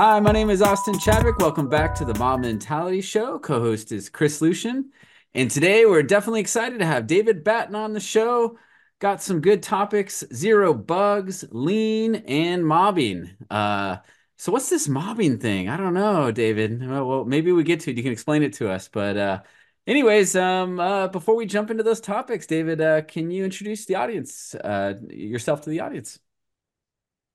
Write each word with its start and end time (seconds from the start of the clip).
Hi, 0.00 0.20
my 0.20 0.30
name 0.30 0.48
is 0.48 0.62
Austin 0.62 0.96
Chadwick. 0.96 1.38
Welcome 1.38 1.68
back 1.68 1.92
to 1.96 2.04
the 2.04 2.16
Mob 2.20 2.38
Mentality 2.38 3.00
Show. 3.00 3.40
Co 3.40 3.58
host 3.58 3.90
is 3.90 4.08
Chris 4.08 4.40
Lucian. 4.40 4.92
And 5.34 5.50
today 5.50 5.86
we're 5.86 6.04
definitely 6.04 6.38
excited 6.38 6.78
to 6.78 6.86
have 6.86 7.08
David 7.08 7.42
Batten 7.42 7.74
on 7.74 7.94
the 7.94 7.98
show. 7.98 8.56
Got 9.00 9.20
some 9.20 9.40
good 9.40 9.60
topics 9.60 10.22
zero 10.32 10.72
bugs, 10.72 11.44
lean, 11.50 12.14
and 12.14 12.64
mobbing. 12.64 13.28
Uh, 13.50 13.96
so, 14.36 14.52
what's 14.52 14.70
this 14.70 14.86
mobbing 14.86 15.40
thing? 15.40 15.68
I 15.68 15.76
don't 15.76 15.94
know, 15.94 16.30
David. 16.30 16.80
Well, 16.80 17.24
maybe 17.24 17.50
we 17.50 17.64
get 17.64 17.80
to 17.80 17.90
it. 17.90 17.96
You 17.96 18.04
can 18.04 18.12
explain 18.12 18.44
it 18.44 18.52
to 18.52 18.70
us. 18.70 18.86
But, 18.86 19.16
uh, 19.16 19.40
anyways, 19.88 20.36
um, 20.36 20.78
uh, 20.78 21.08
before 21.08 21.34
we 21.34 21.44
jump 21.44 21.72
into 21.72 21.82
those 21.82 22.00
topics, 22.00 22.46
David, 22.46 22.80
uh, 22.80 23.02
can 23.02 23.32
you 23.32 23.44
introduce 23.44 23.84
the 23.86 23.96
audience, 23.96 24.54
uh, 24.54 24.94
yourself 25.10 25.62
to 25.62 25.70
the 25.70 25.80
audience? 25.80 26.20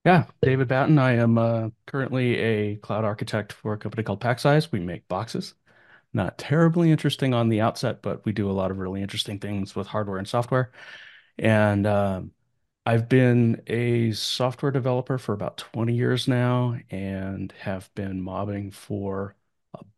Yeah, 0.06 0.26
David 0.42 0.68
Batten. 0.68 0.98
I 1.00 1.14
am 1.14 1.38
uh, 1.38 1.70
currently 1.86 2.36
a 2.38 2.76
cloud 2.78 3.06
architect 3.06 3.54
for 3.54 3.74
a 3.74 3.78
company 3.78 4.04
called 4.04 4.20
Packsize. 4.22 4.72
We 4.72 4.80
make 4.80 5.08
boxes. 5.08 5.54
Not 6.14 6.38
terribly 6.40 6.92
interesting 6.92 7.34
on 7.34 7.50
the 7.50 7.62
outset, 7.62 8.02
but 8.02 8.26
we 8.26 8.34
do 8.34 8.50
a 8.50 8.54
lot 8.54 8.72
of 8.72 8.80
really 8.80 9.02
interesting 9.04 9.40
things 9.40 9.76
with 9.76 9.88
hardware 9.88 10.18
and 10.20 10.28
software. 10.28 10.72
And 11.40 11.88
um, 11.88 12.32
I've 12.86 13.10
been 13.10 13.64
a 13.68 14.12
software 14.14 14.72
developer 14.72 15.18
for 15.20 15.34
about 15.34 15.58
20 15.58 15.96
years 15.96 16.28
now 16.28 16.78
and 16.92 17.52
have 17.60 17.94
been 17.96 18.22
mobbing 18.22 18.72
for 18.72 19.36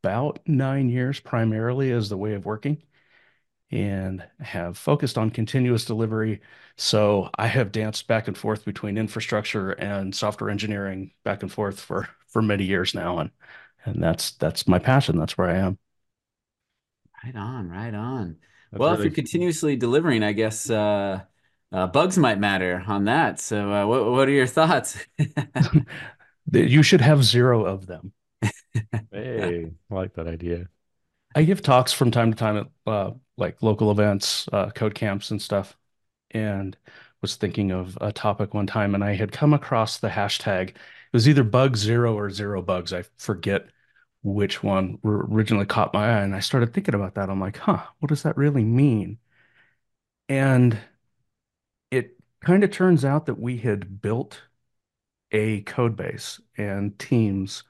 about 0.04 0.40
nine 0.48 0.90
years, 0.90 1.20
primarily 1.22 1.92
as 1.92 2.10
the 2.10 2.18
way 2.18 2.34
of 2.36 2.46
working 2.46 2.84
and 3.72 4.26
have 4.40 4.78
focused 4.78 5.18
on 5.18 5.30
continuous 5.32 5.86
delivery. 5.86 6.42
So 6.78 7.30
I 7.38 7.48
have 7.48 7.72
danced 7.72 8.08
back 8.08 8.28
and 8.28 8.38
forth 8.38 8.66
between 8.66 8.98
infrastructure 8.98 9.72
and 9.72 10.14
software 10.16 10.50
engineering 10.50 11.14
back 11.24 11.42
and 11.42 11.52
forth 11.52 11.80
for 11.80 12.10
for 12.28 12.42
many 12.42 12.66
years 12.66 12.94
now, 12.94 13.20
and 13.20 13.32
and 13.86 14.04
that's 14.04 14.32
that's 14.32 14.68
my 14.68 14.80
passion. 14.80 15.18
That's 15.18 15.38
where 15.38 15.50
I 15.50 15.58
am. 15.58 15.78
Right 17.24 17.36
on, 17.36 17.70
right 17.70 17.94
on. 17.94 18.38
That's 18.72 18.88
Well, 18.88 18.94
if 18.94 19.04
you're 19.04 19.14
continuously 19.14 19.76
delivering, 19.76 20.22
I 20.24 20.34
guess 20.34 20.70
uh, 20.70 21.22
uh, 21.72 21.88
bugs 21.88 22.18
might 22.18 22.40
matter 22.40 22.84
on 22.88 23.06
that. 23.06 23.40
So, 23.40 23.72
uh, 23.72 23.88
what 23.88 24.06
what 24.12 24.28
are 24.28 24.32
your 24.32 24.48
thoughts? 24.48 24.98
You 26.52 26.84
should 26.84 27.02
have 27.02 27.24
zero 27.24 27.66
of 27.66 27.88
them. 27.88 28.14
hey, 29.12 29.72
I 29.90 29.94
like 29.94 30.14
that 30.16 30.28
idea. 30.28 30.68
I 31.36 31.44
give 31.44 31.62
talks 31.62 31.94
from 31.94 32.12
time 32.12 32.32
to 32.34 32.38
time 32.38 32.58
at 32.58 32.68
uh, 32.88 33.12
like 33.38 33.64
local 33.64 33.92
events, 33.92 34.48
uh, 34.54 34.72
code 34.72 34.96
camps 34.96 35.32
and 35.32 35.42
stuff, 35.42 35.78
and 36.36 36.78
was 37.22 37.36
thinking 37.38 37.72
of 37.72 37.98
a 38.02 38.12
topic 38.14 38.54
one 38.54 38.68
time, 38.68 38.96
and 38.96 39.04
I 39.04 39.16
had 39.16 39.32
come 39.32 39.54
across 39.54 40.00
the 40.00 40.10
hashtag. 40.10 40.70
It 40.72 40.78
was 41.14 41.28
either 41.30 41.44
bug 41.44 41.78
zero 41.78 42.16
or 42.18 42.30
zero 42.32 42.62
bugs. 42.62 42.94
I 42.94 43.04
forget 43.18 43.70
which 44.24 44.64
one 44.64 45.00
originally 45.06 45.66
caught 45.68 45.94
my 45.94 46.08
eye, 46.20 46.22
and 46.24 46.36
I 46.36 46.40
started 46.42 46.74
thinking 46.74 46.96
about 46.96 47.16
that. 47.16 47.30
I'm 47.30 47.40
like, 47.42 47.58
huh, 47.58 47.84
what 48.00 48.10
does 48.10 48.24
that 48.24 48.38
really 48.38 48.64
mean? 48.66 49.20
And 50.30 50.80
it 51.92 52.18
kind 52.42 52.64
of 52.64 52.72
turns 52.72 53.06
out 53.06 53.26
that 53.26 53.40
we 53.40 53.58
had 53.58 54.02
built 54.02 54.44
a 55.32 55.62
code 55.64 55.96
base 55.96 56.42
and 56.58 56.98
teams 57.00 57.64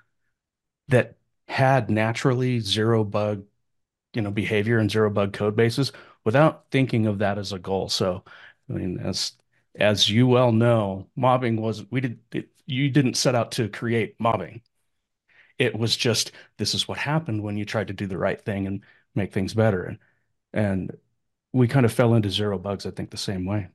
that 0.90 1.18
had 1.48 1.90
naturally 1.90 2.60
zero 2.60 3.04
bug 3.04 3.46
you 4.14 4.22
know 4.22 4.32
behavior 4.32 4.80
and 4.80 4.92
zero 4.92 5.10
bug 5.10 5.34
code 5.34 5.56
bases 5.56 5.92
without 6.26 6.66
thinking 6.72 7.08
of 7.08 7.20
that 7.20 7.38
as 7.40 7.54
a 7.54 7.60
goal. 7.60 7.90
So, 7.90 8.24
I 8.70 8.74
mean, 8.74 9.00
as 9.00 9.34
as 9.76 10.10
you 10.10 10.28
well 10.28 10.52
know, 10.52 11.10
mobbing 11.16 11.58
was 11.62 11.86
we 11.92 12.02
did 12.02 12.20
it, 12.34 12.50
you 12.66 12.90
didn't 12.90 13.16
set 13.16 13.36
out 13.36 13.52
to 13.54 13.70
create 13.70 14.16
mobbing. 14.20 14.62
It 15.60 15.78
was 15.78 15.98
just 15.98 16.32
this 16.58 16.74
is 16.76 16.88
what 16.88 16.98
happened 17.00 17.44
when 17.44 17.58
you 17.58 17.66
tried 17.66 17.88
to 17.90 17.94
do 17.94 18.08
the 18.08 18.18
right 18.18 18.42
thing 18.42 18.68
and 18.68 18.84
make 19.16 19.34
things 19.34 19.54
better. 19.54 19.84
And 19.86 20.00
and 20.54 20.98
we 21.54 21.68
kind 21.70 21.86
of 21.86 21.94
fell 21.94 22.16
into 22.16 22.30
zero 22.32 22.60
bugs, 22.60 22.86
I 22.88 22.92
think, 22.92 23.12
the 23.12 23.18
same 23.18 23.46
way. 23.46 23.70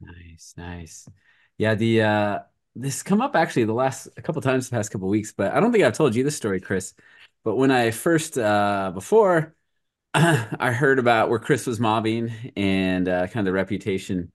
Nice, 0.00 0.54
nice. 0.56 1.08
Yeah, 1.58 1.74
the 1.74 2.02
uh 2.02 2.38
this 2.74 3.02
come 3.02 3.20
up 3.20 3.36
actually 3.36 3.64
the 3.64 3.72
last 3.74 4.08
a 4.16 4.22
couple 4.22 4.40
times 4.42 4.68
the 4.68 4.76
past 4.76 4.90
couple 4.90 5.08
weeks, 5.08 5.32
but 5.32 5.52
I 5.52 5.60
don't 5.60 5.72
think 5.72 5.84
I've 5.84 5.92
told 5.96 6.14
you 6.14 6.24
this 6.24 6.36
story, 6.36 6.60
Chris. 6.60 6.94
But 7.44 7.56
when 7.56 7.70
I 7.70 7.90
first 7.90 8.36
uh 8.38 8.90
before 8.94 9.54
I 10.14 10.72
heard 10.72 10.98
about 10.98 11.30
where 11.30 11.38
Chris 11.38 11.66
was 11.66 11.80
mobbing 11.80 12.32
and 12.56 13.08
uh, 13.08 13.26
kind 13.28 13.46
of 13.46 13.50
the 13.50 13.52
reputation, 13.52 14.30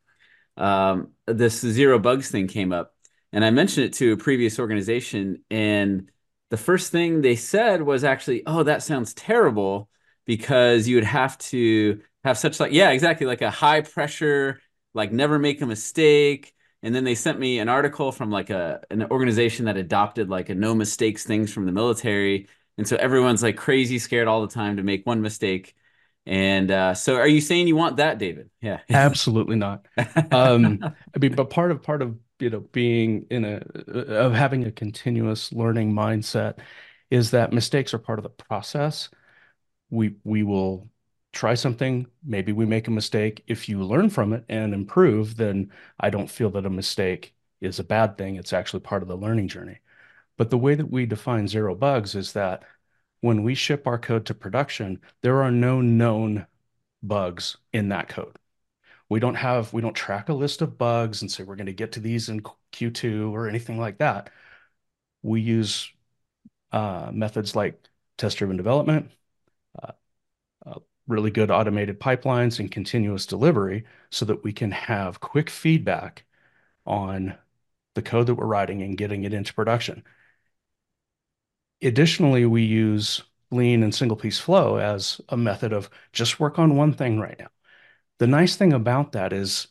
um, 0.58 1.14
this 1.28 1.60
zero 1.62 2.00
bugs 2.00 2.30
thing 2.32 2.48
came 2.48 2.74
up, 2.74 2.96
and 3.34 3.46
I 3.46 3.52
mentioned 3.52 3.88
it 3.88 3.94
to 3.96 4.14
a 4.14 4.18
previous 4.18 4.60
organization, 4.60 5.44
and 5.52 6.12
the 6.52 6.58
first 6.58 6.92
thing 6.92 7.22
they 7.22 7.36
said 7.36 7.82
was 7.84 8.04
actually, 8.04 8.44
"Oh, 8.48 8.64
that 8.64 8.84
sounds 8.84 9.14
terrible," 9.14 9.90
because 10.26 10.88
you 10.88 10.96
would 10.98 11.04
have 11.06 11.38
to 11.40 12.02
have 12.24 12.38
such 12.38 12.60
like 12.60 12.74
yeah, 12.74 12.92
exactly 12.92 13.28
like 13.28 13.42
a 13.42 13.52
high 13.52 13.82
pressure, 13.82 14.60
like 14.94 15.12
never 15.12 15.40
make 15.40 15.62
a 15.62 15.66
mistake. 15.68 16.54
And 16.84 16.94
then 16.96 17.04
they 17.04 17.16
sent 17.16 17.40
me 17.40 17.60
an 17.60 17.70
article 17.70 18.12
from 18.12 18.32
like 18.32 18.50
a 18.50 18.82
an 18.92 19.04
organization 19.12 19.66
that 19.66 19.78
adopted 19.78 20.30
like 20.30 20.50
a 20.50 20.56
no 20.56 20.76
mistakes 20.76 21.24
things 21.26 21.54
from 21.54 21.66
the 21.66 21.72
military 21.72 22.48
and 22.78 22.88
so 22.88 22.96
everyone's 22.98 23.44
like 23.44 23.58
crazy 23.58 24.00
scared 24.00 24.28
all 24.28 24.42
the 24.42 24.54
time 24.54 24.78
to 24.78 24.84
make 24.84 25.06
one 25.06 25.22
mistake. 25.22 25.76
And 26.26 26.70
uh, 26.70 26.94
so 26.94 27.16
are 27.16 27.28
you 27.28 27.40
saying 27.42 27.68
you 27.68 27.76
want 27.76 27.98
that, 27.98 28.18
David? 28.18 28.50
Yeah. 28.62 28.82
Absolutely 28.90 29.56
not. 29.56 29.88
Um, 30.32 30.80
I 31.16 31.20
mean, 31.20 31.36
but 31.36 31.50
part 31.50 31.72
of 31.72 31.82
part 31.82 32.02
of 32.02 32.18
you 32.40 32.50
know 32.50 32.60
being 32.60 33.26
in 33.30 33.46
a 33.46 33.62
of 33.88 34.34
having 34.34 34.66
a 34.66 34.72
continuous 34.72 35.52
learning 35.54 35.94
mindset 35.94 36.60
is 37.10 37.32
that 37.32 37.54
mistakes 37.54 37.94
are 37.94 38.00
part 38.00 38.20
of 38.20 38.24
the 38.24 38.30
process. 38.30 39.10
We 39.90 40.16
we 40.24 40.44
will 40.44 40.90
try 41.38 41.54
something, 41.54 42.08
maybe 42.26 42.52
we 42.52 42.66
make 42.66 42.88
a 42.88 42.92
mistake. 42.92 43.44
If 43.48 43.70
you 43.70 43.84
learn 43.84 44.10
from 44.10 44.34
it 44.34 44.44
and 44.50 44.74
improve, 44.74 45.38
then 45.38 45.72
I 46.00 46.10
don't 46.10 46.30
feel 46.30 46.50
that 46.52 46.66
a 46.66 46.70
mistake 46.70 47.36
is 47.62 47.80
a 47.80 47.84
bad 47.84 48.18
thing. 48.18 48.36
It's 48.38 48.54
actually 48.54 48.80
part 48.82 49.02
of 49.04 49.08
the 49.08 49.18
learning 49.18 49.48
journey. 49.50 49.80
But 50.38 50.50
the 50.50 50.58
way 50.58 50.76
that 50.76 50.92
we 50.92 51.06
define 51.06 51.48
zero 51.48 51.76
bugs 51.76 52.16
is 52.16 52.34
that 52.34 52.64
when 53.22 53.44
we 53.44 53.56
ship 53.56 53.88
our 53.88 53.98
code 53.98 54.26
to 54.28 54.34
production, 54.34 55.02
there 55.22 55.42
are 55.42 55.52
no 55.52 55.82
known 55.82 56.48
bugs 57.04 57.58
in 57.74 57.90
that 57.90 58.08
code. 58.10 58.38
We 59.10 59.20
don't 59.20 59.36
have, 59.36 59.74
we 59.74 59.82
don't 59.82 59.96
track 59.96 60.30
a 60.30 60.34
list 60.34 60.62
of 60.62 60.78
bugs 60.78 61.22
and 61.22 61.32
say 61.32 61.44
we're 61.44 61.56
going 61.56 61.68
to 61.68 61.74
get 61.74 61.94
to 61.94 62.00
these 62.00 62.30
in 62.30 62.42
Q2 62.74 63.32
or 63.32 63.48
anything 63.48 63.80
like 63.80 64.00
that. 64.00 64.30
We 65.24 65.42
use 65.42 65.92
uh, 66.72 67.12
methods 67.14 67.56
like 67.56 67.88
test-driven 68.18 68.58
development, 68.58 69.12
uh, 69.82 69.94
uh, 70.66 70.80
really 71.08 71.32
good 71.32 71.52
automated 71.52 72.00
pipelines, 72.00 72.60
and 72.60 72.72
continuous 72.72 73.26
delivery 73.26 73.86
so 74.12 74.26
that 74.26 74.44
we 74.44 74.54
can 74.54 74.72
have 74.72 75.20
quick 75.20 75.50
feedback 75.50 76.26
on 76.86 77.36
the 77.96 78.02
code 78.02 78.28
that 78.28 78.36
we're 78.36 78.46
writing 78.46 78.82
and 78.82 78.98
getting 78.98 79.24
it 79.24 79.34
into 79.34 79.54
production. 79.54 80.04
Additionally, 81.82 82.46
we 82.46 82.64
use 82.64 83.24
lean 83.52 83.84
and 83.84 83.94
single 83.94 84.18
piece 84.18 84.40
flow 84.40 84.78
as 84.78 85.22
a 85.30 85.38
method 85.38 85.72
of 85.72 85.90
just 86.12 86.40
work 86.40 86.60
on 86.60 86.76
one 86.76 86.94
thing 86.94 87.20
right 87.20 87.38
now. 87.40 87.50
The 88.20 88.28
nice 88.28 88.56
thing 88.56 88.74
about 88.74 89.12
that 89.12 89.32
is 89.32 89.68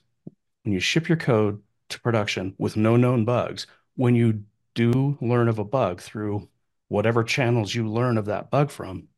when 0.63 0.73
you 0.73 0.81
ship 0.81 1.09
your 1.09 1.19
code 1.19 1.61
to 1.89 2.01
production 2.01 2.55
with 2.59 2.77
no 2.77 2.97
known 2.97 3.25
bugs, 3.25 3.67
when 3.97 4.15
you 4.15 4.45
do 4.75 5.19
learn 5.21 5.49
of 5.49 5.59
a 5.59 5.65
bug 5.65 6.01
through 6.01 6.49
whatever 6.89 7.25
channels 7.25 7.75
you 7.75 7.89
learn 7.89 8.19
of 8.19 8.27
that 8.27 8.51
bug 8.51 8.71
from, 8.71 9.09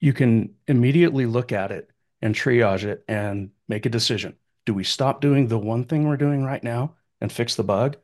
you 0.00 0.12
can 0.12 0.54
immediately 0.66 1.26
look 1.26 1.52
at 1.52 1.70
it 1.70 1.90
and 2.22 2.34
triage 2.34 2.84
it 2.84 3.04
and 3.06 3.50
make 3.68 3.86
a 3.86 3.90
decision. 3.90 4.36
Do 4.64 4.72
we 4.72 4.84
stop 4.84 5.20
doing 5.20 5.48
the 5.48 5.58
one 5.58 5.84
thing 5.84 6.08
we're 6.08 6.16
doing 6.16 6.42
right 6.42 6.62
now 6.62 6.94
and 7.20 7.30
fix 7.30 7.54
the 7.54 7.64
bug? 7.64 7.96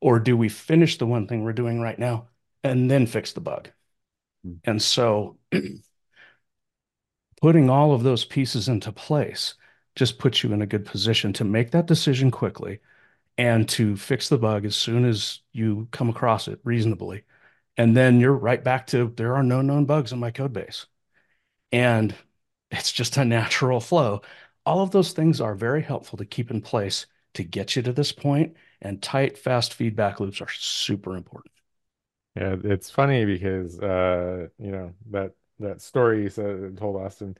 Or 0.00 0.20
do 0.20 0.36
we 0.36 0.48
finish 0.48 0.98
the 0.98 1.06
one 1.06 1.26
thing 1.26 1.42
we're 1.42 1.52
doing 1.52 1.80
right 1.80 1.98
now 1.98 2.28
and 2.64 2.90
then 2.90 3.06
fix 3.06 3.32
the 3.32 3.40
bug. 3.40 3.68
Mm. 4.44 4.58
And 4.64 4.82
so 4.82 5.38
putting 7.40 7.70
all 7.70 7.92
of 7.92 8.02
those 8.02 8.24
pieces 8.24 8.68
into 8.68 8.90
place 8.90 9.54
just 9.94 10.18
puts 10.18 10.42
you 10.42 10.52
in 10.52 10.62
a 10.62 10.66
good 10.66 10.84
position 10.84 11.32
to 11.34 11.44
make 11.44 11.70
that 11.70 11.86
decision 11.86 12.30
quickly 12.30 12.80
and 13.38 13.68
to 13.68 13.96
fix 13.96 14.28
the 14.28 14.38
bug 14.38 14.64
as 14.64 14.74
soon 14.74 15.04
as 15.04 15.40
you 15.52 15.88
come 15.92 16.08
across 16.08 16.48
it 16.48 16.58
reasonably. 16.64 17.22
And 17.76 17.96
then 17.96 18.20
you're 18.20 18.32
right 18.32 18.62
back 18.62 18.86
to 18.88 19.12
there 19.16 19.34
are 19.36 19.42
no 19.42 19.60
known 19.60 19.84
bugs 19.84 20.12
in 20.12 20.18
my 20.18 20.30
code 20.30 20.52
base. 20.52 20.86
And 21.72 22.14
it's 22.70 22.92
just 22.92 23.16
a 23.16 23.24
natural 23.24 23.80
flow. 23.80 24.22
All 24.66 24.80
of 24.82 24.90
those 24.90 25.12
things 25.12 25.40
are 25.40 25.54
very 25.54 25.82
helpful 25.82 26.16
to 26.18 26.24
keep 26.24 26.50
in 26.50 26.60
place 26.60 27.06
to 27.34 27.44
get 27.44 27.76
you 27.76 27.82
to 27.82 27.92
this 27.92 28.12
point, 28.12 28.56
and 28.80 29.02
tight, 29.02 29.36
fast 29.36 29.74
feedback 29.74 30.20
loops 30.20 30.40
are 30.40 30.48
super 30.48 31.16
important. 31.16 31.52
Yeah, 32.36 32.56
it's 32.64 32.90
funny 32.90 33.24
because 33.24 33.78
uh, 33.80 34.48
you 34.58 34.72
know, 34.72 34.94
that 35.10 35.32
that 35.60 35.80
story 35.80 36.22
you 36.24 36.30
said 36.30 36.76
told 36.76 36.96
Austin, 37.00 37.36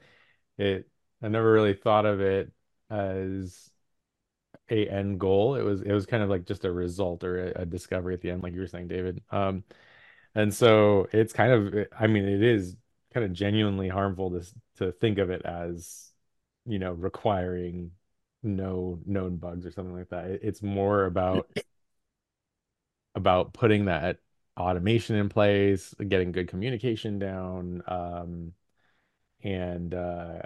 it 0.59 0.89
I 1.23 1.29
never 1.29 1.53
really 1.53 1.75
thought 1.75 2.07
of 2.07 2.21
it 2.21 2.53
as 2.91 3.71
a 4.71 4.89
end 4.89 5.21
goal. 5.21 5.57
It 5.57 5.63
was 5.63 5.83
it 5.83 5.93
was 5.93 6.07
kind 6.07 6.23
of 6.23 6.31
like 6.31 6.47
just 6.47 6.65
a 6.65 6.73
result 6.73 7.25
or 7.25 7.49
a, 7.49 7.63
a 7.63 7.67
discovery 7.67 8.15
at 8.15 8.21
the 8.21 8.31
end, 8.31 8.43
like 8.43 8.55
you 8.55 8.61
were 8.61 8.67
saying, 8.67 8.89
David. 8.89 9.23
Um, 9.31 9.65
and 10.35 10.53
so 10.55 11.09
it's 11.13 11.33
kind 11.33 11.53
of, 11.53 11.87
I 11.99 12.07
mean, 12.09 12.25
it 12.29 12.43
is 12.43 12.77
kind 13.15 13.25
of 13.27 13.33
genuinely 13.33 13.89
harmful 13.89 14.31
to 14.33 14.47
to 14.79 14.93
think 14.93 15.19
of 15.19 15.31
it 15.31 15.43
as, 15.45 16.13
you 16.67 16.79
know, 16.79 16.93
requiring 16.93 17.93
no 18.43 19.01
known 19.07 19.37
bugs 19.39 19.67
or 19.67 19.73
something 19.73 19.97
like 19.97 20.11
that. 20.11 20.27
It, 20.27 20.41
it's 20.45 20.63
more 20.63 21.07
about 21.07 21.51
about 23.15 23.53
putting 23.53 23.87
that 23.87 24.19
automation 24.59 25.17
in 25.17 25.29
place, 25.29 25.95
getting 26.09 26.33
good 26.33 26.49
communication 26.49 27.19
down, 27.19 27.83
um, 27.89 28.53
and 29.43 29.95
uh, 29.95 30.43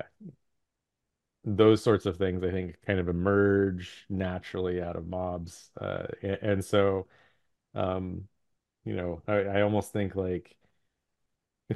those 1.44 1.82
sorts 1.82 2.06
of 2.06 2.16
things 2.16 2.42
I 2.42 2.50
think 2.50 2.76
kind 2.86 2.98
of 2.98 3.08
emerge 3.08 4.04
naturally 4.08 4.82
out 4.82 4.96
of 4.96 5.06
mobs. 5.08 5.70
Uh, 5.80 6.06
and, 6.22 6.38
and 6.42 6.64
so, 6.64 7.06
um, 7.74 8.28
you 8.86 8.96
know, 8.96 9.22
I, 9.28 9.34
I 9.38 9.62
almost 9.62 9.92
think 9.94 10.16
like 10.16 10.56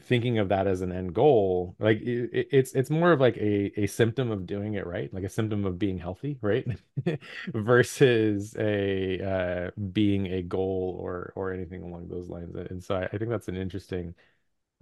thinking 0.01 0.39
of 0.39 0.49
that 0.49 0.67
as 0.67 0.81
an 0.81 0.93
end 0.93 1.15
goal, 1.15 1.77
like 1.79 2.01
it, 2.01 2.49
it's 2.51 2.73
it's 2.75 2.91
more 2.91 3.13
of 3.13 3.21
like 3.21 3.37
a 3.37 3.73
a 3.81 3.87
symptom 3.87 4.31
of 4.31 4.47
doing 4.47 4.75
it 4.75 4.87
right, 4.87 5.13
like 5.13 5.25
a 5.25 5.29
symptom 5.29 5.65
of 5.67 5.79
being 5.79 5.99
healthy, 5.99 6.39
right? 6.41 6.67
Versus 7.49 8.57
a 8.59 9.21
uh, 9.69 9.71
being 9.93 10.27
a 10.29 10.43
goal 10.43 10.97
or 11.01 11.33
or 11.37 11.53
anything 11.53 11.83
along 11.83 12.09
those 12.09 12.29
lines. 12.29 12.55
And 12.57 12.83
so 12.83 12.97
I, 12.97 13.05
I 13.05 13.19
think 13.19 13.31
that's 13.31 13.49
an 13.49 13.57
interesting 13.57 14.15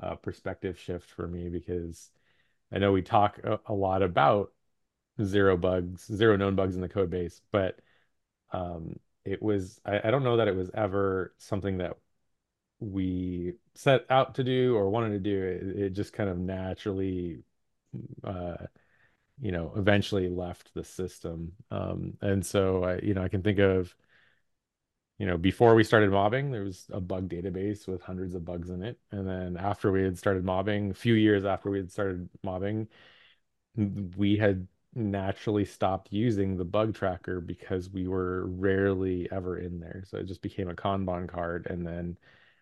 uh, 0.03 0.17
perspective 0.17 0.79
shift 0.79 1.11
for 1.11 1.27
me 1.29 1.49
because 1.49 2.11
I 2.73 2.79
know 2.79 2.93
we 2.93 3.03
talk 3.03 3.39
a, 3.45 3.61
a 3.67 3.75
lot 3.75 4.03
about 4.03 4.53
zero 5.23 5.57
bugs, 5.57 6.07
zero 6.07 6.37
known 6.37 6.55
bugs 6.57 6.75
in 6.77 6.81
the 6.83 6.89
code 6.89 7.11
base, 7.11 7.41
but 7.53 7.81
um, 8.53 8.99
it 9.25 9.43
was 9.43 9.81
I, 9.85 10.01
I 10.09 10.11
don't 10.11 10.25
know 10.25 10.37
that 10.39 10.49
it 10.49 10.57
was 10.57 10.71
ever 10.75 11.35
something 11.39 11.79
that 11.79 11.97
we 12.81 13.55
set 13.75 14.07
out 14.11 14.35
to 14.37 14.45
do 14.45 14.75
or 14.75 14.89
wanted 14.89 15.11
to 15.11 15.19
do. 15.21 15.43
It, 15.43 15.81
it 15.83 15.91
just 15.91 16.13
kind 16.13 16.31
of 16.31 16.39
naturally, 16.39 17.43
uh, 18.25 18.57
you 19.41 19.53
know, 19.53 19.73
eventually 19.77 20.29
left 20.29 20.73
the 20.75 20.85
system. 20.85 21.53
Um, 21.71 22.15
and 22.21 22.45
so 22.45 22.85
I, 22.85 22.99
you 22.99 23.15
know, 23.15 23.23
I 23.23 23.29
can 23.29 23.43
think 23.43 23.59
of, 23.59 23.95
you 25.19 25.27
know, 25.27 25.37
before 25.37 25.75
we 25.75 25.85
started 25.85 26.11
mobbing, 26.11 26.51
there 26.51 26.65
was 26.65 26.87
a 26.91 27.01
bug 27.01 27.29
database 27.29 27.87
with 27.87 28.01
hundreds 28.01 28.35
of 28.35 28.45
bugs 28.45 28.71
in 28.71 28.83
it. 28.83 28.99
And 29.11 29.29
then 29.29 29.59
after 29.59 29.93
we 29.93 30.03
had 30.03 30.17
started 30.17 30.45
mobbing, 30.45 30.91
a 30.91 30.95
few 30.95 31.15
years 31.15 31.45
after 31.45 31.71
we 31.71 31.79
had 31.79 31.93
started 31.93 32.31
mobbing, 32.43 32.89
we 34.17 34.37
had 34.37 34.67
naturally 34.95 35.67
stopped 35.67 36.09
using 36.11 36.57
the 36.57 36.65
bug 36.65 36.95
tracker 36.95 37.41
because 37.41 37.91
we 37.91 38.09
were 38.09 38.47
rarely 38.47 39.29
ever 39.31 39.59
in 39.59 39.79
there. 39.79 40.03
So 40.07 40.17
it 40.17 40.25
just 40.25 40.43
became 40.43 40.71
a 40.71 40.75
Kanban 40.75 41.29
card. 41.29 41.67
And 41.69 41.87
then, 41.87 42.17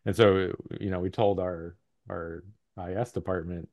and 0.09 0.17
so, 0.17 0.55
you 0.81 0.89
know, 0.89 1.01
we 1.01 1.11
told 1.11 1.39
our 1.39 1.77
our 2.09 2.43
IS 2.79 3.13
department, 3.13 3.69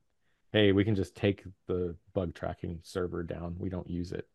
hey, 0.51 0.73
we 0.73 0.83
can 0.83 0.93
just 0.93 1.15
take 1.15 1.45
the 1.67 1.95
bug 2.13 2.35
tracking 2.35 2.79
server 2.83 3.23
down. 3.23 3.55
We 3.57 3.69
don't 3.69 3.89
use 3.89 4.11
it. 4.11 4.27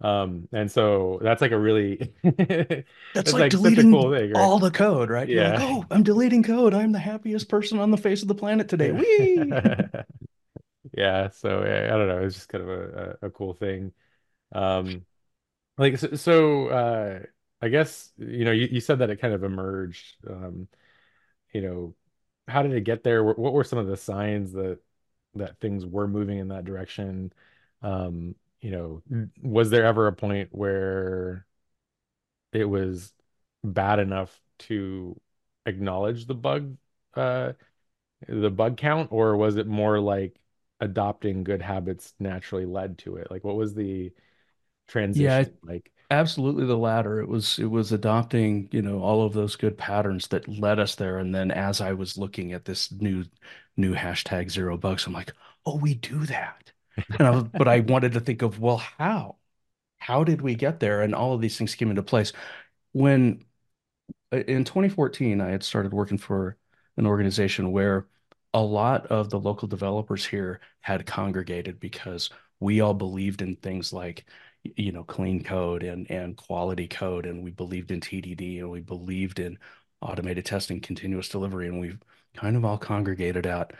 Um, 0.00 0.48
and 0.52 0.72
so 0.72 1.20
that's 1.20 1.42
like 1.42 1.52
a 1.52 1.58
really 1.58 2.14
that's, 2.24 2.86
that's 3.12 3.32
like, 3.34 3.42
like 3.42 3.50
deleting 3.50 3.92
cool 3.92 4.10
thing, 4.10 4.32
right? 4.32 4.40
all 4.40 4.58
the 4.58 4.70
code, 4.70 5.10
right? 5.10 5.28
Yeah. 5.28 5.50
Like, 5.50 5.60
oh, 5.60 5.84
I'm 5.90 6.02
deleting 6.02 6.44
code. 6.44 6.72
I'm 6.72 6.92
the 6.92 6.98
happiest 6.98 7.50
person 7.50 7.78
on 7.78 7.90
the 7.90 7.98
face 7.98 8.22
of 8.22 8.28
the 8.28 8.34
planet 8.34 8.70
today. 8.70 8.90
Wee! 8.90 9.52
yeah 10.96 11.28
so 11.30 11.60
I, 11.62 11.86
I 11.86 11.96
don't 11.98 12.08
know 12.08 12.22
it's 12.22 12.36
just 12.36 12.48
kind 12.48 12.64
of 12.64 12.70
a, 12.70 13.16
a, 13.22 13.26
a 13.26 13.30
cool 13.30 13.52
thing 13.52 13.92
um 14.54 15.02
like 15.78 15.98
so, 15.98 16.14
so 16.14 16.68
uh 16.68 17.18
I 17.60 17.68
guess 17.68 18.12
you 18.18 18.44
know 18.44 18.52
you, 18.52 18.68
you 18.70 18.80
said 18.80 19.00
that 19.00 19.10
it 19.10 19.20
kind 19.20 19.34
of 19.34 19.44
emerged 19.44 20.16
um 20.28 20.68
you 21.54 21.62
know 21.62 21.94
how 22.48 22.62
did 22.62 22.74
it 22.74 22.82
get 22.84 23.04
there 23.04 23.24
what 23.24 23.54
were 23.54 23.64
some 23.64 23.80
of 23.80 23.88
the 23.88 23.98
signs 23.98 24.52
that 24.54 24.80
that 25.36 25.58
things 25.60 25.86
were 25.86 26.08
moving 26.08 26.38
in 26.38 26.48
that 26.48 26.66
direction 26.66 27.32
um 27.82 28.34
you 28.62 28.72
know 28.72 29.02
was 29.42 29.70
there 29.70 29.86
ever 29.86 30.08
a 30.08 30.14
point 30.14 30.50
where 30.52 31.46
it 32.52 32.64
was 32.64 33.12
bad 33.62 33.98
enough 33.98 34.40
to 34.58 35.18
acknowledge 35.66 36.26
the 36.26 36.34
bug 36.34 36.76
uh 37.14 37.52
the 38.28 38.50
bug 38.50 38.76
count 38.78 39.12
or 39.12 39.36
was 39.36 39.56
it 39.56 39.66
more 39.66 40.00
like 40.00 40.40
adopting 40.80 41.44
good 41.44 41.62
habits 41.62 42.14
naturally 42.20 42.66
led 42.66 42.98
to 42.98 43.16
it? 43.16 43.30
Like, 43.30 43.44
what 43.44 43.56
was 43.56 43.74
the 43.74 44.12
transition 44.88 45.44
yeah, 45.44 45.44
like? 45.64 45.92
Absolutely 46.10 46.66
the 46.66 46.76
latter. 46.76 47.20
It 47.20 47.28
was 47.28 47.58
it 47.58 47.66
was 47.66 47.90
adopting, 47.92 48.68
you 48.72 48.82
know, 48.82 49.00
all 49.02 49.24
of 49.24 49.32
those 49.32 49.56
good 49.56 49.76
patterns 49.78 50.28
that 50.28 50.46
led 50.48 50.78
us 50.78 50.94
there. 50.94 51.18
And 51.18 51.34
then 51.34 51.50
as 51.50 51.80
I 51.80 51.92
was 51.94 52.18
looking 52.18 52.52
at 52.52 52.64
this 52.64 52.92
new 52.92 53.24
new 53.76 53.94
hashtag 53.94 54.50
zero 54.50 54.76
bugs, 54.76 55.06
I'm 55.06 55.12
like, 55.12 55.32
oh, 55.66 55.76
we 55.78 55.94
do 55.94 56.26
that. 56.26 56.72
I 57.18 57.30
was, 57.30 57.44
but 57.56 57.68
I 57.68 57.80
wanted 57.80 58.12
to 58.12 58.20
think 58.20 58.42
of, 58.42 58.60
well, 58.60 58.76
how? 58.78 59.36
How 59.98 60.24
did 60.24 60.42
we 60.42 60.54
get 60.56 60.80
there? 60.80 61.02
And 61.02 61.14
all 61.14 61.34
of 61.34 61.40
these 61.42 61.58
things 61.58 61.74
came 61.76 61.90
into 61.90 62.02
place. 62.04 62.32
When 62.92 63.44
uh, 64.32 64.38
in 64.38 64.64
2014, 64.64 65.40
I 65.40 65.50
had 65.50 65.62
started 65.62 65.92
working 65.92 66.18
for 66.18 66.56
an 66.96 67.06
organization 67.06 67.72
where 67.72 68.06
a 68.52 68.60
lot 68.62 69.06
of 69.06 69.30
the 69.30 69.38
local 69.40 69.68
developers 69.68 70.24
here 70.24 70.60
had 70.80 71.06
congregated 71.06 71.80
because 71.80 72.30
we 72.60 72.80
all 72.80 72.94
believed 72.94 73.42
in 73.42 73.56
things 73.56 73.92
like 73.92 74.24
you 74.76 74.92
know 74.92 75.04
clean 75.04 75.42
code 75.42 75.82
and 75.82 76.10
and 76.10 76.36
quality 76.36 76.88
code 76.88 77.26
and 77.26 77.42
we 77.42 77.50
believed 77.50 77.90
in 77.90 78.00
TDD 78.00 78.58
and 78.58 78.70
we 78.70 78.80
believed 78.80 79.38
in 79.38 79.58
automated 80.00 80.44
testing 80.44 80.80
continuous 80.80 81.28
delivery 81.28 81.68
and 81.68 81.80
we've 81.80 81.98
kind 82.34 82.56
of 82.56 82.64
all 82.64 82.78
congregated 82.78 83.46
at 83.46 83.72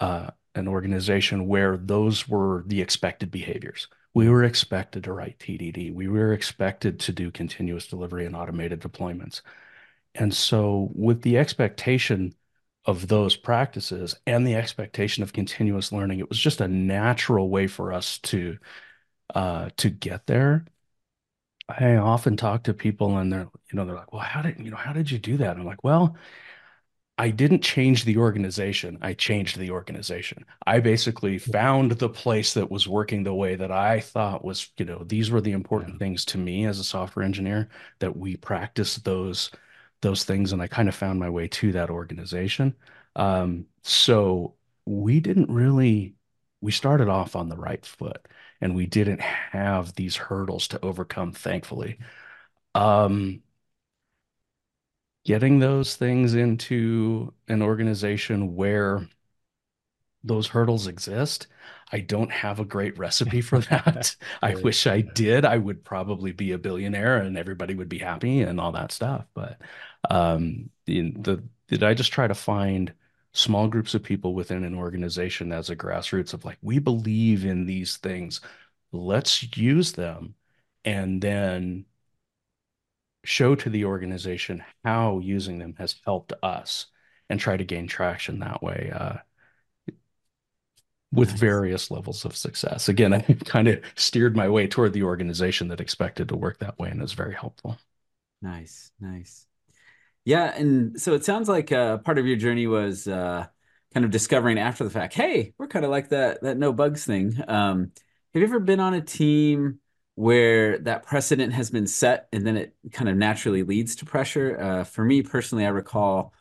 uh, 0.00 0.28
an 0.54 0.68
organization 0.68 1.46
where 1.46 1.76
those 1.76 2.28
were 2.28 2.64
the 2.66 2.80
expected 2.80 3.30
behaviors 3.30 3.88
we 4.14 4.28
were 4.28 4.44
expected 4.44 5.04
to 5.04 5.12
write 5.12 5.38
TDD 5.38 5.94
we 5.94 6.08
were 6.08 6.32
expected 6.32 7.00
to 7.00 7.12
do 7.12 7.30
continuous 7.30 7.86
delivery 7.86 8.26
and 8.26 8.36
automated 8.36 8.80
deployments 8.80 9.40
and 10.14 10.32
so 10.34 10.90
with 10.94 11.22
the 11.22 11.38
expectation 11.38 12.34
of 12.86 13.08
those 13.08 13.36
practices 13.36 14.14
and 14.26 14.46
the 14.46 14.54
expectation 14.54 15.22
of 15.22 15.32
continuous 15.32 15.90
learning. 15.90 16.20
It 16.20 16.28
was 16.28 16.38
just 16.38 16.60
a 16.60 16.68
natural 16.68 17.50
way 17.50 17.66
for 17.66 17.92
us 17.92 18.18
to 18.18 18.58
uh, 19.34 19.70
to 19.78 19.90
get 19.90 20.26
there. 20.26 20.64
I 21.68 21.96
often 21.96 22.36
talk 22.36 22.64
to 22.64 22.74
people 22.74 23.18
and 23.18 23.32
they're, 23.32 23.48
you 23.70 23.76
know, 23.76 23.84
they're 23.84 23.96
like, 23.96 24.12
well, 24.12 24.22
how 24.22 24.42
did, 24.42 24.58
you 24.60 24.70
know, 24.70 24.76
how 24.76 24.92
did 24.92 25.10
you 25.10 25.18
do 25.18 25.36
that? 25.38 25.52
And 25.52 25.60
I'm 25.60 25.66
like, 25.66 25.82
well, 25.84 26.16
I 27.18 27.30
didn't 27.30 27.62
change 27.62 28.04
the 28.04 28.18
organization. 28.18 28.98
I 29.00 29.14
changed 29.14 29.58
the 29.58 29.70
organization. 29.70 30.44
I 30.66 30.80
basically 30.80 31.38
found 31.38 31.92
the 31.92 32.10
place 32.10 32.52
that 32.54 32.70
was 32.70 32.86
working 32.86 33.22
the 33.22 33.34
way 33.34 33.54
that 33.56 33.72
I 33.72 34.00
thought 34.00 34.44
was, 34.44 34.68
you 34.76 34.84
know, 34.84 35.02
these 35.04 35.30
were 35.30 35.40
the 35.40 35.52
important 35.52 35.94
yeah. 35.94 35.98
things 35.98 36.24
to 36.26 36.38
me 36.38 36.66
as 36.66 36.78
a 36.78 36.84
software 36.84 37.24
engineer 37.24 37.70
that 38.00 38.16
we 38.16 38.36
practice 38.36 38.96
those 38.96 39.50
those 40.02 40.24
things, 40.24 40.52
and 40.52 40.60
I 40.62 40.66
kind 40.68 40.88
of 40.88 40.94
found 40.94 41.18
my 41.18 41.30
way 41.30 41.48
to 41.48 41.72
that 41.72 41.90
organization. 41.90 42.74
Um, 43.16 43.66
so 43.82 44.54
we 44.84 45.20
didn't 45.20 45.50
really 45.50 46.14
we 46.60 46.72
started 46.72 47.08
off 47.08 47.34
on 47.36 47.48
the 47.48 47.56
right 47.56 47.84
foot, 47.84 48.26
and 48.60 48.74
we 48.74 48.86
didn't 48.86 49.20
have 49.20 49.94
these 49.94 50.16
hurdles 50.16 50.68
to 50.68 50.84
overcome, 50.84 51.32
thankfully. 51.32 51.98
Um, 52.74 53.42
getting 55.24 55.58
those 55.58 55.96
things 55.96 56.34
into 56.34 57.32
an 57.48 57.60
organization 57.62 58.54
where 58.54 59.06
those 60.24 60.48
hurdles 60.48 60.86
exist. 60.86 61.46
I 61.92 62.00
don't 62.00 62.32
have 62.32 62.58
a 62.58 62.64
great 62.64 62.98
recipe 62.98 63.40
for 63.40 63.58
that. 63.70 64.16
I 64.42 64.54
wish 64.56 64.86
I 64.86 65.00
did. 65.02 65.44
I 65.44 65.56
would 65.58 65.84
probably 65.84 66.32
be 66.32 66.52
a 66.52 66.58
billionaire 66.58 67.18
and 67.18 67.36
everybody 67.38 67.74
would 67.74 67.88
be 67.88 67.98
happy 67.98 68.42
and 68.42 68.60
all 68.60 68.72
that 68.72 68.92
stuff. 68.92 69.26
But 69.34 69.60
um, 70.10 70.70
the, 70.86 71.12
the 71.12 71.44
did 71.68 71.82
I 71.82 71.94
just 71.94 72.12
try 72.12 72.26
to 72.26 72.34
find 72.34 72.92
small 73.36 73.68
groups 73.68 73.94
of 73.94 74.02
people 74.02 74.34
within 74.34 74.64
an 74.64 74.74
organization 74.74 75.52
as 75.52 75.70
a 75.70 75.76
grassroots 75.76 76.34
of 76.34 76.44
like 76.44 76.58
we 76.62 76.78
believe 76.78 77.44
in 77.44 77.66
these 77.66 77.96
things. 77.98 78.40
Let's 78.92 79.56
use 79.56 79.92
them 79.92 80.34
and 80.84 81.20
then 81.20 81.86
show 83.24 83.54
to 83.56 83.68
the 83.70 83.84
organization 83.84 84.64
how 84.84 85.18
using 85.18 85.58
them 85.58 85.74
has 85.78 85.96
helped 86.04 86.32
us 86.42 86.86
and 87.28 87.38
try 87.40 87.56
to 87.56 87.64
gain 87.64 87.86
traction 87.88 88.38
that 88.40 88.62
way. 88.62 88.90
Uh, 88.94 89.16
with 91.12 91.30
nice. 91.30 91.40
various 91.40 91.90
levels 91.90 92.24
of 92.24 92.36
success. 92.36 92.88
Again, 92.88 93.12
I 93.12 93.20
kind 93.44 93.68
of 93.68 93.80
steered 93.96 94.36
my 94.36 94.48
way 94.48 94.66
toward 94.66 94.92
the 94.92 95.02
organization 95.04 95.68
that 95.68 95.80
expected 95.80 96.28
to 96.28 96.36
work 96.36 96.58
that 96.58 96.78
way 96.78 96.90
and 96.90 97.02
is 97.02 97.12
very 97.12 97.34
helpful. 97.34 97.78
Nice, 98.42 98.92
nice. 99.00 99.45
Yeah, 100.26 100.52
and 100.56 101.00
so 101.00 101.14
it 101.14 101.24
sounds 101.24 101.48
like 101.48 101.72
uh, 101.72 101.98
part 101.98 102.18
of 102.18 102.26
your 102.26 102.36
journey 102.36 102.66
was 102.66 103.08
uh, 103.08 103.46
kind 103.94 104.04
of 104.04 104.10
discovering 104.10 104.58
after 104.58 104.82
the 104.84 104.90
fact. 104.90 105.14
Hey, 105.14 105.54
we're 105.58 105.68
kind 105.68 105.84
of 105.84 105.90
like 105.92 106.08
that 106.10 106.42
that 106.42 106.58
no 106.58 106.72
bugs 106.72 107.04
thing. 107.06 107.36
Um, 107.48 107.92
have 108.34 108.40
you 108.42 108.44
ever 108.48 108.58
been 108.60 108.80
on 108.80 108.94
a 108.94 109.00
team 109.00 109.78
where 110.16 110.78
that 110.80 111.04
precedent 111.04 111.52
has 111.52 111.70
been 111.70 111.86
set 111.86 112.28
and 112.32 112.46
then 112.46 112.56
it 112.56 112.74
kind 112.92 113.08
of 113.08 113.16
naturally 113.16 113.62
leads 113.62 113.96
to 113.96 114.06
pressure. 114.06 114.58
Uh, 114.60 114.84
for 114.84 115.04
me 115.04 115.22
personally, 115.22 115.66
I 115.66 115.68
recall 115.68 116.32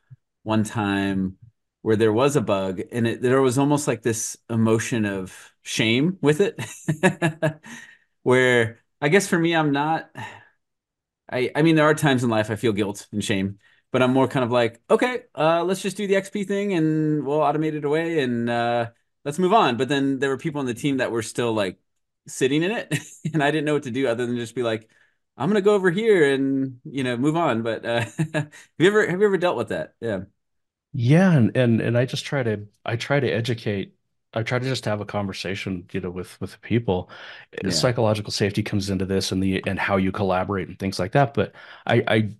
one 0.43 0.63
time 0.63 1.37
where 1.83 1.97
there 1.97 2.13
was 2.13 2.35
a 2.37 2.41
bug 2.41 2.81
and 2.93 3.05
it, 3.07 3.21
there 3.21 3.41
was 3.41 3.57
almost 3.59 3.87
like 3.87 4.01
this 4.01 4.37
emotion 4.49 5.05
of 5.05 5.53
shame 5.63 6.17
with 6.21 6.41
it, 6.41 6.57
where 8.23 8.79
I 9.01 9.09
guess 9.09 9.27
for 9.27 9.37
me, 9.39 9.55
I'm 9.55 9.71
not. 9.71 10.09
I, 11.31 11.51
I 11.55 11.61
mean, 11.61 11.75
there 11.75 11.85
are 11.85 11.93
times 11.95 12.23
in 12.23 12.29
life 12.29 12.51
I 12.51 12.55
feel 12.55 12.73
guilt 12.73 13.07
and 13.11 13.23
shame, 13.23 13.57
but 13.95 14.01
I'm 14.01 14.11
more 14.11 14.27
kind 14.27 14.43
of 14.43 14.51
like, 14.51 14.81
okay, 14.89 15.23
uh, 15.35 15.63
let's 15.63 15.81
just 15.81 15.95
do 15.95 16.05
the 16.05 16.17
XP 16.17 16.43
thing 16.43 16.73
and 16.73 17.25
we'll 17.25 17.39
automate 17.39 17.75
it 17.75 17.85
away 17.85 18.21
and 18.21 18.49
uh, 18.49 18.89
let's 19.23 19.39
move 19.39 19.53
on. 19.53 19.77
But 19.77 19.87
then 19.87 20.19
there 20.19 20.29
were 20.29 20.37
people 20.37 20.59
on 20.59 20.65
the 20.65 20.73
team 20.73 20.97
that 20.97 21.11
were 21.11 21.21
still 21.21 21.53
like 21.53 21.79
sitting 22.27 22.61
in 22.61 22.71
it, 22.71 22.93
and 23.33 23.41
I 23.41 23.51
didn't 23.51 23.63
know 23.63 23.73
what 23.73 23.83
to 23.83 23.91
do 23.91 24.05
other 24.05 24.25
than 24.25 24.35
just 24.35 24.53
be 24.53 24.63
like, 24.63 24.89
I'm 25.37 25.47
gonna 25.49 25.61
go 25.61 25.75
over 25.75 25.91
here 25.91 26.33
and 26.33 26.81
you 26.83 27.05
know 27.05 27.15
move 27.15 27.37
on. 27.37 27.63
But 27.63 27.85
uh, 27.85 28.01
have 28.33 28.51
you 28.79 28.87
ever 28.87 29.09
have 29.09 29.21
you 29.21 29.27
ever 29.27 29.37
dealt 29.37 29.55
with 29.55 29.69
that? 29.69 29.95
Yeah. 30.01 30.23
Yeah, 30.93 31.31
and 31.33 31.55
and 31.55 31.81
and 31.81 31.97
I 31.97 32.05
just 32.05 32.25
try 32.25 32.43
to 32.43 32.67
I 32.85 32.95
try 32.95 33.19
to 33.19 33.29
educate. 33.29 33.95
I 34.33 34.43
try 34.43 34.59
to 34.59 34.65
just 34.65 34.83
have 34.85 34.99
a 34.99 35.05
conversation, 35.05 35.87
you 35.93 36.01
know, 36.01 36.09
with 36.09 36.39
with 36.41 36.59
people. 36.61 37.09
Yeah. 37.61 37.71
Psychological 37.71 38.31
safety 38.31 38.63
comes 38.63 38.89
into 38.89 39.05
this 39.05 39.31
and 39.31 39.41
the 39.41 39.65
and 39.67 39.79
how 39.79 39.97
you 39.97 40.11
collaborate 40.11 40.67
and 40.67 40.77
things 40.79 40.99
like 40.99 41.11
that. 41.13 41.33
But 41.33 41.53
I 41.85 42.03
I 42.07 42.35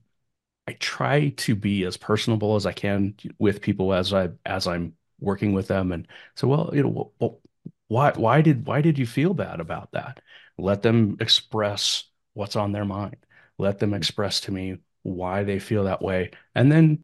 I 0.68 0.74
try 0.74 1.30
to 1.30 1.56
be 1.56 1.84
as 1.86 1.98
personable 1.98 2.56
as 2.56 2.66
I 2.66 2.72
can 2.74 3.16
with 3.38 3.62
people 3.62 3.94
as 3.94 4.14
I 4.14 4.30
as 4.46 4.68
I'm 4.68 4.96
working 5.20 5.54
with 5.54 5.68
them. 5.68 5.92
And 5.92 6.08
so, 6.36 6.48
well, 6.48 6.72
you 6.74 6.84
know, 6.84 7.12
well, 7.20 7.42
why 7.88 8.12
why 8.16 8.42
did 8.42 8.66
why 8.66 8.82
did 8.82 8.98
you 8.98 9.06
feel 9.06 9.34
bad 9.34 9.60
about 9.60 9.92
that? 9.92 10.22
Let 10.58 10.82
them 10.82 11.18
express 11.20 12.06
what's 12.34 12.56
on 12.56 12.72
their 12.72 12.86
mind. 12.86 13.18
Let 13.58 13.80
them 13.80 13.94
express 13.94 14.42
to 14.42 14.52
me 14.52 14.80
why 15.04 15.44
they 15.44 15.60
feel 15.60 15.84
that 15.86 16.02
way, 16.02 16.32
and 16.56 16.72
then 16.72 17.04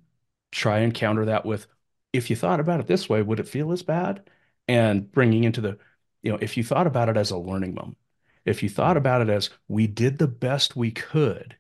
try 0.51 0.79
and 0.79 0.93
counter 0.93 1.25
that 1.25 1.45
with, 1.45 1.67
if 2.13 2.29
you 2.29 2.35
thought 2.35 2.59
about 2.59 2.79
it 2.79 2.87
this 2.87 3.07
way, 3.09 3.21
would 3.21 3.39
it 3.39 3.47
feel 3.47 3.71
as 3.71 3.83
bad? 3.83 4.29
And 4.67 5.09
bringing 5.11 5.43
into 5.43 5.61
the, 5.61 5.77
you 6.23 6.31
know, 6.31 6.37
if 6.41 6.57
you 6.57 6.63
thought 6.63 6.87
about 6.87 7.09
it 7.09 7.17
as 7.17 7.31
a 7.31 7.37
learning 7.37 7.73
moment, 7.75 7.97
if 8.45 8.63
you 8.63 8.69
thought 8.69 8.97
about 8.97 9.21
it 9.21 9.29
as 9.29 9.49
we 9.67 9.87
did 9.87 10.17
the 10.17 10.27
best 10.27 10.75
we 10.75 10.91
could 10.91 11.57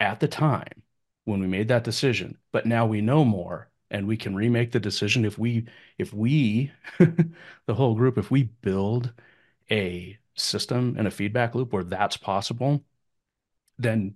at 0.00 0.20
the 0.20 0.28
time 0.28 0.81
when 1.24 1.40
we 1.40 1.46
made 1.46 1.68
that 1.68 1.84
decision, 1.84 2.38
but 2.52 2.66
now 2.66 2.86
we 2.86 3.00
know 3.00 3.24
more 3.24 3.70
and 3.92 4.08
we 4.08 4.16
can 4.16 4.34
remake 4.34 4.72
the 4.72 4.80
decision 4.80 5.24
if 5.24 5.38
we 5.38 5.66
if 5.98 6.12
we 6.12 6.72
the 6.98 7.74
whole 7.74 7.94
group 7.94 8.18
if 8.18 8.30
we 8.30 8.44
build 8.44 9.12
a 9.70 10.18
system 10.34 10.96
and 10.98 11.06
a 11.06 11.10
feedback 11.10 11.54
loop 11.54 11.72
where 11.72 11.84
that's 11.84 12.16
possible 12.16 12.82
then 13.78 14.14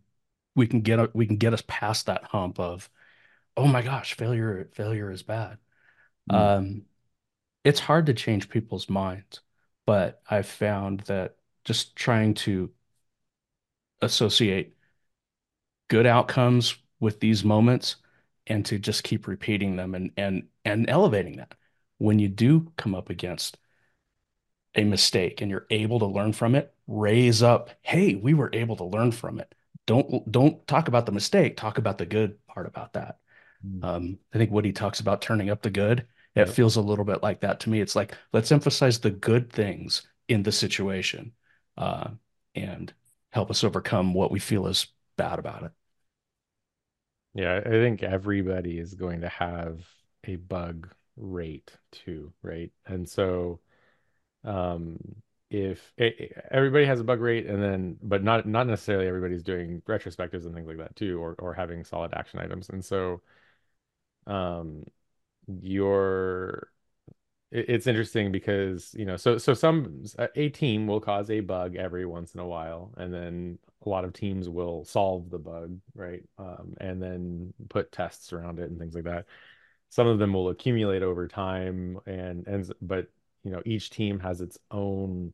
we 0.57 0.67
can 0.67 0.81
get 0.81 1.15
we 1.15 1.27
can 1.27 1.37
get 1.37 1.53
us 1.53 1.63
past 1.69 2.07
that 2.07 2.25
hump 2.25 2.59
of 2.59 2.91
oh 3.57 3.67
my 3.67 3.83
gosh 3.83 4.15
failure 4.15 4.69
failure 4.73 5.11
is 5.11 5.23
bad 5.23 5.59
mm. 6.33 6.35
um 6.35 6.83
it's 7.63 7.81
hard 7.81 8.07
to 8.07 8.15
change 8.15 8.49
people's 8.49 8.89
minds 8.89 9.41
but 9.85 10.23
i've 10.29 10.47
found 10.47 11.01
that 11.01 11.37
just 11.65 11.95
trying 11.95 12.33
to 12.33 12.71
associate 14.01 14.75
good 15.89 16.07
outcomes 16.07 16.77
with 17.01 17.21
these 17.21 17.45
moments 17.45 17.97
and 18.47 18.65
to 18.67 18.79
just 18.79 19.05
keep 19.05 19.27
repeating 19.27 19.77
them 19.77 19.95
and 19.95 20.11
and 20.17 20.45
and 20.65 20.89
elevating 20.89 21.37
that. 21.37 21.55
When 21.99 22.19
you 22.19 22.29
do 22.29 22.73
come 22.77 22.95
up 22.95 23.11
against 23.11 23.59
a 24.75 24.85
mistake 24.85 25.41
and 25.41 25.51
you're 25.51 25.67
able 25.71 25.99
to 26.01 26.07
learn 26.07 26.35
from 26.35 26.55
it 26.55 26.75
raise 26.87 27.43
up 27.43 27.71
hey 27.81 28.15
we 28.15 28.35
were 28.35 28.51
able 28.53 28.77
to 28.77 28.85
learn 28.85 29.11
from 29.11 29.41
it. 29.41 29.55
Don't 29.87 30.31
don't 30.31 30.67
talk 30.67 30.89
about 30.89 31.07
the 31.07 31.13
mistake 31.13 31.57
talk 31.57 31.79
about 31.79 31.99
the 31.99 32.07
good 32.07 32.45
part 32.47 32.67
about 32.67 32.93
that. 32.95 33.19
Mm. 33.67 33.85
um, 33.85 34.19
i 34.35 34.39
think 34.39 34.51
Woody 34.51 34.73
talks 34.73 35.01
about 35.01 35.23
turning 35.23 35.51
up 35.51 35.63
the 35.63 35.71
good. 35.71 36.07
It 36.35 36.51
feels 36.51 36.77
a 36.77 36.83
little 36.83 37.07
bit 37.07 37.23
like 37.23 37.41
that 37.41 37.61
to 37.61 37.71
me. 37.71 37.81
It's 37.81 37.97
like 37.97 38.15
let's 38.33 38.53
emphasize 38.53 39.01
the 39.01 39.11
good 39.11 39.51
things 39.51 40.07
in 40.29 40.43
the 40.43 40.53
situation 40.53 41.33
uh, 41.79 42.11
and 42.55 42.93
help 43.31 43.51
us 43.51 43.65
overcome 43.65 44.13
what 44.13 44.31
we 44.31 44.39
feel 44.39 44.67
is 44.67 44.89
bad 45.17 45.39
about 45.39 45.63
it 45.63 45.73
yeah, 47.37 47.61
I 47.65 47.69
think 47.71 48.03
everybody 48.03 48.79
is 48.79 48.95
going 48.95 49.21
to 49.21 49.29
have 49.29 49.87
a 50.25 50.37
bug 50.37 50.89
rate 51.17 51.73
too, 51.93 52.33
right? 52.43 52.73
And 52.87 53.09
so 53.09 53.61
um 54.45 54.99
if 55.51 55.93
it, 55.99 56.33
everybody 56.51 56.87
has 56.87 57.01
a 57.01 57.05
bug 57.05 57.21
rate 57.21 57.47
and 57.47 57.63
then 57.63 57.99
but 58.03 58.25
not 58.25 58.47
not 58.47 58.67
necessarily 58.69 59.09
everybody's 59.09 59.43
doing 59.45 59.83
retrospectives 59.89 60.47
and 60.47 60.55
things 60.55 60.69
like 60.69 60.79
that 60.79 60.97
too 60.97 61.21
or 61.23 61.37
or 61.41 61.55
having 61.55 61.85
solid 61.85 62.15
action 62.15 62.41
items. 62.41 62.71
And 62.71 62.85
so 62.85 63.23
um 64.27 64.85
your 65.49 66.71
it's 67.53 67.87
interesting 67.87 68.33
because 68.33 68.93
you 68.99 69.05
know 69.05 69.17
so 69.17 69.39
so 69.39 69.55
some 69.55 70.05
a 70.35 70.49
team 70.49 70.87
will 70.87 71.01
cause 71.01 71.31
a 71.31 71.41
bug 71.41 71.77
every 71.77 72.05
once 72.05 72.35
in 72.35 72.41
a 72.41 72.47
while 72.47 72.93
and 72.97 73.15
then 73.15 73.59
a 73.85 73.89
lot 73.89 74.05
of 74.05 74.13
teams 74.13 74.49
will 74.49 74.85
solve 74.85 75.31
the 75.31 75.39
bug 75.39 75.79
right 75.95 76.25
um, 76.39 76.75
and 76.81 77.01
then 77.01 77.55
put 77.69 77.93
tests 77.93 78.33
around 78.33 78.59
it 78.59 78.69
and 78.69 78.79
things 78.79 78.95
like 78.95 79.05
that. 79.05 79.27
Some 79.89 80.09
of 80.09 80.19
them 80.19 80.33
will 80.33 80.49
accumulate 80.49 81.03
over 81.03 81.29
time 81.29 81.99
and 82.07 82.47
and 82.49 82.73
but 82.83 83.09
you 83.45 83.53
know 83.53 83.63
each 83.65 83.91
team 83.91 84.19
has 84.19 84.41
its 84.41 84.59
own 84.71 85.33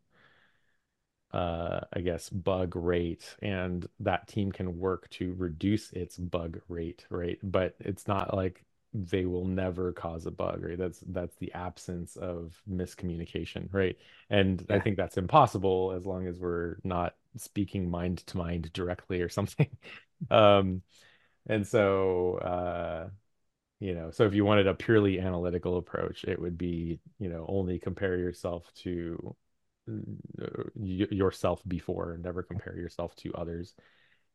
uh 1.33 1.81
i 1.95 2.01
guess 2.01 2.29
bug 2.29 2.77
rate 2.77 3.37
and 3.41 3.89
that 4.01 4.29
team 4.29 4.53
can 4.53 4.79
work 4.79 5.09
to 5.09 5.35
reduce 5.39 5.91
its 5.93 6.19
bug 6.19 6.61
rate 6.69 7.07
right? 7.09 7.39
But 7.43 7.75
it's 7.81 8.07
not 8.07 8.35
like 8.35 8.65
they 8.95 9.25
will 9.25 9.47
never 9.47 9.93
cause 9.93 10.27
a 10.27 10.31
bug 10.31 10.63
right? 10.63 10.79
That's 10.79 11.03
that's 11.09 11.37
the 11.37 11.53
absence 11.53 12.17
of 12.17 12.61
miscommunication 12.71 13.69
right? 13.73 13.97
And 14.31 14.65
yeah. 14.69 14.77
i 14.77 14.81
think 14.81 14.97
that's 14.97 15.17
impossible 15.17 15.93
as 15.97 16.05
long 16.05 16.27
as 16.27 16.39
we're 16.39 16.77
not 16.85 17.15
speaking 17.37 17.91
mind 17.91 18.19
to 18.29 18.37
mind 18.37 18.73
directly 18.73 19.21
or 19.21 19.29
something. 19.39 19.69
Um 20.31 20.83
and 21.47 21.67
so 21.67 22.37
uh 22.39 23.09
you 23.81 23.95
know 23.95 24.11
so 24.11 24.25
if 24.25 24.35
you 24.35 24.45
wanted 24.45 24.67
a 24.67 24.75
purely 24.75 25.19
analytical 25.19 25.77
approach 25.79 26.25
it 26.25 26.41
would 26.41 26.57
be 26.57 27.01
you 27.19 27.29
know 27.29 27.45
only 27.49 27.79
compare 27.79 28.17
yourself 28.17 28.71
to 28.77 29.35
uh, 29.89 30.63
yourself 30.77 31.61
before 31.67 32.19
never 32.23 32.43
compare 32.43 32.77
yourself 32.77 33.17
to 33.17 33.33
others. 33.35 33.75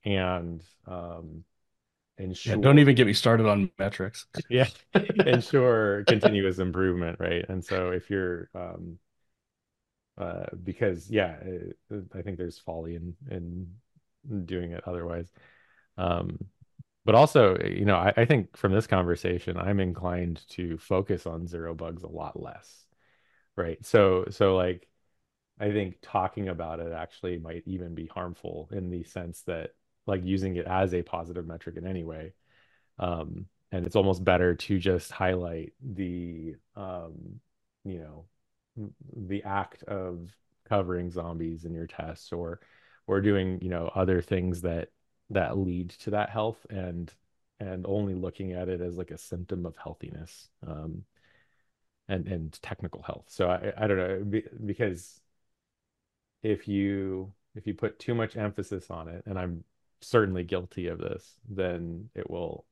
And 0.03 0.63
um 0.87 1.43
ensure 2.17 2.55
yeah, 2.55 2.61
don't 2.61 2.79
even 2.79 2.95
get 2.95 3.07
me 3.07 3.13
started 3.13 3.45
on 3.47 3.71
metrics. 3.77 4.25
Yeah. 4.49 4.67
Ensure 5.25 6.03
continuous 6.05 6.59
improvement 6.59 7.19
right? 7.19 7.45
And 7.49 7.63
so 7.63 7.91
if 7.91 8.09
you're 8.09 8.49
um 8.55 8.97
uh 10.17 10.45
because 10.63 11.09
yeah 11.09 11.37
uh, 11.91 11.97
i 12.15 12.21
think 12.21 12.37
there's 12.37 12.57
folly 12.57 12.95
in 12.95 13.15
in 13.29 13.67
doing 14.45 14.71
it 14.71 14.83
otherwise. 14.87 15.31
Um 15.97 16.39
but 17.05 17.15
also 17.15 17.57
you 17.59 17.85
know 17.85 17.95
I, 17.97 18.13
I 18.17 18.25
think 18.25 18.57
from 18.57 18.73
this 18.73 18.87
conversation 18.87 19.57
i'm 19.57 19.79
inclined 19.79 20.41
to 20.49 20.77
focus 20.77 21.25
on 21.27 21.47
zero 21.47 21.73
bugs 21.75 22.03
a 22.03 22.07
lot 22.07 22.41
less 22.41 22.85
right? 23.57 23.83
So 23.85 24.25
so 24.31 24.55
like 24.55 24.87
i 25.59 25.71
think 25.71 25.97
talking 26.01 26.49
about 26.49 26.79
it 26.81 26.93
actually 26.93 27.37
might 27.39 27.63
even 27.67 27.95
be 27.95 28.07
harmful 28.07 28.69
in 28.71 28.89
the 28.91 29.03
sense 29.03 29.43
that 29.43 29.71
like 30.07 30.25
using 30.25 30.55
it 30.55 30.65
as 30.65 30.93
a 30.93 31.03
positive 31.03 31.45
metric 31.45 31.77
in 31.77 31.85
any 31.85 32.03
way. 32.03 32.33
Um, 32.97 33.45
and 33.71 33.85
it's 33.85 33.95
almost 33.95 34.23
better 34.23 34.55
to 34.55 34.79
just 34.79 35.11
highlight 35.11 35.73
the, 35.81 36.55
um, 36.75 37.39
you 37.83 37.99
know, 37.99 38.25
the 39.15 39.43
act 39.43 39.83
of 39.83 40.31
covering 40.67 41.11
zombies 41.11 41.65
in 41.65 41.73
your 41.73 41.87
tests 41.87 42.31
or, 42.31 42.61
or 43.05 43.21
doing, 43.21 43.59
you 43.61 43.69
know, 43.69 43.91
other 43.93 44.21
things 44.21 44.61
that, 44.61 44.89
that 45.29 45.57
lead 45.57 45.89
to 45.89 46.11
that 46.11 46.29
health 46.29 46.65
and, 46.69 47.13
and 47.59 47.85
only 47.85 48.13
looking 48.15 48.53
at 48.53 48.69
it 48.69 48.81
as 48.81 48.97
like 48.97 49.11
a 49.11 49.17
symptom 49.17 49.65
of 49.65 49.75
healthiness, 49.77 50.47
um, 50.65 51.03
and, 52.07 52.27
and 52.27 52.61
technical 52.61 53.01
health. 53.01 53.25
So 53.27 53.49
I, 53.49 53.73
I 53.77 53.87
don't 53.87 53.97
know, 53.97 54.41
because 54.65 55.19
if 56.43 56.67
you, 56.67 57.33
if 57.55 57.67
you 57.67 57.73
put 57.73 57.99
too 57.99 58.15
much 58.15 58.37
emphasis 58.37 58.89
on 58.89 59.09
it, 59.09 59.23
and 59.25 59.37
I'm 59.37 59.63
certainly 60.01 60.43
guilty 60.43 60.87
of 60.87 60.99
this, 60.99 61.39
then 61.49 62.09
it 62.15 62.29
will, 62.29 62.65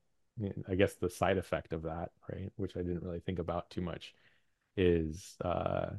I 0.70 0.76
guess 0.76 0.94
the 0.96 1.10
side 1.10 1.38
effect 1.38 1.74
of 1.74 1.84
that, 1.84 2.12
right, 2.32 2.52
which 2.56 2.76
I 2.76 2.82
didn't 2.82 3.04
really 3.04 3.20
think 3.20 3.40
about 3.40 3.70
too 3.70 3.82
much, 3.82 4.14
is 4.78 5.36
uh, 5.44 5.92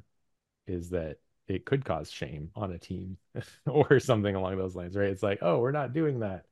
is 0.66 0.90
that 0.90 1.18
it 1.48 1.64
could 1.64 1.84
cause 1.84 2.10
shame 2.10 2.50
on 2.56 2.72
a 2.72 2.78
team 2.78 3.16
or 3.66 4.00
something 4.00 4.34
along 4.34 4.56
those 4.58 4.74
lines, 4.74 4.96
right? 4.96 5.08
It's 5.08 5.22
like, 5.22 5.38
oh, 5.42 5.58
we're 5.60 5.72
not 5.72 5.92
doing 5.92 6.20
that. 6.20 6.44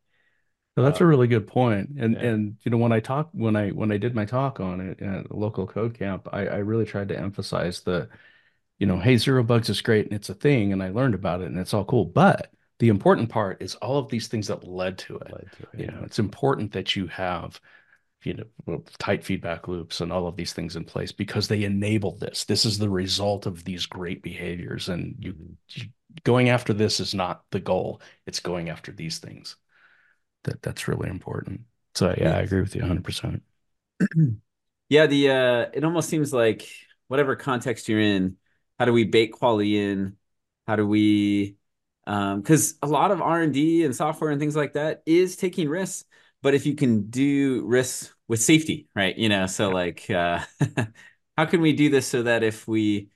So 0.77 0.83
that's 0.83 1.01
a 1.01 1.07
really 1.07 1.29
good 1.29 1.47
point. 1.47 1.91
And 1.99 2.15
yeah. 2.15 2.23
and 2.23 2.57
you 2.65 2.71
know 2.71 2.79
when 2.79 2.91
I 2.93 2.99
talk 3.01 3.31
when 3.33 3.55
I 3.55 3.71
when 3.71 3.93
I 3.93 3.97
did 3.97 4.15
my 4.15 4.25
talk 4.25 4.59
on 4.59 4.81
it 4.81 5.01
at 5.01 5.31
a 5.31 5.37
local 5.37 5.67
code 5.67 5.95
camp, 5.95 6.29
I, 6.33 6.47
I 6.47 6.57
really 6.59 6.85
tried 6.85 7.09
to 7.09 7.19
emphasize 7.19 7.83
the, 7.83 8.09
you 8.79 8.87
know, 8.87 8.99
hey, 8.99 9.17
zero 9.17 9.45
bugs 9.45 9.69
is 9.69 9.83
great 9.83 10.07
and 10.07 10.15
it's 10.15 10.31
a 10.31 10.35
thing 10.35 10.73
and 10.73 10.83
I 10.83 10.91
learned 10.91 11.15
about 11.15 11.43
it 11.43 11.47
and 11.47 11.59
it's 11.59 11.75
all 11.75 11.85
cool, 11.85 12.05
but 12.05 12.53
The 12.79 12.89
important 12.89 13.29
part 13.31 13.63
is 13.63 13.75
all 13.77 13.99
of 13.99 14.09
these 14.11 14.29
things 14.29 14.49
that 14.49 14.65
led 14.65 14.99
to 14.99 15.17
it. 15.19 15.39
Led 15.39 15.53
to 15.53 15.63
it, 15.65 15.69
You 15.77 15.87
yeah. 15.87 15.93
know, 15.93 16.03
it's 16.05 16.19
important 16.19 16.73
that 16.73 16.97
you 16.97 17.07
have, 17.09 17.61
you 18.25 18.35
know, 18.67 18.85
tight 18.99 19.25
feedback 19.25 19.69
loops 19.69 20.01
and 20.01 20.13
all 20.13 20.27
of 20.27 20.37
these 20.37 20.53
things 20.53 20.77
in 20.77 20.85
place 20.85 21.13
because 21.13 21.49
they 21.49 21.65
enable 21.65 22.17
this. 22.19 22.45
This 22.45 22.65
is 22.65 22.79
the 22.79 22.91
result 22.91 23.47
of 23.47 23.65
these 23.65 23.87
great 23.87 24.23
behaviors. 24.23 24.89
And 24.89 25.17
you, 25.21 25.37
Mhm. 25.37 25.57
you 25.71 25.87
going 26.25 26.49
after 26.51 26.73
this 26.73 27.01
is 27.01 27.15
not 27.15 27.45
the 27.51 27.61
goal. 27.61 28.01
It's 28.27 28.41
going 28.41 28.71
after 28.71 28.93
these 28.93 29.19
things. 29.19 29.57
That 30.45 30.63
that's 30.63 30.89
really 30.89 31.11
important. 31.11 31.63
So 31.95 32.15
yeah, 32.19 32.37
I 32.37 32.41
agree 32.41 32.61
with 32.61 32.75
you 32.75 32.83
100%. 32.83 33.43
Yeah, 34.89 35.07
the 35.07 35.31
uh 35.31 35.71
it 35.73 35.85
almost 35.85 36.09
seems 36.09 36.33
like 36.33 36.69
whatever 37.09 37.37
context 37.37 37.89
you're 37.89 38.01
in, 38.01 38.37
how 38.79 38.85
do 38.85 38.93
we 38.93 39.05
bake 39.05 39.33
quality 39.33 39.79
in? 39.79 40.17
How 40.67 40.77
do 40.77 40.87
we 40.87 41.57
um 42.07 42.41
because 42.41 42.75
a 42.83 42.87
lot 42.87 43.11
of 43.11 43.23
R&D 43.23 43.85
and 43.85 43.95
software 43.95 44.31
and 44.31 44.41
things 44.41 44.57
like 44.57 44.75
that 44.75 45.03
is 45.07 45.37
taking 45.37 45.69
risks, 45.69 46.05
but 46.43 46.55
if 46.55 46.67
you 46.67 46.75
can 46.75 47.09
do 47.11 47.65
risks 47.67 48.15
with 48.29 48.43
safety, 48.43 48.89
right? 48.95 49.17
You 49.17 49.29
know, 49.29 49.47
so 49.47 49.71
like 49.71 50.09
uh 50.11 50.41
how 51.37 51.47
can 51.47 51.61
we 51.61 51.73
do 51.73 51.91
this 51.91 52.07
so 52.07 52.23
that 52.25 52.43
if 52.43 52.67
we 52.69 53.11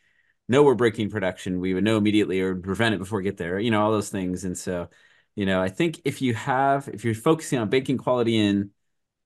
know 0.48 0.62
we're 0.62 0.74
breaking 0.74 1.10
production, 1.10 1.60
we 1.60 1.74
would 1.74 1.84
know 1.84 1.96
immediately 1.98 2.40
or 2.40 2.56
prevent 2.56 2.94
it 2.94 2.98
before 2.98 3.18
we 3.18 3.24
get 3.24 3.36
there, 3.36 3.58
you 3.58 3.70
know, 3.70 3.82
all 3.82 3.92
those 3.92 4.10
things. 4.10 4.44
And 4.44 4.56
so, 4.56 4.88
you 5.36 5.46
know, 5.46 5.60
I 5.62 5.68
think 5.68 6.00
if 6.04 6.22
you 6.22 6.34
have 6.34 6.88
if 6.88 7.04
you're 7.04 7.14
focusing 7.14 7.58
on 7.58 7.68
baking 7.68 7.98
quality 7.98 8.36
in 8.38 8.70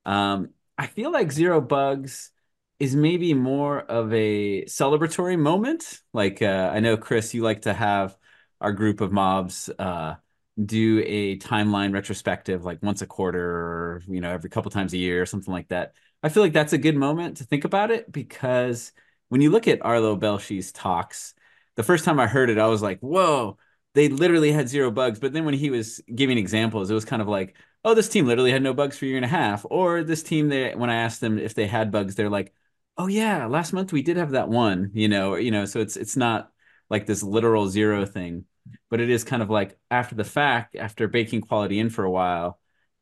um, 0.05 0.51
I 0.79 0.87
feel 0.87 1.13
like 1.13 1.33
Zero 1.33 1.61
Bugs 1.61 2.31
is 2.79 2.97
maybe 2.97 3.35
more 3.35 3.81
of 3.81 4.13
a 4.13 4.65
celebratory 4.65 5.39
moment. 5.39 6.01
Like 6.13 6.43
uh, 6.43 6.71
I 6.73 6.81
know 6.81 6.97
Chris, 6.97 7.35
you 7.35 7.43
like 7.43 7.63
to 7.63 7.73
have 7.75 8.17
our 8.63 8.73
group 8.73 9.01
of 9.01 9.13
mobs 9.13 9.69
uh, 9.79 10.17
do 10.63 11.03
a 11.07 11.39
timeline 11.39 11.93
retrospective, 11.93 12.65
like 12.65 12.83
once 12.83 13.03
a 13.03 13.07
quarter, 13.07 13.41
or 13.41 14.03
you 14.09 14.21
know, 14.21 14.31
every 14.31 14.51
couple 14.51 14.71
times 14.71 14.93
a 14.93 14.99
year, 14.99 15.23
or 15.23 15.27
something 15.27 15.53
like 15.53 15.69
that. 15.69 15.95
I 16.23 16.29
feel 16.29 16.43
like 16.43 16.53
that's 16.53 16.73
a 16.73 16.79
good 16.79 16.97
moment 16.97 17.39
to 17.39 17.45
think 17.45 17.65
about 17.65 17.91
it 17.91 18.11
because 18.11 18.93
when 19.29 19.41
you 19.41 19.51
look 19.51 19.69
at 19.69 19.85
Arlo 19.85 20.17
Belshee's 20.17 20.73
talks, 20.73 21.35
the 21.77 21.83
first 21.83 22.05
time 22.05 22.21
I 22.21 22.27
heard 22.27 22.51
it, 22.51 22.59
I 22.59 22.67
was 22.69 22.83
like, 22.83 23.01
"Whoa!" 23.01 23.59
They 23.95 24.09
literally 24.09 24.53
had 24.53 24.69
zero 24.69 24.91
bugs. 24.91 25.19
But 25.19 25.33
then 25.33 25.45
when 25.45 25.55
he 25.55 25.71
was 25.71 26.01
giving 26.15 26.39
examples, 26.39 26.91
it 26.91 26.95
was 26.95 27.05
kind 27.05 27.23
of 27.23 27.29
like 27.29 27.57
oh, 27.85 27.95
this 27.95 28.09
team 28.09 28.27
literally 28.27 28.53
had 28.53 28.63
no 28.63 28.75
bugs 28.75 28.97
for 28.97 29.05
a 29.07 29.09
year 29.09 29.17
and 29.17 29.25
a 29.25 29.29
half. 29.29 29.67
Or 29.69 30.05
this 30.05 30.23
team, 30.23 30.49
they 30.49 30.75
when 30.75 30.91
I 30.91 30.97
asked 30.97 31.21
them 31.21 31.39
if 31.39 31.55
they 31.55 31.67
had 31.67 31.91
bugs, 31.91 32.15
they're 32.15 32.31
like, 32.31 32.55
oh 32.97 33.07
yeah, 33.07 33.47
last 33.47 33.73
month 33.73 33.93
we 33.93 34.03
did 34.03 34.17
have 34.17 34.33
that 34.33 34.49
one, 34.49 34.91
you 34.95 35.09
know, 35.09 35.33
or, 35.33 35.41
you 35.41 35.51
know, 35.51 35.65
so 35.65 35.81
it's 35.81 35.97
it's 35.97 36.17
not 36.17 36.53
like 36.91 37.07
this 37.07 37.23
literal 37.23 37.69
zero 37.69 38.05
thing, 38.07 38.45
but 38.91 39.01
it 39.01 39.11
is 39.11 39.25
kind 39.25 39.43
of 39.43 39.51
like 39.51 39.79
after 39.91 40.15
the 40.15 40.25
fact, 40.25 40.77
after 40.77 41.09
baking 41.09 41.43
quality 41.43 41.79
in 41.79 41.91
for 41.91 42.05
a 42.05 42.11
while, 42.11 42.59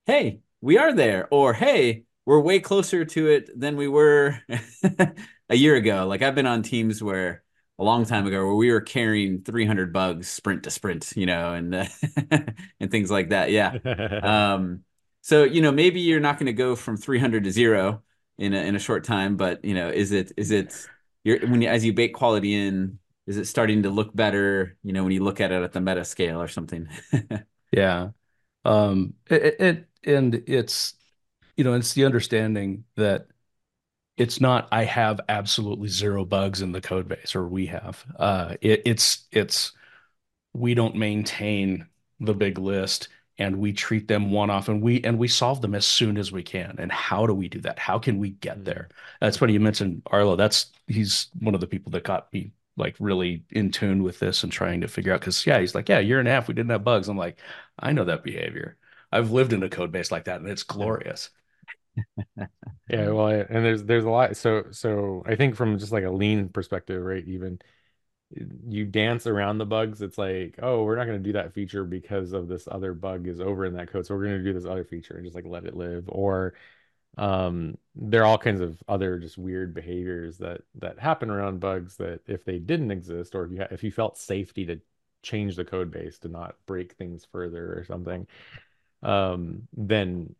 hey, 0.06 0.40
we 0.60 0.78
are 0.78 0.92
there, 0.92 1.28
or 1.30 1.52
hey, 1.52 2.04
we're 2.26 2.40
way 2.40 2.60
closer 2.60 3.04
to 3.04 3.28
it 3.28 3.50
than 3.58 3.76
we 3.76 3.88
were 3.88 4.40
a 5.48 5.56
year 5.56 5.76
ago. 5.76 6.06
Like 6.06 6.22
I've 6.22 6.34
been 6.34 6.46
on 6.46 6.62
teams 6.62 7.02
where 7.02 7.42
a 7.80 7.84
long 7.84 8.04
time 8.04 8.26
ago 8.26 8.44
where 8.44 8.54
we 8.54 8.70
were 8.70 8.82
carrying 8.82 9.42
300 9.42 9.92
bugs 9.92 10.28
sprint 10.28 10.64
to 10.64 10.70
sprint, 10.70 11.12
you 11.16 11.26
know, 11.26 11.54
and 11.54 11.74
uh, 11.74 11.86
and 12.78 12.90
things 12.90 13.10
like 13.10 13.30
that. 13.30 13.50
Yeah. 13.50 13.72
Um, 14.22 14.84
so 15.22 15.44
you 15.44 15.62
know, 15.62 15.72
maybe 15.72 16.00
you're 16.00 16.20
not 16.20 16.38
going 16.38 16.46
to 16.46 16.52
go 16.52 16.76
from 16.76 16.96
300 16.96 17.44
to 17.44 17.50
zero 17.50 18.02
in 18.38 18.54
a 18.54 18.60
in 18.60 18.76
a 18.76 18.78
short 18.78 19.04
time, 19.04 19.36
but 19.36 19.64
you 19.64 19.74
know, 19.74 19.88
is 19.88 20.12
it 20.12 20.32
is 20.36 20.50
it 20.52 20.86
you're 21.24 21.40
when 21.40 21.62
you, 21.62 21.68
as 21.68 21.84
you 21.84 21.92
bake 21.92 22.14
quality 22.14 22.54
in, 22.54 22.99
is 23.26 23.36
it 23.36 23.46
starting 23.46 23.82
to 23.84 23.90
look 23.90 24.14
better? 24.14 24.76
You 24.82 24.92
know, 24.92 25.04
when 25.04 25.12
you 25.12 25.22
look 25.24 25.40
at 25.40 25.52
it 25.52 25.62
at 25.62 25.72
the 25.72 25.80
meta 25.80 26.04
scale 26.04 26.40
or 26.40 26.48
something. 26.48 26.88
Yeah. 27.72 28.10
Um, 28.64 29.14
it, 29.30 29.60
it 29.60 29.88
and 30.04 30.34
it's 30.46 30.94
you 31.56 31.64
know, 31.64 31.74
it's 31.74 31.94
the 31.94 32.04
understanding 32.04 32.84
that 32.96 33.28
it's 34.16 34.40
not 34.40 34.68
I 34.72 34.84
have 34.84 35.20
absolutely 35.28 35.88
zero 35.88 36.24
bugs 36.24 36.62
in 36.62 36.72
the 36.72 36.80
code 36.80 37.08
base 37.08 37.34
or 37.34 37.48
we 37.48 37.66
have. 37.66 38.04
Uh, 38.18 38.56
it, 38.60 38.82
it's 38.86 39.26
it's 39.32 39.72
we 40.52 40.74
don't 40.74 40.96
maintain 40.96 41.86
the 42.20 42.34
big 42.34 42.58
list 42.58 43.08
and 43.38 43.56
we 43.56 43.72
treat 43.72 44.08
them 44.08 44.30
one 44.30 44.50
off 44.50 44.68
and 44.68 44.82
we 44.82 45.02
and 45.02 45.18
we 45.18 45.28
solve 45.28 45.62
them 45.62 45.74
as 45.74 45.86
soon 45.86 46.18
as 46.18 46.32
we 46.32 46.42
can. 46.42 46.76
And 46.78 46.92
how 46.92 47.26
do 47.26 47.34
we 47.34 47.48
do 47.48 47.60
that? 47.62 47.78
How 47.78 47.98
can 47.98 48.18
we 48.18 48.30
get 48.30 48.64
there? 48.64 48.88
That's 49.20 49.36
funny 49.38 49.54
you 49.54 49.60
mentioned 49.60 50.02
Arlo. 50.06 50.36
That's 50.36 50.72
he's 50.86 51.28
one 51.40 51.54
of 51.54 51.60
the 51.60 51.66
people 51.66 51.92
that 51.92 52.04
got 52.04 52.32
me 52.32 52.52
like 52.76 52.96
really 53.00 53.44
in 53.50 53.70
tune 53.70 54.02
with 54.02 54.18
this 54.18 54.42
and 54.42 54.52
trying 54.52 54.80
to 54.82 54.88
figure 54.88 55.12
out 55.12 55.20
because 55.20 55.46
yeah, 55.46 55.58
he's 55.60 55.74
like, 55.74 55.88
yeah, 55.88 55.98
a 55.98 56.02
year 56.02 56.18
and 56.18 56.28
a 56.28 56.30
half 56.30 56.48
we 56.48 56.54
didn't 56.54 56.70
have 56.70 56.84
bugs. 56.84 57.08
I'm 57.08 57.16
like, 57.18 57.38
I 57.78 57.92
know 57.92 58.04
that 58.04 58.24
behavior. 58.24 58.76
I've 59.12 59.30
lived 59.32 59.52
in 59.52 59.62
a 59.62 59.68
code 59.70 59.92
base 59.92 60.10
like 60.12 60.24
that 60.24 60.40
and 60.40 60.48
it's 60.48 60.62
glorious. 60.62 61.30
Yeah, 62.88 63.10
well, 63.10 63.28
and 63.28 63.64
there's 63.64 63.84
there's 63.84 64.04
a 64.04 64.10
lot. 64.10 64.36
So 64.36 64.64
so 64.72 65.22
I 65.26 65.36
think 65.36 65.54
from 65.54 65.78
just 65.78 65.92
like 65.92 66.04
a 66.04 66.10
lean 66.10 66.48
perspective, 66.48 67.00
right? 67.02 67.24
Even 67.26 67.60
eh, 68.36 68.44
you 68.68 68.86
dance 68.86 69.26
around 69.26 69.58
the 69.58 69.66
bugs. 69.66 70.02
It's 70.02 70.18
like, 70.18 70.56
oh, 70.62 70.84
we're 70.84 70.96
not 70.96 71.06
going 71.06 71.18
to 71.22 71.24
do 71.24 71.34
that 71.34 71.54
feature 71.54 71.84
because 71.84 72.32
of 72.32 72.48
this 72.48 72.68
other 72.70 72.94
bug 72.94 73.28
is 73.28 73.40
over 73.40 73.66
in 73.66 73.74
that 73.74 73.90
code, 73.92 74.06
so 74.06 74.14
we're 74.16 74.26
going 74.26 74.38
to 74.38 74.44
do 74.44 74.52
this 74.54 74.66
other 74.66 74.84
feature 74.84 75.14
and 75.16 75.24
just 75.24 75.36
like 75.36 75.46
let 75.46 75.66
it 75.66 75.76
live. 75.76 76.06
Or 76.08 76.54
um, 77.18 77.76
there 77.94 78.22
are 78.22 78.26
all 78.26 78.38
kinds 78.38 78.60
of 78.60 78.82
other 78.88 79.18
just 79.18 79.36
weird 79.38 79.74
behaviors 79.74 80.38
that 80.38 80.62
that 80.76 80.98
happen 80.98 81.30
around 81.30 81.60
bugs 81.60 81.96
that 81.96 82.20
if 82.26 82.44
they 82.44 82.58
didn't 82.58 82.90
exist, 82.90 83.34
or 83.34 83.44
if 83.44 83.52
you 83.52 83.58
ha 83.58 83.66
if 83.70 83.82
you 83.84 83.90
felt 83.90 84.18
safety 84.18 84.66
to 84.66 84.80
change 85.22 85.56
the 85.56 85.64
code 85.64 85.90
base 85.90 86.18
to 86.20 86.28
not 86.28 86.56
break 86.66 86.94
things 86.94 87.26
further 87.30 87.74
or 87.78 87.84
something, 87.84 88.26
um, 89.02 89.68
then 89.76 90.34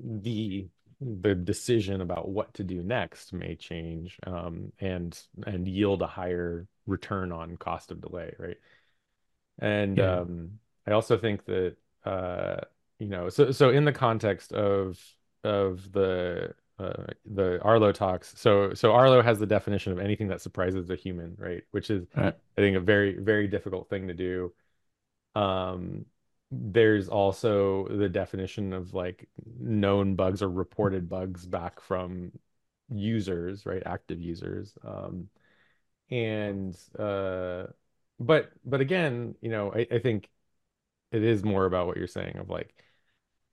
the 0.00 0.68
the 1.00 1.34
decision 1.34 2.00
about 2.00 2.28
what 2.28 2.52
to 2.54 2.64
do 2.64 2.82
next 2.82 3.32
may 3.32 3.54
change 3.54 4.18
um, 4.26 4.72
and 4.80 5.20
and 5.46 5.68
yield 5.68 6.02
a 6.02 6.06
higher 6.06 6.66
return 6.86 7.32
on 7.32 7.56
cost 7.56 7.90
of 7.92 8.00
delay, 8.00 8.34
right? 8.38 8.56
And 9.58 9.98
Yeah. 9.98 10.04
um, 10.04 10.58
I 10.86 10.92
also 10.92 11.18
think 11.18 11.44
that 11.46 11.76
uh, 12.04 12.56
you 12.98 13.08
know, 13.08 13.28
so 13.28 13.50
so 13.50 13.70
in 13.70 13.84
the 13.84 13.92
context 13.92 14.52
of 14.52 14.98
of 15.44 15.92
the 15.92 16.54
uh, 16.78 17.04
the 17.26 17.60
Arlo 17.62 17.92
talks, 17.92 18.38
so 18.38 18.74
so 18.74 18.92
Arlo 18.92 19.22
has 19.22 19.38
the 19.38 19.46
definition 19.46 19.92
of 19.92 19.98
anything 19.98 20.28
that 20.28 20.40
surprises 20.40 20.90
a 20.90 20.96
human, 20.96 21.36
right? 21.38 21.64
Which 21.72 21.90
is 21.90 22.06
Right. 22.14 22.34
I 22.56 22.60
think 22.60 22.76
a 22.76 22.80
very 22.80 23.18
very 23.18 23.48
difficult 23.48 23.88
thing 23.90 24.08
to 24.08 24.14
do. 24.14 24.52
Um, 25.34 26.06
there's 26.50 27.08
also 27.08 27.88
the 27.88 28.08
definition 28.08 28.72
of 28.72 28.94
like 28.94 29.28
known 29.60 30.16
bugs 30.16 30.42
or 30.42 30.50
reported 30.50 31.08
bugs 31.08 31.46
back 31.46 31.80
from 31.80 32.32
users, 32.90 33.66
right? 33.66 33.82
Active 33.86 34.20
users. 34.20 34.76
Um, 34.84 35.28
and 36.10 36.76
uh, 36.98 37.66
but 38.20 38.50
but 38.64 38.80
again, 38.80 39.34
you 39.40 39.50
know, 39.50 39.72
I, 39.72 39.86
I 39.92 39.98
think 40.00 40.28
it 41.12 41.22
is 41.24 41.44
more 41.44 41.66
about 41.66 41.86
what 41.86 41.96
you're 41.96 42.06
saying 42.06 42.38
of 42.38 42.50
like 42.50 42.74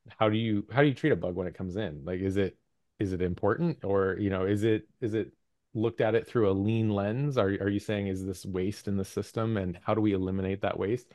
how 0.09 0.29
do 0.29 0.37
you 0.37 0.65
how 0.71 0.81
do 0.81 0.87
you 0.87 0.93
treat 0.93 1.11
a 1.11 1.15
bug 1.15 1.35
when 1.35 1.47
it 1.47 1.55
comes 1.55 1.75
in? 1.75 2.01
Like 2.05 2.19
is 2.21 2.37
it 2.37 2.57
is 2.99 3.13
it 3.13 3.21
important 3.21 3.83
or 3.83 4.17
you 4.19 4.29
know 4.29 4.45
is 4.45 4.63
it 4.63 4.87
is 5.01 5.13
it 5.13 5.31
looked 5.73 6.01
at 6.01 6.15
it 6.15 6.27
through 6.27 6.49
a 6.49 6.53
lean 6.53 6.89
lens? 6.89 7.37
Are 7.37 7.47
are 7.47 7.69
you 7.69 7.79
saying 7.79 8.07
is 8.07 8.25
this 8.25 8.45
waste 8.45 8.87
in 8.87 8.97
the 8.97 9.05
system 9.05 9.57
and 9.57 9.79
how 9.83 9.93
do 9.93 10.01
we 10.01 10.13
eliminate 10.13 10.61
that 10.61 10.79
waste? 10.79 11.07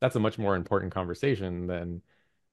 That's 0.00 0.16
a 0.16 0.20
much 0.20 0.38
more 0.38 0.56
important 0.56 0.92
conversation 0.92 1.66
than 1.66 2.02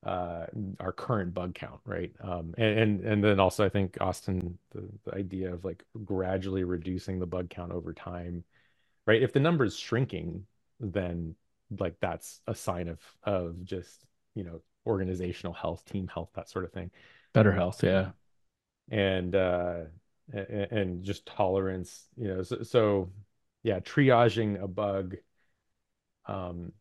uh 0.06 0.48
our 0.80 0.92
current 0.92 1.34
bug 1.34 1.56
count, 1.56 1.82
right? 1.86 2.12
Um 2.22 2.54
and 2.58 2.80
and, 2.80 3.06
and 3.06 3.24
then 3.24 3.40
also 3.40 3.66
I 3.66 3.70
think 3.70 3.98
Austin 4.02 4.58
the, 4.72 4.90
the 5.06 5.16
idea 5.16 5.54
of 5.54 5.66
like 5.66 5.84
gradually 6.06 6.64
reducing 6.64 7.20
the 7.20 7.28
bug 7.28 7.50
count 7.50 7.72
over 7.72 7.94
time, 7.94 8.44
right? 9.08 9.22
If 9.22 9.34
the 9.34 9.40
number 9.40 9.66
is 9.66 9.78
shrinking, 9.78 10.46
then 10.80 11.36
like 11.80 11.96
that's 12.02 12.42
a 12.48 12.56
sign 12.56 12.88
of 12.90 13.00
of 13.24 13.64
just, 13.64 14.06
you 14.36 14.44
know, 14.44 14.62
organizational 14.86 15.54
health, 15.54 15.86
team 15.86 16.08
health, 16.08 16.30
that 16.36 16.50
sort 16.50 16.66
of 16.66 16.72
thing. 16.72 16.92
Better 17.34 17.52
health, 17.52 17.84
yeah. 17.84 18.12
And 18.90 19.36
uh 19.36 19.84
and, 20.32 21.04
just 21.04 21.26
tolerance, 21.26 22.08
you 22.16 22.30
know, 22.30 22.44
so, 22.44 22.64
so 22.64 23.12
yeah, 23.62 23.80
triaging 23.80 24.62
a 24.62 24.68
bug 24.68 25.16
um 26.26 26.72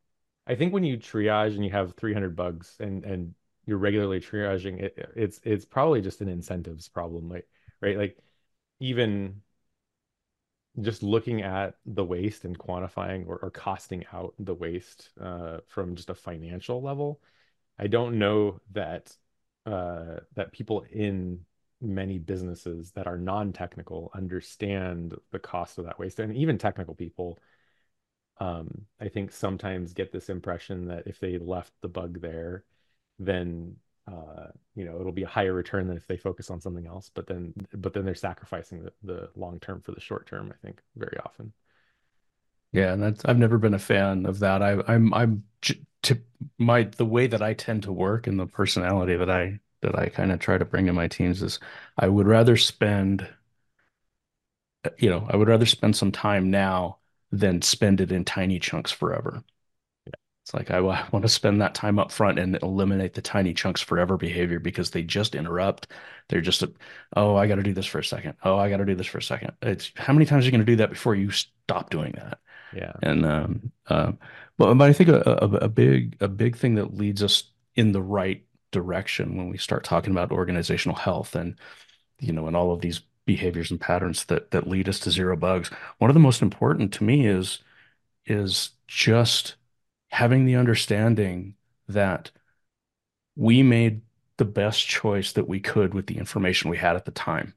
I 0.46 0.54
think 0.54 0.72
when 0.72 0.84
you 0.84 0.96
triage 0.98 1.54
and 1.54 1.64
you 1.64 1.70
have 1.70 1.94
300 1.94 2.34
bugs 2.36 2.76
and 2.80 3.04
and 3.04 3.34
you're 3.66 3.78
regularly 3.78 4.20
triaging 4.20 4.80
it 4.80 5.10
it's 5.14 5.40
it's 5.44 5.64
probably 5.64 6.00
just 6.00 6.20
an 6.20 6.28
incentives 6.28 6.88
problem 6.88 7.28
like 7.28 7.46
right 7.80 7.96
like 7.96 8.18
even 8.80 9.40
just 10.80 11.02
looking 11.02 11.42
at 11.42 11.74
the 11.84 12.04
waste 12.04 12.44
and 12.44 12.58
quantifying 12.58 13.26
or, 13.26 13.38
or 13.42 13.50
costing 13.50 14.04
out 14.12 14.34
the 14.38 14.54
waste 14.54 15.10
uh, 15.20 15.58
from 15.66 15.94
just 15.94 16.08
a 16.08 16.14
financial 16.14 16.80
level 16.80 17.20
I 17.82 17.88
don't 17.88 18.18
know 18.18 18.60
that 18.72 19.16
uh, 19.66 20.20
that 20.36 20.52
people 20.52 20.84
in 20.92 21.40
many 21.80 22.18
businesses 22.18 22.92
that 22.92 23.08
are 23.08 23.18
non-technical 23.18 24.12
understand 24.14 25.14
the 25.32 25.38
cost 25.40 25.78
of 25.78 25.86
that 25.86 25.98
waste 25.98 26.20
and 26.20 26.36
even 26.36 26.56
technical 26.56 26.94
people 26.94 27.40
um, 28.38 28.86
I 29.00 29.08
think 29.08 29.32
sometimes 29.32 29.92
get 29.94 30.12
this 30.12 30.28
impression 30.28 30.86
that 30.86 31.06
if 31.06 31.20
they 31.20 31.38
left 31.38 31.72
the 31.80 31.88
bug 31.88 32.20
there, 32.20 32.64
then 33.18 33.76
uh, 34.08 34.48
you 34.74 34.84
know 34.84 34.98
it'll 34.98 35.12
be 35.12 35.22
a 35.22 35.28
higher 35.28 35.52
return 35.52 35.86
than 35.86 35.96
if 35.96 36.06
they 36.06 36.16
focus 36.16 36.50
on 36.50 36.60
something 36.60 36.86
else. 36.86 37.10
But 37.14 37.26
then, 37.26 37.54
but 37.74 37.92
then 37.92 38.04
they're 38.04 38.14
sacrificing 38.14 38.84
the, 38.84 38.92
the 39.02 39.30
long 39.36 39.60
term 39.60 39.80
for 39.80 39.92
the 39.92 40.00
short 40.00 40.26
term. 40.26 40.52
I 40.52 40.66
think 40.66 40.80
very 40.96 41.18
often. 41.24 41.52
Yeah, 42.72 42.94
and 42.94 43.02
that's 43.02 43.24
I've 43.24 43.38
never 43.38 43.58
been 43.58 43.74
a 43.74 43.78
fan 43.78 44.26
of 44.26 44.40
that. 44.40 44.62
I, 44.62 44.78
I'm 44.88 45.12
I'm 45.14 45.44
to 46.02 46.20
my 46.58 46.84
the 46.84 47.04
way 47.06 47.26
that 47.26 47.42
I 47.42 47.54
tend 47.54 47.84
to 47.84 47.92
work 47.92 48.26
and 48.26 48.38
the 48.38 48.46
personality 48.46 49.16
that 49.16 49.30
I 49.30 49.60
that 49.82 49.98
I 49.98 50.08
kind 50.08 50.32
of 50.32 50.40
try 50.40 50.58
to 50.58 50.64
bring 50.64 50.88
in 50.88 50.94
my 50.94 51.08
teams 51.08 51.42
is 51.42 51.58
I 51.98 52.08
would 52.08 52.26
rather 52.28 52.56
spend 52.56 53.28
you 54.98 55.10
know, 55.10 55.26
I 55.30 55.36
would 55.36 55.48
rather 55.48 55.66
spend 55.66 55.96
some 55.96 56.12
time 56.12 56.50
now 56.50 56.98
than 57.30 57.62
spend 57.62 58.00
it 58.00 58.12
in 58.12 58.24
tiny 58.24 58.58
chunks 58.58 58.90
forever. 58.90 59.42
Yeah. 60.06 60.14
It's 60.44 60.54
like 60.54 60.72
I, 60.72 60.78
I 60.78 61.08
want 61.12 61.24
to 61.24 61.30
spend 61.30 61.62
that 61.62 61.74
time 61.76 62.00
up 62.00 62.12
front 62.12 62.40
and 62.40 62.58
eliminate 62.62 63.14
the 63.14 63.22
tiny 63.22 63.54
chunks 63.54 63.82
forever 63.82 64.18
behavior 64.18 64.60
because 64.60 64.92
they 64.92 65.04
just 65.04 65.36
interrupt. 65.36 65.88
They're 66.30 66.42
just, 66.42 66.64
a, 66.64 66.72
oh, 67.16 67.36
I 67.36 67.48
got 67.48 67.56
to 67.56 67.64
do 67.64 67.74
this 67.74 67.86
for 67.86 68.00
a 68.00 68.04
second. 68.04 68.36
Oh, 68.44 68.58
I 68.58 68.70
got 68.70 68.78
to 68.78 68.86
do 68.86 68.96
this 68.96 69.08
for 69.08 69.18
a 69.20 69.24
second. 69.24 69.52
It's 69.62 69.92
how 69.96 70.14
many 70.14 70.26
times 70.26 70.44
are 70.44 70.48
you 70.48 70.52
going 70.52 70.66
to 70.66 70.72
do 70.72 70.78
that 70.78 70.90
before 70.92 71.16
you 71.16 71.32
stop 71.32 71.90
doing 71.90 72.14
that? 72.18 72.40
Yeah. 72.72 72.92
And 73.02 73.26
um, 73.26 73.72
uh, 73.88 74.12
but 74.58 74.74
but 74.74 74.88
I 74.88 74.92
think 74.92 75.08
a, 75.10 75.22
a, 75.26 75.48
a 75.64 75.68
big 75.68 76.16
a 76.20 76.28
big 76.28 76.56
thing 76.56 76.76
that 76.76 76.94
leads 76.94 77.22
us 77.22 77.44
in 77.74 77.92
the 77.92 78.02
right 78.02 78.44
direction 78.70 79.36
when 79.36 79.48
we 79.48 79.58
start 79.58 79.84
talking 79.84 80.12
about 80.12 80.32
organizational 80.32 80.96
health 80.96 81.34
and 81.34 81.58
you 82.18 82.32
know 82.32 82.46
and 82.46 82.56
all 82.56 82.72
of 82.72 82.80
these 82.80 83.02
behaviors 83.26 83.70
and 83.70 83.80
patterns 83.80 84.24
that 84.26 84.50
that 84.50 84.66
lead 84.66 84.88
us 84.88 85.00
to 85.00 85.10
zero 85.10 85.36
bugs. 85.36 85.70
One 85.98 86.10
of 86.10 86.14
the 86.14 86.20
most 86.20 86.42
important 86.42 86.92
to 86.94 87.04
me 87.04 87.26
is 87.26 87.58
is 88.26 88.70
just 88.86 89.56
having 90.08 90.44
the 90.44 90.56
understanding 90.56 91.54
that 91.88 92.30
we 93.36 93.62
made 93.62 94.02
the 94.36 94.44
best 94.44 94.86
choice 94.86 95.32
that 95.32 95.48
we 95.48 95.60
could 95.60 95.94
with 95.94 96.06
the 96.06 96.18
information 96.18 96.70
we 96.70 96.76
had 96.76 96.96
at 96.96 97.04
the 97.04 97.10
time 97.10 97.54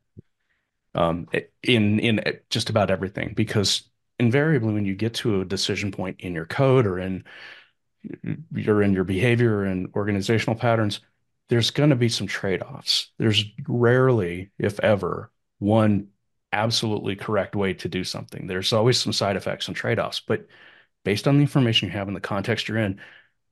um, 0.93 1.28
in 1.63 1.99
in 1.99 2.21
just 2.49 2.69
about 2.69 2.89
everything 2.89 3.34
because 3.36 3.84
invariably 4.19 4.73
when 4.73 4.86
you 4.86 4.95
get 4.95 5.13
to 5.13 5.41
a 5.41 5.45
decision 5.45 5.91
point 5.91 6.21
in 6.21 6.34
your 6.34 6.45
code 6.45 6.86
or 6.86 6.99
in 6.99 7.23
you're 8.51 8.84
in 8.84 8.93
your 8.93 9.04
behavior 9.04 9.63
and 9.63 9.89
organizational 9.95 10.56
patterns 10.56 11.01
there's 11.49 11.71
going 11.71 11.91
to 11.91 11.95
be 11.95 12.10
some 12.10 12.28
trade-offs. 12.28 13.12
There's 13.19 13.45
rarely 13.67 14.49
if 14.58 14.80
ever 14.80 15.32
one 15.60 16.08
absolutely 16.51 17.15
correct 17.15 17.56
way 17.56 17.73
to 17.73 17.88
do 17.88 18.04
something. 18.04 18.47
There's 18.47 18.73
always 18.73 18.99
some 18.99 19.13
side 19.13 19.36
effects 19.36 19.67
and 19.67 19.75
trade-offs 19.75 20.21
but 20.21 20.47
based 21.04 21.28
on 21.28 21.36
the 21.36 21.41
information 21.41 21.88
you 21.88 21.93
have 21.93 22.08
and 22.08 22.15
the 22.15 22.21
context 22.21 22.67
you're 22.67 22.78
in 22.78 22.99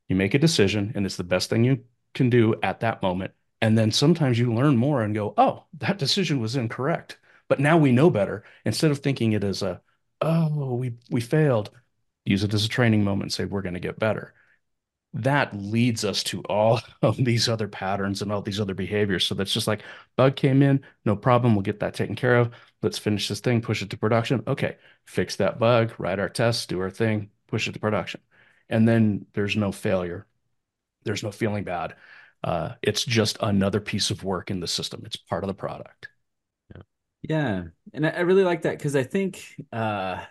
you 0.08 0.16
make 0.16 0.34
a 0.34 0.40
decision 0.40 0.92
and 0.96 1.06
it's 1.06 1.18
the 1.18 1.24
best 1.24 1.50
thing 1.50 1.64
you 1.64 1.84
can 2.14 2.30
do 2.30 2.56
at 2.64 2.80
that 2.82 3.02
moment. 3.02 3.32
And 3.62 3.78
then 3.78 3.92
sometimes 3.92 4.38
you 4.38 4.54
learn 4.54 4.76
more 4.78 5.02
and 5.02 5.16
go 5.16 5.34
oh 5.38 5.66
that 5.80 5.98
decision 5.98 6.40
was 6.40 6.56
incorrect. 6.56 7.18
But 7.50 7.60
now 7.60 7.78
we 7.78 7.92
know 7.92 8.10
better. 8.10 8.44
Instead 8.66 8.92
of 8.92 9.00
thinking 9.00 9.34
it 9.34 9.44
as 9.44 9.62
a 9.62 9.82
oh, 10.24 10.76
we 10.76 10.94
we 11.10 11.22
failed. 11.22 11.72
Use 12.26 12.44
it 12.44 12.54
as 12.54 12.66
a 12.66 12.70
training 12.70 13.04
moment 13.04 13.34
say 13.34 13.46
we're 13.46 13.62
going 13.62 13.74
to 13.76 13.80
get 13.80 14.00
better. 14.00 14.34
That 15.14 15.56
leads 15.56 16.06
us 16.06 16.24
to 16.26 16.42
all 16.44 16.82
of 17.04 17.18
these 17.18 17.50
other 17.50 17.68
patterns 17.68 18.22
and 18.22 18.32
all 18.32 18.42
these 18.42 18.60
other 18.60 18.74
behaviors. 18.76 19.26
So 19.26 19.36
that's 19.36 19.54
just 19.54 19.68
like 19.68 19.84
bug 20.18 20.36
came 20.36 20.62
in, 20.62 20.84
no 21.06 21.16
problem. 21.16 21.56
We'll 21.56 21.64
get 21.64 21.80
that 21.82 21.94
taken 21.96 22.16
care 22.16 22.38
of. 22.38 22.54
Let's 22.82 22.98
finish 23.00 23.28
this 23.30 23.40
thing, 23.42 23.62
push 23.62 23.82
it 23.82 23.90
to 23.92 23.98
production. 23.98 24.44
Okay, 24.48 24.78
fix 25.06 25.36
that 25.38 25.60
bug, 25.60 25.94
write 26.00 26.20
our 26.20 26.30
tests, 26.30 26.66
do 26.66 26.82
our 26.82 26.90
thing, 26.92 27.30
push 27.48 27.68
it 27.68 27.74
to 27.74 27.80
production. 27.80 28.22
And 28.70 28.88
then 28.88 29.26
there's 29.34 29.56
no 29.56 29.72
failure. 29.72 30.28
There's 31.04 31.24
no 31.24 31.32
feeling 31.32 31.64
bad. 31.64 31.96
Uh, 32.44 32.76
it's 32.82 33.06
just 33.06 33.38
another 33.42 33.80
piece 33.82 34.12
of 34.12 34.24
work 34.24 34.52
in 34.52 34.60
the 34.60 34.68
system. 34.68 35.04
It's 35.06 35.16
part 35.18 35.44
of 35.44 35.48
the 35.48 35.54
product. 35.54 36.10
Yeah. 37.24 37.64
And 37.94 38.06
I, 38.06 38.10
I 38.10 38.20
really 38.22 38.44
like 38.44 38.64
that 38.64 38.78
because 38.78 38.96
I 38.96 39.04
think 39.04 39.56
uh, 39.72 40.24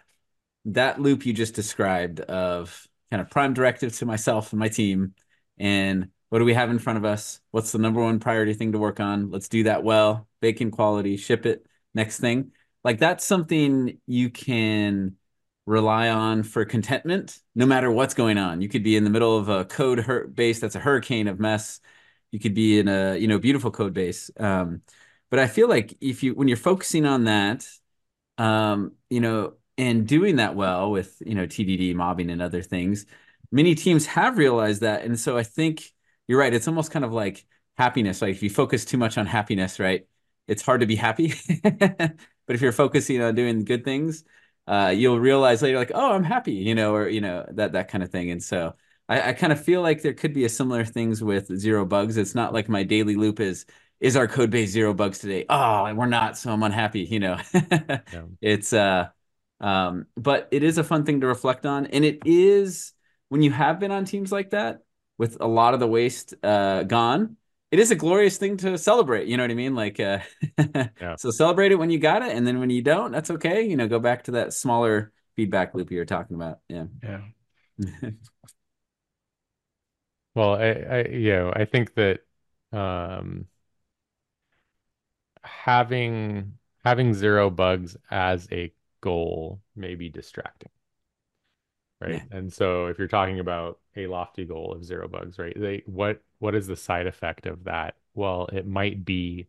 that 0.67 1.01
loop 1.01 1.27
you 1.27 1.33
just 1.33 1.55
described 1.55 2.21
of 2.21 2.87
kind 3.11 3.21
of 3.21 3.31
prime 3.31 3.55
directive 3.55 3.95
to 3.99 4.07
myself 4.07 4.53
and 4.53 4.61
my 4.61 4.69
team 4.69 5.15
and 5.59 6.09
what 6.29 6.39
do 6.39 6.45
we 6.47 6.55
have 6.55 6.71
in 6.71 6.79
front 6.79 6.97
of 6.97 7.05
us? 7.05 7.41
What's 7.51 7.73
the 7.73 7.79
number 7.79 8.01
one 8.01 8.19
priority 8.19 8.55
thing 8.55 8.73
to 8.73 8.79
work 8.79 9.01
on? 9.01 9.31
Let's 9.31 9.49
do 9.49 9.65
that 9.65 9.85
well, 9.85 10.29
bacon 10.41 10.71
quality, 10.71 11.17
ship 11.19 11.45
it. 11.45 11.67
Next 11.95 12.21
thing. 12.21 12.53
Like 12.85 12.99
that's 12.99 13.25
something 13.25 13.99
you 14.07 14.31
can 14.31 15.17
rely 15.67 16.09
on 16.09 16.43
for 16.43 16.65
contentment 16.65 17.39
no 17.55 17.67
matter 17.67 17.91
what's 17.91 18.15
going 18.15 18.39
on. 18.39 18.61
You 18.61 18.69
could 18.69 18.83
be 18.83 18.97
in 18.97 19.05
the 19.05 19.11
middle 19.11 19.37
of 19.37 19.49
a 19.49 19.65
code 19.65 20.35
base 20.35 20.61
that's 20.61 20.75
a 20.75 20.81
hurricane 20.81 21.29
of 21.29 21.39
mess. 21.39 21.81
You 22.31 22.41
could 22.41 22.55
be 22.55 22.79
in 22.79 22.89
a, 22.89 23.17
you 23.17 23.29
know, 23.29 23.39
beautiful 23.39 23.71
code 23.71 23.93
base. 23.93 24.31
Um, 24.39 24.83
but 25.33 25.41
I 25.41 25.47
feel 25.49 25.67
like 25.67 25.97
if 26.03 26.23
you 26.23 26.35
when 26.35 26.47
you're 26.47 26.59
focusing 26.59 27.07
on 27.07 27.25
that, 27.25 27.67
um, 28.37 28.93
you 29.09 29.21
know, 29.21 29.55
and 29.79 30.07
doing 30.07 30.37
that 30.37 30.55
well 30.57 30.91
with 30.91 31.23
you 31.25 31.35
know 31.35 31.47
TDD 31.47 31.95
mobbing 31.95 32.31
and 32.31 32.43
other 32.43 32.61
things, 32.63 33.07
many 33.51 33.75
teams 33.75 34.05
have 34.07 34.37
realized 34.37 34.83
that, 34.83 35.05
and 35.05 35.19
so 35.19 35.39
I 35.39 35.43
think 35.43 35.85
you're 36.29 36.39
right. 36.39 36.53
It's 36.53 36.69
almost 36.69 36.91
kind 36.93 37.03
of 37.07 37.15
like 37.15 37.47
happiness. 37.79 38.21
Like 38.21 38.33
if 38.33 38.43
you 38.43 38.51
focus 38.51 38.85
too 38.85 38.99
much 38.99 39.17
on 39.17 39.25
happiness, 39.25 39.81
right, 39.81 40.07
it's 40.49 40.63
hard 40.63 40.83
to 40.83 40.87
be 40.87 40.97
happy. 40.97 41.33
but 41.65 42.19
if 42.49 42.61
you're 42.61 42.73
focusing 42.73 43.23
on 43.23 43.35
doing 43.35 43.65
good 43.65 43.85
things, 43.85 44.25
uh, 44.67 44.93
you'll 44.95 45.19
realize 45.19 45.63
later, 45.63 45.79
like, 45.79 45.93
oh, 45.95 46.13
I'm 46.13 46.25
happy, 46.25 46.53
you 46.55 46.75
know, 46.75 46.95
or 46.95 47.09
you 47.09 47.23
know 47.23 47.47
that 47.53 47.73
that 47.73 47.89
kind 47.89 48.05
of 48.05 48.11
thing. 48.11 48.31
And 48.31 48.43
so 48.43 48.75
I, 49.09 49.31
I 49.31 49.33
kind 49.33 49.53
of 49.53 49.65
feel 49.65 49.81
like 49.81 50.03
there 50.03 50.13
could 50.15 50.35
be 50.35 50.45
a 50.45 50.51
similar 50.51 50.85
things 50.85 51.25
with 51.25 51.47
zero 51.59 51.87
bugs. 51.87 52.19
It's 52.19 52.35
not 52.35 52.53
like 52.53 52.69
my 52.69 52.83
daily 52.83 53.17
loop 53.17 53.41
is 53.41 53.65
is 54.03 54.17
our 54.17 54.27
code 54.27 54.51
base 54.51 54.71
zero 54.71 54.93
bugs 54.93 55.21
today? 55.21 55.47
Oh, 55.49 55.85
and 55.85 55.97
we're 55.97 56.07
not, 56.07 56.37
so 56.37 56.51
I'm 56.51 56.63
unhappy. 56.65 57.03
You 57.03 57.21
know, 57.21 57.39
yeah. 57.55 58.01
it's 58.41 58.73
uh, 58.73 59.09
um, 59.61 60.07
but 60.17 60.49
it 60.51 60.65
is 60.65 60.77
a 60.77 60.85
fun 60.85 61.05
thing 61.05 61.21
to 61.21 61.29
reflect 61.29 61.65
on, 61.65 61.87
and 61.87 62.05
it 62.05 62.19
is 62.27 62.93
when 63.29 63.43
you 63.43 63.53
have 63.53 63.79
been 63.79 63.93
on 63.93 64.05
teams 64.05 64.33
like 64.33 64.51
that 64.51 64.81
with 65.19 65.39
a 65.41 65.47
lot 65.47 65.73
of 65.73 65.81
the 65.81 65.87
waste 65.87 66.35
uh 66.43 66.83
gone. 66.83 67.37
It 67.71 67.79
is 67.79 67.91
a 67.91 67.95
glorious 67.95 68.37
thing 68.37 68.59
to 68.59 68.77
celebrate. 68.77 69.29
You 69.29 69.39
know 69.39 69.45
what 69.45 69.51
I 69.51 69.55
mean? 69.55 69.75
Like, 69.75 69.99
uh, 69.99 70.19
yeah. 71.01 71.17
so 71.17 71.31
celebrate 71.31 71.73
it 71.73 71.77
when 71.77 71.89
you 71.89 71.99
got 71.99 72.23
it, 72.23 72.37
and 72.37 72.47
then 72.47 72.59
when 72.59 72.69
you 72.69 72.83
don't, 72.83 73.13
that's 73.13 73.31
okay. 73.31 73.63
You 73.63 73.77
know, 73.77 73.89
go 73.89 74.01
back 74.01 74.25
to 74.25 74.33
that 74.33 74.53
smaller 74.53 75.13
feedback 75.37 75.75
loop 75.75 75.91
you 75.91 75.99
were 75.99 76.05
talking 76.05 76.37
about. 76.37 76.59
Yeah. 76.69 76.85
Yeah. 77.03 77.21
well, 80.35 80.57
I, 80.57 80.67
I, 80.67 81.09
you 81.09 81.33
know, 81.33 81.53
I 81.55 81.65
think 81.65 81.95
that, 81.95 82.21
um, 82.73 83.47
having 85.45 86.59
having 86.85 87.15
zero 87.15 87.51
bugs 87.51 87.97
as 88.11 88.49
a 88.53 88.73
goal 89.01 89.61
may 89.77 89.95
be 89.95 90.09
distracting 90.09 90.71
right? 92.01 92.23
Yeah. 92.31 92.39
and 92.39 92.53
so 92.53 92.87
if 92.87 92.99
you're 92.99 93.09
talking 93.09 93.39
about 93.41 93.79
a 93.97 94.07
lofty 94.07 94.45
goal 94.45 94.73
of 94.73 94.85
zero 94.85 95.09
bugs 95.09 95.39
right 95.39 95.59
they 95.59 95.83
what 95.87 96.21
what 96.39 96.55
is 96.55 96.67
the 96.67 96.77
side 96.77 97.07
effect 97.07 97.47
of 97.47 97.65
that? 97.65 97.97
Well 98.15 98.49
it 98.53 98.67
might 98.67 99.05
be 99.05 99.49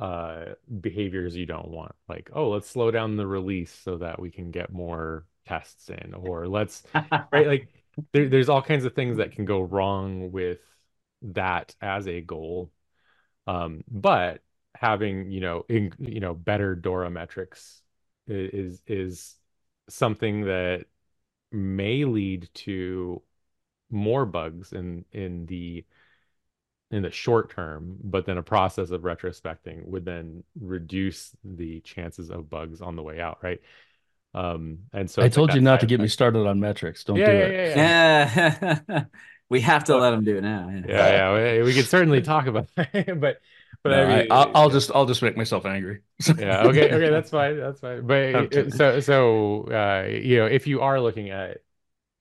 uh 0.00 0.46
behaviors 0.80 1.36
you 1.36 1.46
don't 1.46 1.68
want 1.70 1.94
like 2.08 2.30
oh 2.34 2.50
let's 2.50 2.70
slow 2.70 2.90
down 2.90 3.16
the 3.16 3.26
release 3.26 3.72
so 3.74 3.98
that 3.98 4.20
we 4.20 4.30
can 4.30 4.50
get 4.50 4.72
more 4.72 5.26
tests 5.46 5.90
in 5.90 6.14
or 6.14 6.48
let's 6.48 6.84
right 7.32 7.46
like 7.48 7.68
there, 8.12 8.28
there's 8.28 8.48
all 8.48 8.62
kinds 8.62 8.84
of 8.84 8.94
things 8.94 9.18
that 9.18 9.32
can 9.32 9.44
go 9.44 9.60
wrong 9.60 10.32
with 10.32 10.60
that 11.22 11.74
as 11.80 12.08
a 12.08 12.20
goal. 12.20 12.70
Um 13.46 13.84
but 13.90 14.42
having 14.80 15.30
you 15.30 15.40
know 15.40 15.64
in, 15.68 15.92
you 15.98 16.20
know 16.20 16.34
better 16.34 16.74
Dora 16.74 17.10
metrics 17.10 17.82
is 18.26 18.80
is 18.86 19.36
something 19.88 20.44
that 20.44 20.84
may 21.50 22.04
lead 22.04 22.48
to 22.54 23.22
more 23.90 24.26
bugs 24.26 24.72
in 24.72 25.04
in 25.12 25.46
the 25.46 25.84
in 26.90 27.02
the 27.02 27.10
short 27.10 27.50
term, 27.50 27.96
but 28.02 28.24
then 28.24 28.38
a 28.38 28.42
process 28.42 28.90
of 28.90 29.02
retrospecting 29.02 29.84
would 29.86 30.04
then 30.06 30.42
reduce 30.58 31.32
the 31.44 31.80
chances 31.80 32.30
of 32.30 32.48
bugs 32.48 32.80
on 32.80 32.96
the 32.96 33.02
way 33.02 33.20
out, 33.20 33.38
right? 33.42 33.60
Um, 34.32 34.78
and 34.92 35.10
so 35.10 35.22
I 35.22 35.28
told 35.28 35.50
like 35.50 35.56
you 35.56 35.60
not 35.62 35.80
to 35.80 35.86
get 35.86 36.00
me 36.00 36.08
started 36.08 36.46
on 36.46 36.60
metrics. 36.60 37.04
Don't 37.04 37.16
yeah, 37.16 37.26
do 37.26 37.32
yeah, 37.32 37.44
it. 37.44 37.76
Yeah, 37.76 38.82
yeah. 38.88 39.04
we 39.50 39.60
have 39.60 39.84
to 39.84 39.96
let 39.96 40.10
them 40.10 40.24
do 40.24 40.36
it 40.36 40.42
now. 40.42 40.68
Yeah, 40.70 41.36
yeah, 41.36 41.58
we, 41.58 41.62
we 41.64 41.74
could 41.74 41.86
certainly 41.86 42.22
talk 42.22 42.46
about 42.46 42.68
that, 42.76 43.20
but 43.20 43.40
but 43.82 43.90
no, 43.90 44.04
I 44.04 44.18
mean, 44.22 44.32
I, 44.32 44.62
will 44.62 44.70
just 44.70 44.90
I'll 44.94 45.06
just 45.06 45.22
make 45.22 45.36
myself 45.36 45.64
angry. 45.64 46.00
yeah. 46.38 46.62
Okay. 46.62 46.90
Okay. 46.92 47.10
That's 47.10 47.30
fine. 47.30 47.58
That's 47.58 47.80
fine. 47.80 48.06
But 48.06 48.74
so 48.74 49.00
so 49.00 49.64
uh, 49.64 50.08
you 50.08 50.38
know, 50.38 50.46
if 50.46 50.66
you 50.66 50.80
are 50.80 51.00
looking 51.00 51.30
at 51.30 51.58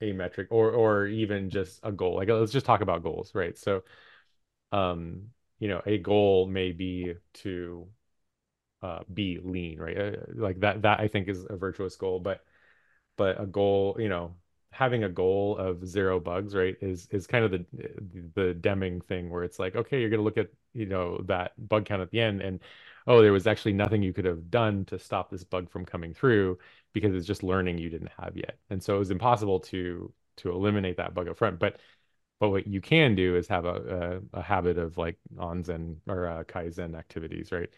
a 0.01 0.11
metric 0.11 0.47
or 0.51 0.71
or 0.71 1.07
even 1.07 1.49
just 1.49 1.79
a 1.83 1.91
goal, 1.91 2.15
like 2.15 2.29
let's 2.29 2.51
just 2.51 2.65
talk 2.65 2.81
about 2.81 3.03
goals, 3.03 3.33
right? 3.33 3.57
So, 3.57 3.83
um, 4.71 5.29
you 5.59 5.67
know, 5.67 5.81
a 5.85 5.97
goal 5.97 6.47
may 6.47 6.71
be 6.71 7.15
to 7.35 7.87
uh, 8.81 8.99
be 9.11 9.39
lean, 9.43 9.79
right? 9.79 9.97
Uh, 9.97 10.11
like 10.35 10.59
that. 10.59 10.83
That 10.83 10.99
I 10.99 11.07
think 11.07 11.27
is 11.27 11.45
a 11.49 11.55
virtuous 11.55 11.95
goal, 11.95 12.19
but 12.19 12.43
but 13.17 13.41
a 13.41 13.45
goal, 13.45 13.97
you 13.99 14.09
know, 14.09 14.35
having 14.71 15.03
a 15.03 15.09
goal 15.09 15.57
of 15.57 15.87
zero 15.87 16.19
bugs, 16.19 16.55
right, 16.55 16.75
is 16.81 17.07
is 17.11 17.27
kind 17.27 17.45
of 17.45 17.51
the 17.51 17.65
the 18.35 18.53
Deming 18.53 19.01
thing 19.01 19.29
where 19.29 19.43
it's 19.43 19.59
like, 19.59 19.75
okay, 19.75 19.99
you're 20.01 20.09
gonna 20.09 20.23
look 20.23 20.37
at, 20.37 20.49
you 20.73 20.85
know, 20.85 21.21
that 21.27 21.53
bug 21.69 21.85
count 21.85 22.01
at 22.01 22.11
the 22.11 22.19
end 22.21 22.41
and 22.41 22.59
oh, 23.07 23.21
there 23.21 23.31
was 23.31 23.47
actually 23.47 23.73
nothing 23.73 24.03
you 24.03 24.13
could 24.13 24.25
have 24.25 24.49
done 24.51 24.83
to 24.85 24.99
stop 24.99 25.29
this 25.29 25.43
bug 25.43 25.69
from 25.69 25.85
coming 25.85 26.13
through 26.13 26.57
because 26.93 27.15
it's 27.15 27.25
just 27.27 27.41
learning 27.43 27.77
you 27.77 27.89
didn't 27.89 28.11
have 28.19 28.35
yet. 28.35 28.57
And 28.69 28.83
so 28.83 28.95
it 28.95 28.99
was 28.99 29.11
impossible 29.11 29.59
to 29.61 30.11
to 30.37 30.51
eliminate 30.51 30.97
that 30.97 31.13
bug 31.13 31.27
up 31.27 31.37
front. 31.37 31.59
But 31.59 31.79
but 32.39 32.49
what 32.49 32.67
you 32.67 32.81
can 32.81 33.15
do 33.15 33.35
is 33.35 33.47
have 33.47 33.65
a 33.65 34.21
a, 34.33 34.39
a 34.39 34.41
habit 34.41 34.77
of 34.77 34.97
like 34.97 35.17
onzen 35.37 35.97
or 36.07 36.27
uh, 36.27 36.43
kaizen 36.43 36.97
activities, 36.97 37.51
right? 37.51 37.69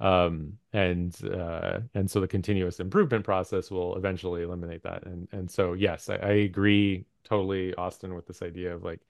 Um, 0.00 0.58
and 0.72 1.14
uh, 1.24 1.80
and 1.94 2.10
so 2.10 2.20
the 2.20 2.28
continuous 2.28 2.80
improvement 2.80 3.24
process 3.24 3.70
will 3.70 3.96
eventually 3.96 4.42
eliminate 4.42 4.82
that. 4.82 5.06
And 5.06 5.28
and 5.32 5.50
so 5.50 5.72
yes, 5.74 6.08
I, 6.08 6.16
I 6.16 6.30
agree 6.32 7.06
totally, 7.24 7.74
Austin, 7.74 8.14
with 8.14 8.26
this 8.26 8.42
idea 8.42 8.74
of 8.74 8.82
like 8.82 9.00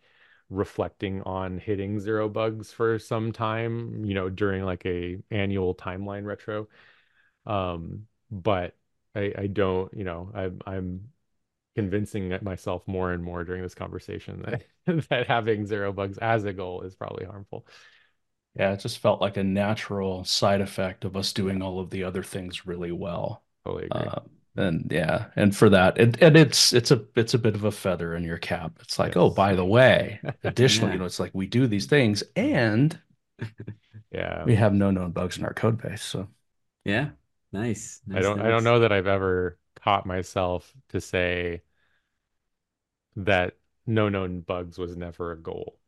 reflecting 0.50 1.22
on 1.22 1.58
hitting 1.58 1.98
zero 2.00 2.28
bugs 2.28 2.70
for 2.72 2.98
some 2.98 3.32
time, 3.32 4.04
you 4.04 4.14
know, 4.14 4.28
during 4.28 4.64
like 4.64 4.84
a 4.86 5.18
annual 5.30 5.74
timeline 5.74 6.24
retro. 6.24 6.68
Um, 7.46 8.06
but 8.30 8.76
I, 9.14 9.32
I 9.36 9.46
don't, 9.46 9.92
you 9.94 10.04
know, 10.04 10.30
I'm 10.34 10.60
I'm 10.66 11.08
convincing 11.76 12.38
myself 12.42 12.86
more 12.88 13.12
and 13.12 13.24
more 13.24 13.44
during 13.44 13.62
this 13.62 13.74
conversation 13.74 14.42
that 14.42 14.64
that 15.10 15.26
having 15.28 15.66
zero 15.66 15.92
bugs 15.92 16.18
as 16.18 16.44
a 16.44 16.52
goal 16.52 16.82
is 16.82 16.94
probably 16.96 17.26
harmful. 17.26 17.66
Yeah, 18.56 18.72
it 18.72 18.80
just 18.80 18.98
felt 18.98 19.20
like 19.20 19.36
a 19.36 19.44
natural 19.44 20.24
side 20.24 20.60
effect 20.60 21.04
of 21.04 21.16
us 21.16 21.32
doing 21.32 21.60
all 21.60 21.80
of 21.80 21.90
the 21.90 22.04
other 22.04 22.22
things 22.22 22.66
really 22.66 22.92
well. 22.92 23.42
Totally 23.64 23.86
agree. 23.86 24.02
Uh, 24.02 24.20
and 24.56 24.86
yeah, 24.90 25.26
and 25.34 25.56
for 25.56 25.68
that, 25.70 25.98
it, 25.98 26.22
and 26.22 26.36
it's 26.36 26.72
it's 26.72 26.92
a 26.92 27.04
it's 27.16 27.34
a 27.34 27.38
bit 27.38 27.56
of 27.56 27.64
a 27.64 27.72
feather 27.72 28.14
in 28.14 28.22
your 28.22 28.38
cap. 28.38 28.78
It's 28.80 28.98
like, 28.98 29.16
oh, 29.16 29.24
yes. 29.24 29.32
oh, 29.32 29.34
by 29.34 29.54
the 29.54 29.64
way, 29.64 30.20
additionally, 30.44 30.90
yeah. 30.90 30.94
you 30.94 30.98
know, 31.00 31.06
it's 31.06 31.18
like 31.18 31.32
we 31.34 31.46
do 31.46 31.66
these 31.66 31.86
things, 31.86 32.22
and 32.36 32.96
yeah, 34.12 34.44
we 34.44 34.54
have 34.54 34.72
no 34.72 34.92
known 34.92 35.10
bugs 35.10 35.36
in 35.38 35.44
our 35.44 35.54
code 35.54 35.82
base. 35.82 36.02
So 36.02 36.28
yeah, 36.84 37.10
nice. 37.52 38.00
nice 38.06 38.18
I 38.18 38.22
don't 38.22 38.38
nice. 38.38 38.46
I 38.46 38.50
don't 38.50 38.62
know 38.62 38.80
that 38.80 38.92
I've 38.92 39.08
ever 39.08 39.58
caught 39.82 40.06
myself 40.06 40.72
to 40.90 41.00
say 41.00 41.62
that 43.16 43.56
no 43.86 44.08
known 44.08 44.40
bugs 44.40 44.78
was 44.78 44.96
never 44.96 45.32
a 45.32 45.36
goal, 45.36 45.78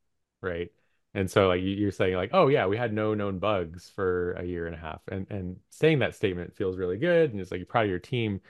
right? 0.40 0.70
And 1.16 1.30
so 1.30 1.48
like 1.48 1.62
you're 1.64 1.90
saying 1.90 2.14
like, 2.14 2.30
oh 2.34 2.48
yeah, 2.48 2.66
we 2.66 2.76
had 2.76 2.92
no 2.92 3.14
known 3.14 3.38
bugs 3.38 3.90
for 3.94 4.32
a 4.34 4.44
year 4.44 4.66
and 4.66 4.74
a 4.76 4.78
half. 4.78 5.00
And 5.08 5.26
and 5.30 5.56
saying 5.70 6.00
that 6.00 6.14
statement 6.14 6.54
feels 6.54 6.76
really 6.76 6.98
good 6.98 7.32
and 7.32 7.40
it's 7.40 7.50
like 7.50 7.58
you're 7.58 7.66
proud 7.66 7.84
of 7.86 7.90
your 7.90 7.98
team. 7.98 8.40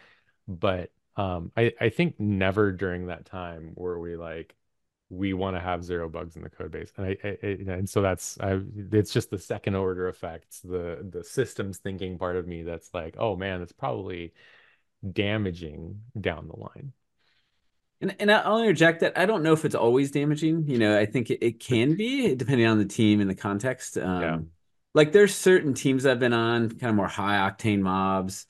But 0.49 0.91
um 1.17 1.53
I, 1.57 1.73
I 1.81 1.91
think 1.91 2.19
never 2.21 2.73
during 2.73 3.07
that 3.07 3.25
time 3.27 3.73
were 3.77 4.01
we 4.01 4.17
like 4.17 4.57
we 5.11 5.33
want 5.33 5.57
to 5.57 5.61
have 5.61 5.85
zero 5.85 6.09
bugs 6.09 6.37
in 6.37 6.43
the 6.43 6.51
code 6.51 6.73
base. 6.73 6.93
And 6.97 7.07
I, 7.07 7.17
I, 7.25 7.39
and 7.75 7.89
so 7.89 8.03
that's 8.03 8.39
I 8.41 8.61
it's 8.93 9.13
just 9.13 9.31
the 9.31 9.39
second 9.39 9.77
order 9.77 10.09
effects, 10.09 10.61
the 10.61 11.07
the 11.09 11.23
systems 11.25 11.79
thinking 11.79 12.19
part 12.19 12.37
of 12.37 12.49
me 12.49 12.63
that's 12.65 12.93
like, 12.93 13.17
oh 13.19 13.37
man, 13.37 13.63
it's 13.63 13.73
probably 13.73 14.35
damaging 15.13 16.01
down 16.21 16.49
the 16.49 16.59
line. 16.59 16.93
And, 18.01 18.15
and 18.19 18.31
I'll 18.31 18.61
interject 18.61 19.01
that 19.01 19.17
I 19.17 19.25
don't 19.25 19.43
know 19.43 19.53
if 19.53 19.65
it's 19.65 19.75
always 19.75 20.11
damaging. 20.11 20.69
You 20.69 20.79
know, 20.79 20.99
I 20.99 21.07
think 21.07 21.31
it, 21.31 21.45
it 21.45 21.61
can 21.61 21.97
be 21.97 22.35
depending 22.35 22.67
on 22.67 22.79
the 22.79 22.85
team 22.85 23.21
and 23.21 23.31
the 23.31 23.35
context. 23.35 23.97
Um, 23.97 24.23
yeah. 24.23 24.39
Like 24.95 25.13
there's 25.13 25.35
certain 25.35 25.75
teams 25.75 26.07
I've 26.07 26.21
been 26.21 26.33
on, 26.33 26.71
kind 26.71 26.91
of 26.91 26.95
more 26.95 27.09
high 27.09 27.39
octane 27.51 27.81
mobs, 27.81 28.47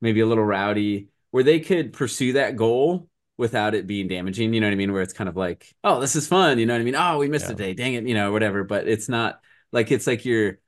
maybe 0.00 0.20
a 0.20 0.26
little 0.26 0.44
rowdy, 0.44 1.08
where 1.30 1.44
they 1.44 1.60
could 1.60 1.92
pursue 1.92 2.34
that 2.34 2.56
goal 2.56 3.08
without 3.36 3.74
it 3.74 3.86
being 3.86 4.08
damaging. 4.08 4.52
You 4.52 4.60
know 4.60 4.66
what 4.66 4.72
I 4.72 4.76
mean? 4.76 4.92
Where 4.92 5.02
it's 5.02 5.12
kind 5.12 5.28
of 5.28 5.36
like, 5.36 5.74
oh, 5.84 6.00
this 6.00 6.16
is 6.16 6.26
fun. 6.26 6.58
You 6.58 6.66
know 6.66 6.74
what 6.74 6.80
I 6.80 6.84
mean? 6.84 6.96
Oh, 6.96 7.18
we 7.18 7.28
missed 7.28 7.46
yeah. 7.46 7.52
a 7.52 7.56
day. 7.56 7.74
Dang 7.74 7.94
it. 7.94 8.06
You 8.06 8.14
know, 8.14 8.32
whatever. 8.32 8.64
But 8.64 8.88
it's 8.88 9.08
not 9.08 9.40
like 9.72 9.90
it's 9.90 10.06
like 10.06 10.24
you're, 10.24 10.58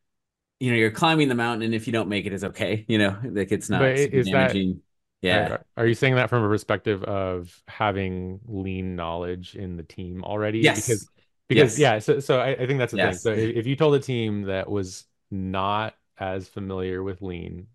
you 0.59 0.71
know, 0.71 0.77
you're 0.77 0.91
climbing 0.91 1.29
the 1.29 1.35
mountain, 1.35 1.63
and 1.63 1.75
if 1.75 1.87
you 1.87 1.93
don't 1.93 2.09
make 2.09 2.27
it, 2.27 2.33
it's 2.33 2.45
okay. 2.45 2.85
You 2.87 2.99
know, 2.99 3.17
like 3.25 3.51
it's 3.51 3.71
not 3.71 3.81
damaging. 3.81 4.23
That 4.33 4.79
yeah. 5.23 5.49
Are, 5.53 5.67
are, 5.77 5.87
you 5.87 5.95
saying 5.95 6.15
that 6.15 6.31
from 6.31 6.45
a 6.45 6.49
perspective 6.49 7.03
of 7.05 7.63
having 7.69 8.41
lean 8.47 8.97
knowledge 8.97 9.55
in 9.55 9.77
the 9.77 9.83
team 9.83 10.25
already? 10.25 10.61
Yes. 10.61 10.87
Because 10.87 11.09
because 11.49 11.79
yes. 11.79 12.09
yeah, 12.09 12.15
so 12.15 12.21
so 12.21 12.41
I, 12.41 12.51
I 12.51 12.67
think 12.67 12.79
that's 12.79 12.93
the 12.93 12.99
yes. 12.99 13.23
thing. 13.23 13.35
So 13.35 13.41
if, 13.41 13.57
if 13.57 13.67
you 13.67 13.77
told 13.77 13.95
a 13.97 14.01
team 14.01 14.43
that 14.43 14.71
was 14.71 15.05
not 15.31 15.95
as 16.17 16.49
familiar 16.49 17.03
with 17.03 17.23
lean, 17.23 17.67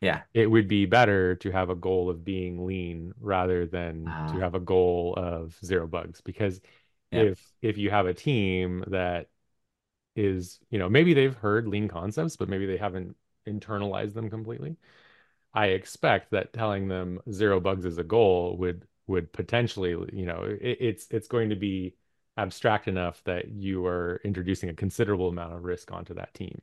yeah, 0.00 0.22
it 0.32 0.50
would 0.50 0.68
be 0.68 0.86
better 0.86 1.36
to 1.36 1.50
have 1.50 1.70
a 1.70 1.74
goal 1.74 2.08
of 2.08 2.24
being 2.24 2.66
lean 2.66 3.12
rather 3.20 3.66
than 3.66 4.08
uh, 4.08 4.28
to 4.28 4.34
ah. 4.36 4.40
have 4.40 4.54
a 4.54 4.60
goal 4.60 5.14
of 5.16 5.56
zero 5.64 5.86
bugs. 5.86 6.22
Because 6.22 6.60
yeah. 7.12 7.20
if 7.20 7.52
if 7.60 7.78
you 7.78 7.90
have 7.90 8.06
a 8.06 8.14
team 8.14 8.84
that 8.88 9.28
is, 10.16 10.58
you 10.70 10.78
know, 10.78 10.88
maybe 10.88 11.12
they've 11.12 11.36
heard 11.36 11.68
lean 11.68 11.88
concepts, 11.88 12.36
but 12.36 12.48
maybe 12.48 12.66
they 12.66 12.78
haven't 12.78 13.16
internalized 13.46 14.14
them 14.14 14.30
completely 14.30 14.76
I 15.54 15.66
expect 15.66 16.32
that 16.32 16.52
telling 16.52 16.88
them 16.88 17.20
zero 17.30 17.60
bugs 17.60 17.84
is 17.84 17.98
a 17.98 18.04
goal 18.04 18.56
would 18.58 18.86
would 19.06 19.32
potentially, 19.32 19.90
you 20.12 20.26
know, 20.26 20.42
it, 20.42 20.78
it's 20.80 21.06
it's 21.10 21.28
going 21.28 21.50
to 21.50 21.56
be 21.56 21.94
abstract 22.36 22.88
enough 22.88 23.22
that 23.24 23.48
you 23.48 23.86
are 23.86 24.20
introducing 24.24 24.68
a 24.68 24.74
considerable 24.74 25.28
amount 25.28 25.54
of 25.54 25.62
risk 25.62 25.92
onto 25.92 26.14
that 26.14 26.34
team. 26.34 26.60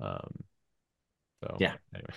Um, 0.00 0.32
so 1.42 1.56
yeah, 1.60 1.74
anyway. 1.94 2.14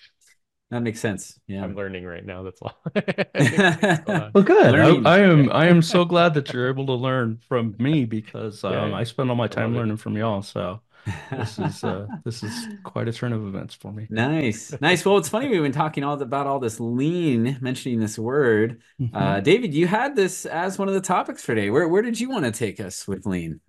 That 0.72 0.82
makes 0.82 1.00
sense. 1.00 1.40
Yeah, 1.46 1.64
I'm 1.64 1.76
learning 1.76 2.04
right 2.04 2.26
now. 2.26 2.42
That's 2.42 2.60
all. 2.60 2.76
well, 2.96 4.44
good. 4.44 4.74
I, 4.74 5.18
I, 5.18 5.20
am. 5.20 5.52
I 5.52 5.68
am 5.68 5.82
so 5.84 6.04
glad 6.04 6.34
that 6.34 6.52
you're 6.52 6.68
able 6.68 6.88
to 6.88 6.94
learn 6.94 7.38
from 7.48 7.76
me 7.78 8.06
because 8.06 8.64
um, 8.64 8.74
yeah, 8.74 8.96
I 8.96 9.04
spend 9.04 9.30
all 9.30 9.36
my 9.36 9.48
time 9.48 9.76
learning 9.76 9.98
from 9.98 10.18
y'all. 10.18 10.42
So 10.42 10.82
this 11.32 11.60
is 11.60 11.84
uh, 11.84 12.08
this 12.24 12.44
is 12.44 12.68
quite 12.84 13.08
a 13.08 13.14
turn 13.14 13.34
of 13.34 13.46
events 13.46 13.74
for 13.74 13.92
me. 13.92 14.08
Nice, 14.10 14.74
nice. 14.80 15.04
Well, 15.04 15.18
it's 15.18 15.30
funny 15.30 15.48
we've 15.48 15.62
been 15.62 15.72
talking 15.72 16.04
all 16.04 16.22
about 16.22 16.48
all 16.48 16.60
this 16.60 16.80
lean, 16.80 17.58
mentioning 17.62 18.00
this 18.00 18.18
word. 18.18 18.82
Mm-hmm. 19.00 19.16
Uh, 19.16 19.40
David, 19.42 19.74
you 19.74 19.88
had 19.88 20.16
this 20.16 20.46
as 20.46 20.80
one 20.80 20.88
of 20.88 20.94
the 20.94 21.02
topics 21.02 21.44
for 21.44 21.56
today. 21.56 21.70
Where 21.70 21.88
where 21.88 22.02
did 22.02 22.20
you 22.20 22.30
want 22.30 22.46
to 22.46 22.52
take 22.52 22.80
us 22.80 23.08
with 23.08 23.26
lean? 23.26 23.60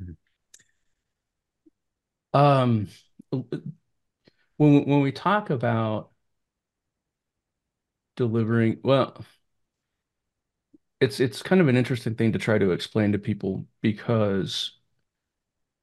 Um, 2.33 2.89
when 3.31 4.85
when 4.85 5.01
we 5.01 5.13
talk 5.13 5.51
about 5.51 6.11
delivering, 8.17 8.79
well, 8.83 9.25
it's 11.01 11.21
it's 11.21 11.43
kind 11.43 11.61
of 11.61 11.69
an 11.69 11.77
interesting 11.77 12.15
thing 12.15 12.33
to 12.33 12.39
try 12.39 12.59
to 12.59 12.71
explain 12.73 13.13
to 13.13 13.19
people 13.19 13.67
because 13.81 14.79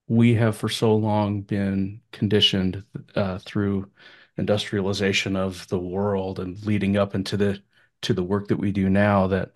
we 0.08 0.36
have 0.36 0.58
for 0.58 0.70
so 0.70 0.96
long 0.96 1.42
been 1.42 2.02
conditioned 2.12 2.84
uh, 3.16 3.40
through 3.40 3.90
industrialization 4.38 5.36
of 5.36 5.68
the 5.70 5.80
world 5.80 6.40
and 6.40 6.64
leading 6.66 6.98
up 6.98 7.16
into 7.16 7.38
the 7.38 7.62
to 8.02 8.14
the 8.14 8.24
work 8.24 8.48
that 8.48 8.58
we 8.58 8.72
do 8.72 8.90
now 8.90 9.28
that 9.28 9.52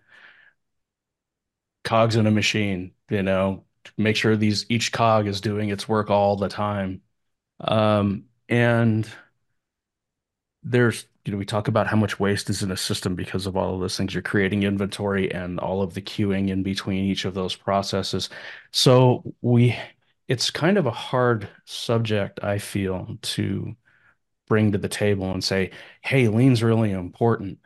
cogs 1.84 2.16
in 2.16 2.28
a 2.28 2.32
machine 2.32 2.92
you 3.10 3.22
know 3.24 3.64
make 3.98 4.16
sure 4.16 4.36
these 4.36 4.66
each 4.70 4.92
cog 4.92 5.28
is 5.28 5.42
doing 5.42 5.70
its 5.70 5.88
work 5.88 6.10
all 6.10 6.36
the 6.36 6.50
time. 6.50 7.02
Um, 7.62 8.26
and 8.50 9.10
there's 10.64 11.06
you 11.26 11.32
know 11.32 11.38
we 11.38 11.46
talk 11.46 11.68
about 11.68 11.88
how 11.88 11.98
much 11.98 12.20
waste 12.20 12.50
is 12.50 12.62
in 12.64 12.72
a 12.72 12.78
system 12.78 13.16
because 13.16 13.46
of 13.46 13.56
all 13.58 13.76
of 13.76 13.82
those 13.82 13.98
things. 13.98 14.14
You're 14.14 14.24
creating 14.24 14.64
inventory 14.64 15.32
and 15.32 15.60
all 15.60 15.82
of 15.82 15.94
the 15.94 16.02
queuing 16.02 16.50
in 16.50 16.64
between 16.64 17.06
each 17.06 17.26
of 17.26 17.34
those 17.34 17.56
processes. 17.56 18.30
So 18.72 19.24
we 19.42 19.76
it's 20.28 20.50
kind 20.52 20.78
of 20.78 20.86
a 20.86 20.92
hard 20.92 21.48
subject, 21.66 22.40
I 22.44 22.58
feel, 22.60 23.18
to 23.22 23.76
bring 24.48 24.72
to 24.74 24.78
the 24.78 24.90
table 24.90 25.32
and 25.32 25.44
say, 25.44 25.72
"Hey, 26.02 26.28
lean's 26.28 26.64
really 26.64 26.92
important," 26.92 27.60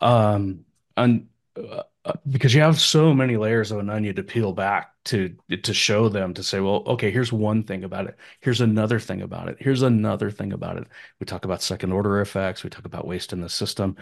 um, 0.00 0.64
and 0.96 1.28
uh, 1.56 1.82
uh, 2.04 2.12
because 2.30 2.54
you 2.54 2.60
have 2.62 2.80
so 2.80 3.14
many 3.14 3.36
layers 3.36 3.72
of 3.72 3.78
an 3.78 3.90
onion 3.90 4.16
to 4.16 4.22
peel 4.22 4.52
back 4.52 4.92
to 5.06 5.36
to 5.62 5.74
show 5.74 6.08
them 6.08 6.34
to 6.34 6.42
say, 6.42 6.60
"Well, 6.60 6.84
okay, 6.86 7.10
here's 7.10 7.32
one 7.32 7.62
thing 7.64 7.84
about 7.84 8.06
it. 8.08 8.16
Here's 8.40 8.60
another 8.60 9.00
thing 9.00 9.22
about 9.22 9.48
it. 9.48 9.56
Here's 9.60 9.82
another 9.82 10.30
thing 10.30 10.52
about 10.52 10.78
it." 10.78 10.86
We 11.20 11.26
talk 11.26 11.44
about 11.44 11.62
second 11.62 11.92
order 11.92 12.20
effects. 12.20 12.64
We 12.64 12.70
talk 12.70 12.84
about 12.86 13.06
waste 13.06 13.32
in 13.32 13.40
the 13.40 13.48
system, 13.48 13.96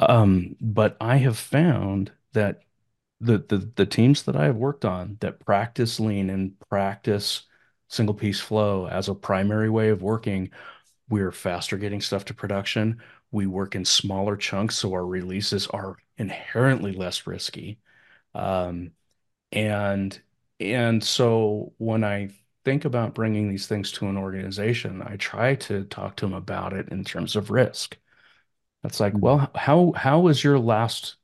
um, 0.00 0.56
but 0.60 0.96
I 1.00 1.16
have 1.18 1.38
found 1.38 2.12
that 2.32 2.60
the, 3.20 3.38
the 3.38 3.70
the 3.76 3.86
teams 3.86 4.24
that 4.24 4.36
I 4.36 4.44
have 4.44 4.56
worked 4.56 4.84
on 4.84 5.16
that 5.20 5.40
practice 5.44 5.98
lean 6.00 6.30
and 6.30 6.58
practice 6.68 7.42
single 7.88 8.14
piece 8.14 8.40
flow 8.40 8.86
as 8.88 9.08
a 9.08 9.14
primary 9.14 9.70
way 9.70 9.88
of 9.90 10.02
working, 10.02 10.50
we're 11.08 11.32
faster 11.32 11.78
getting 11.78 12.00
stuff 12.00 12.24
to 12.26 12.34
production. 12.34 13.00
We 13.30 13.46
work 13.46 13.74
in 13.74 13.84
smaller 13.84 14.36
chunks, 14.36 14.76
so 14.76 14.92
our 14.92 15.06
releases 15.06 15.66
are 15.68 15.96
inherently 16.18 16.92
less 16.92 17.26
risky. 17.26 17.78
Um, 18.34 18.92
and 19.52 20.20
and 20.60 21.02
so 21.04 21.74
when 21.78 22.04
I 22.04 22.30
think 22.64 22.84
about 22.84 23.14
bringing 23.14 23.48
these 23.48 23.66
things 23.66 23.92
to 23.92 24.08
an 24.08 24.16
organization, 24.16 25.02
I 25.02 25.16
try 25.16 25.54
to 25.56 25.84
talk 25.84 26.16
to 26.16 26.26
them 26.26 26.34
about 26.34 26.72
it 26.72 26.88
in 26.90 27.04
terms 27.04 27.36
of 27.36 27.50
risk. 27.50 27.96
That's 28.82 29.00
like, 29.00 29.12
mm-hmm. 29.14 29.22
well, 29.22 29.50
how 29.54 29.92
how 29.96 30.20
was 30.20 30.42
your 30.42 30.58
last 30.58 31.16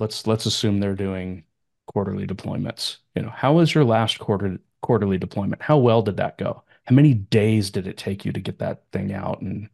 let's 0.00 0.26
let's 0.26 0.46
assume 0.46 0.80
they're 0.80 0.94
doing 0.96 1.44
quarterly 1.86 2.26
deployments. 2.26 2.98
You 3.14 3.22
know, 3.22 3.30
how 3.30 3.54
was 3.54 3.74
your 3.74 3.84
last 3.84 4.18
quarter 4.18 4.58
quarterly 4.82 5.18
deployment? 5.18 5.62
How 5.62 5.78
well 5.78 6.02
did 6.02 6.16
that 6.18 6.38
go? 6.38 6.64
How 6.84 6.94
many 6.94 7.14
days 7.14 7.70
did 7.70 7.86
it 7.86 7.98
take 7.98 8.24
you 8.24 8.32
to 8.32 8.40
get 8.40 8.58
that 8.60 8.84
thing 8.92 9.12
out 9.12 9.40
and 9.42 9.68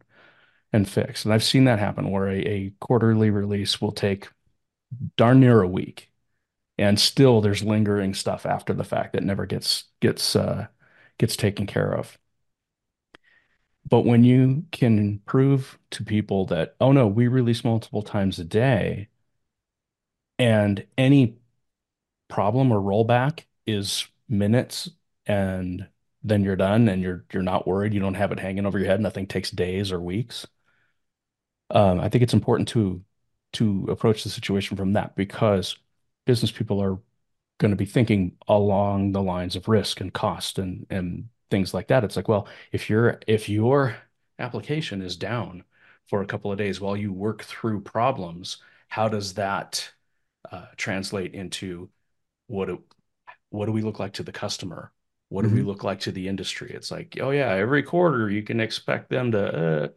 and 0.73 0.89
fixed? 0.89 1.25
And 1.25 1.33
I've 1.33 1.43
seen 1.43 1.65
that 1.65 1.79
happen 1.79 2.11
where 2.11 2.27
a, 2.29 2.39
a 2.45 2.69
quarterly 2.81 3.29
release 3.31 3.81
will 3.81 3.93
take 3.93 4.29
darn 5.17 5.39
near 5.41 5.61
a 5.61 5.67
week, 5.67 6.11
and 6.77 6.99
still 6.99 7.41
there's 7.41 7.63
lingering 7.63 8.13
stuff 8.15 8.45
after 8.45 8.73
the 8.73 8.83
fact 8.85 9.13
that 9.13 9.23
never 9.23 9.45
gets 9.45 9.85
gets 10.01 10.35
uh, 10.35 10.67
gets 11.19 11.35
taken 11.37 11.67
care 11.67 11.93
of. 11.95 12.17
But 13.89 14.01
when 14.01 14.23
you 14.23 14.65
can 14.71 15.19
prove 15.19 15.79
to 15.91 16.03
people 16.03 16.45
that, 16.47 16.75
oh 16.81 16.91
no, 16.91 17.07
we 17.07 17.27
release 17.27 17.63
multiple 17.63 18.01
times 18.03 18.37
a 18.39 18.43
day, 18.43 19.07
and 20.39 20.85
any 20.97 21.37
problem 22.29 22.71
or 22.71 22.81
rollback 22.81 23.45
is 23.65 24.07
minutes 24.29 24.89
and 25.25 25.87
then 26.23 26.43
you're 26.43 26.55
done 26.55 26.89
and 26.89 27.01
you're 27.01 27.25
you're 27.33 27.43
not 27.43 27.67
worried. 27.67 27.93
You 27.93 27.99
don't 27.99 28.15
have 28.15 28.31
it 28.31 28.39
hanging 28.39 28.65
over 28.65 28.77
your 28.79 28.87
head. 28.87 29.01
Nothing 29.01 29.27
takes 29.27 29.51
days 29.51 29.91
or 29.91 29.99
weeks. 30.01 30.45
Um, 31.69 31.99
i 31.99 32.09
think 32.09 32.23
it's 32.23 32.33
important 32.33 32.69
to 32.69 33.03
to 33.53 33.87
approach 33.89 34.23
the 34.23 34.29
situation 34.29 34.77
from 34.77 34.93
that 34.93 35.15
because 35.15 35.77
business 36.25 36.51
people 36.51 36.81
are 36.81 36.99
going 37.59 37.71
to 37.71 37.77
be 37.77 37.85
thinking 37.85 38.37
along 38.47 39.11
the 39.13 39.21
lines 39.21 39.55
of 39.55 39.67
risk 39.67 40.01
and 40.01 40.13
cost 40.13 40.59
and 40.59 40.85
and 40.89 41.29
things 41.49 41.73
like 41.73 41.87
that. 41.87 42.03
It's 42.03 42.15
like 42.15 42.27
well 42.29 42.47
if 42.71 42.89
your 42.89 43.19
if 43.27 43.49
your 43.49 43.97
application 44.39 45.01
is 45.01 45.15
down 45.17 45.63
for 46.07 46.21
a 46.21 46.25
couple 46.27 46.51
of 46.51 46.57
days 46.57 46.79
while 46.81 46.95
you 46.97 47.11
work 47.13 47.43
through 47.43 47.81
problems 47.81 48.57
how 48.89 49.09
does 49.09 49.33
that 49.35 49.91
uh, 50.51 50.67
translate 50.77 51.33
into 51.33 51.89
what 52.47 52.67
do, 52.67 52.83
what 53.49 53.67
do 53.67 53.71
we 53.71 53.81
look 53.81 53.99
like 53.99 54.13
to 54.13 54.23
the 54.23 54.31
customer? 54.31 54.91
What 55.29 55.43
do 55.43 55.49
we 55.49 55.61
Mhm. 55.61 55.63
look 55.63 55.83
like 55.83 56.01
to 56.01 56.11
the 56.11 56.27
industry? 56.27 56.71
It's 56.73 56.91
like, 56.91 57.17
oh 57.21 57.31
yeah, 57.31 57.51
every 57.53 57.83
quarter 57.83 58.29
you 58.29 58.43
can 58.43 58.59
expect 58.59 59.09
them 59.09 59.31
to 59.33 59.93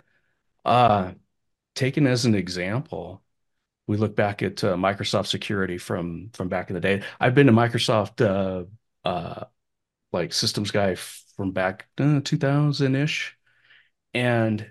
uh, 0.64 0.68
uh 0.68 1.12
taken 1.74 2.06
as 2.06 2.24
an 2.26 2.34
example, 2.34 3.22
we 3.86 3.96
look 3.96 4.16
back 4.16 4.42
at 4.42 4.62
uh, 4.64 4.76
Microsoft 4.76 5.28
security 5.28 5.78
from 5.78 6.30
from 6.34 6.48
back 6.48 6.70
in 6.70 6.74
the 6.74 6.80
day. 6.80 7.02
I've 7.20 7.34
been 7.34 7.48
a 7.48 7.52
Microsoft 7.52 8.20
uh 8.24 8.64
uh 9.08 9.44
like 10.12 10.32
systems 10.32 10.70
guy 10.70 10.96
from 11.36 11.52
back 11.52 11.88
uh, 11.98 12.20
2000-ish 12.24 13.36
and 14.14 14.70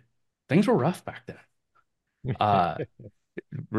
things 0.49 0.67
were 0.67 0.75
rough 0.77 1.05
back 1.05 1.23
then. 1.27 1.37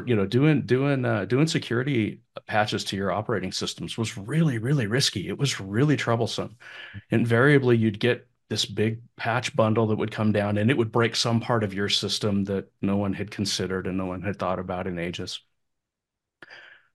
You 0.06 0.16
know, 0.16 0.26
doing 0.26 0.62
doing 0.62 1.04
uh, 1.04 1.24
doing 1.26 1.46
security 1.46 2.22
patches 2.46 2.84
to 2.84 2.96
your 2.96 3.12
operating 3.12 3.52
systems 3.52 3.98
was 3.98 4.16
really, 4.16 4.58
really 4.58 4.86
risky. 4.86 5.28
It 5.28 5.38
was 5.38 5.60
really 5.60 5.96
troublesome. 5.96 6.56
Invariably, 7.10 7.76
you'd 7.76 8.00
get 8.00 8.26
this 8.48 8.64
big 8.66 9.00
patch 9.16 9.54
bundle 9.54 9.86
that 9.88 9.96
would 9.96 10.10
come 10.10 10.32
down 10.32 10.58
and 10.58 10.70
it 10.70 10.76
would 10.76 10.90
break 10.92 11.14
some 11.14 11.40
part 11.40 11.62
of 11.64 11.74
your 11.74 11.88
system 11.88 12.44
that 12.44 12.70
no 12.82 12.96
one 12.96 13.12
had 13.12 13.30
considered 13.30 13.86
and 13.86 13.96
no 13.96 14.06
one 14.06 14.22
had 14.22 14.38
thought 14.38 14.58
about 14.58 14.86
in 14.86 14.98
ages. 14.98 15.40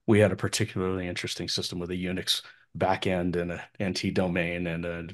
We 0.06 0.20
had 0.20 0.32
a 0.32 0.36
particularly 0.36 1.08
interesting 1.08 1.48
system 1.48 1.78
with 1.78 1.90
a 1.90 1.94
Unix 1.94 2.42
backend 2.76 3.36
and 3.36 3.52
an 3.52 3.60
NT 3.80 4.14
domain 4.14 4.66
and 4.66 4.84
a 4.84 5.08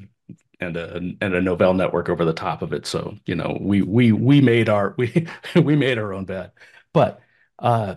and 0.61 0.76
a 0.76 0.96
and 0.96 1.35
a 1.35 1.40
Novell 1.40 1.76
network 1.76 2.09
over 2.09 2.24
the 2.24 2.33
top 2.33 2.62
of 2.62 2.72
it. 2.72 2.87
So, 2.87 3.16
you 3.26 3.35
know, 3.35 3.59
we 3.61 3.83
we 3.83 4.12
we 4.12 4.40
made 4.40 4.68
our 4.68 4.94
we 4.98 5.26
we 5.55 5.76
made 5.76 5.98
our 5.98 6.12
own 6.12 6.24
bed. 6.24 6.52
But 6.92 7.20
uh, 7.62 7.96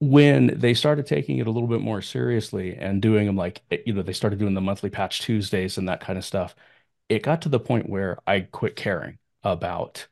when 0.00 0.58
they 0.58 0.74
started 0.74 1.06
taking 1.06 1.38
it 1.38 1.46
a 1.46 1.50
little 1.50 1.68
bit 1.68 1.80
more 1.80 2.02
seriously 2.02 2.76
and 2.76 3.00
doing 3.00 3.26
them 3.26 3.36
like, 3.36 3.62
you 3.86 3.92
know, 3.92 4.02
they 4.02 4.12
started 4.12 4.38
doing 4.38 4.54
the 4.54 4.60
monthly 4.60 4.90
patch 4.90 5.20
Tuesdays 5.22 5.78
and 5.78 5.88
that 5.88 6.00
kind 6.00 6.18
of 6.18 6.24
stuff, 6.24 6.56
it 7.08 7.22
got 7.22 7.42
to 7.42 7.48
the 7.48 7.60
point 7.60 7.88
where 7.88 8.18
I 8.26 8.40
quit 8.42 8.76
caring 8.76 9.18
about 9.44 10.08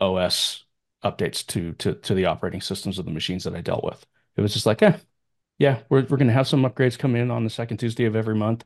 OS 0.00 0.64
updates 1.04 1.46
to 1.48 1.72
to 1.74 1.94
to 1.96 2.14
the 2.14 2.26
operating 2.26 2.60
systems 2.62 2.98
of 2.98 3.06
the 3.06 3.12
machines 3.12 3.44
that 3.44 3.56
I 3.56 3.60
dealt 3.62 3.84
with. 3.84 4.06
It 4.36 4.42
was 4.42 4.54
just 4.54 4.66
like, 4.66 4.82
eh, 4.82 4.98
yeah, 5.58 5.82
we're 5.90 6.04
we're 6.06 6.18
gonna 6.18 6.32
have 6.32 6.48
some 6.48 6.62
upgrades 6.64 6.98
come 6.98 7.16
in 7.16 7.30
on 7.32 7.44
the 7.44 7.50
second 7.50 7.78
Tuesday 7.78 8.06
of 8.06 8.16
every 8.16 8.36
month, 8.36 8.64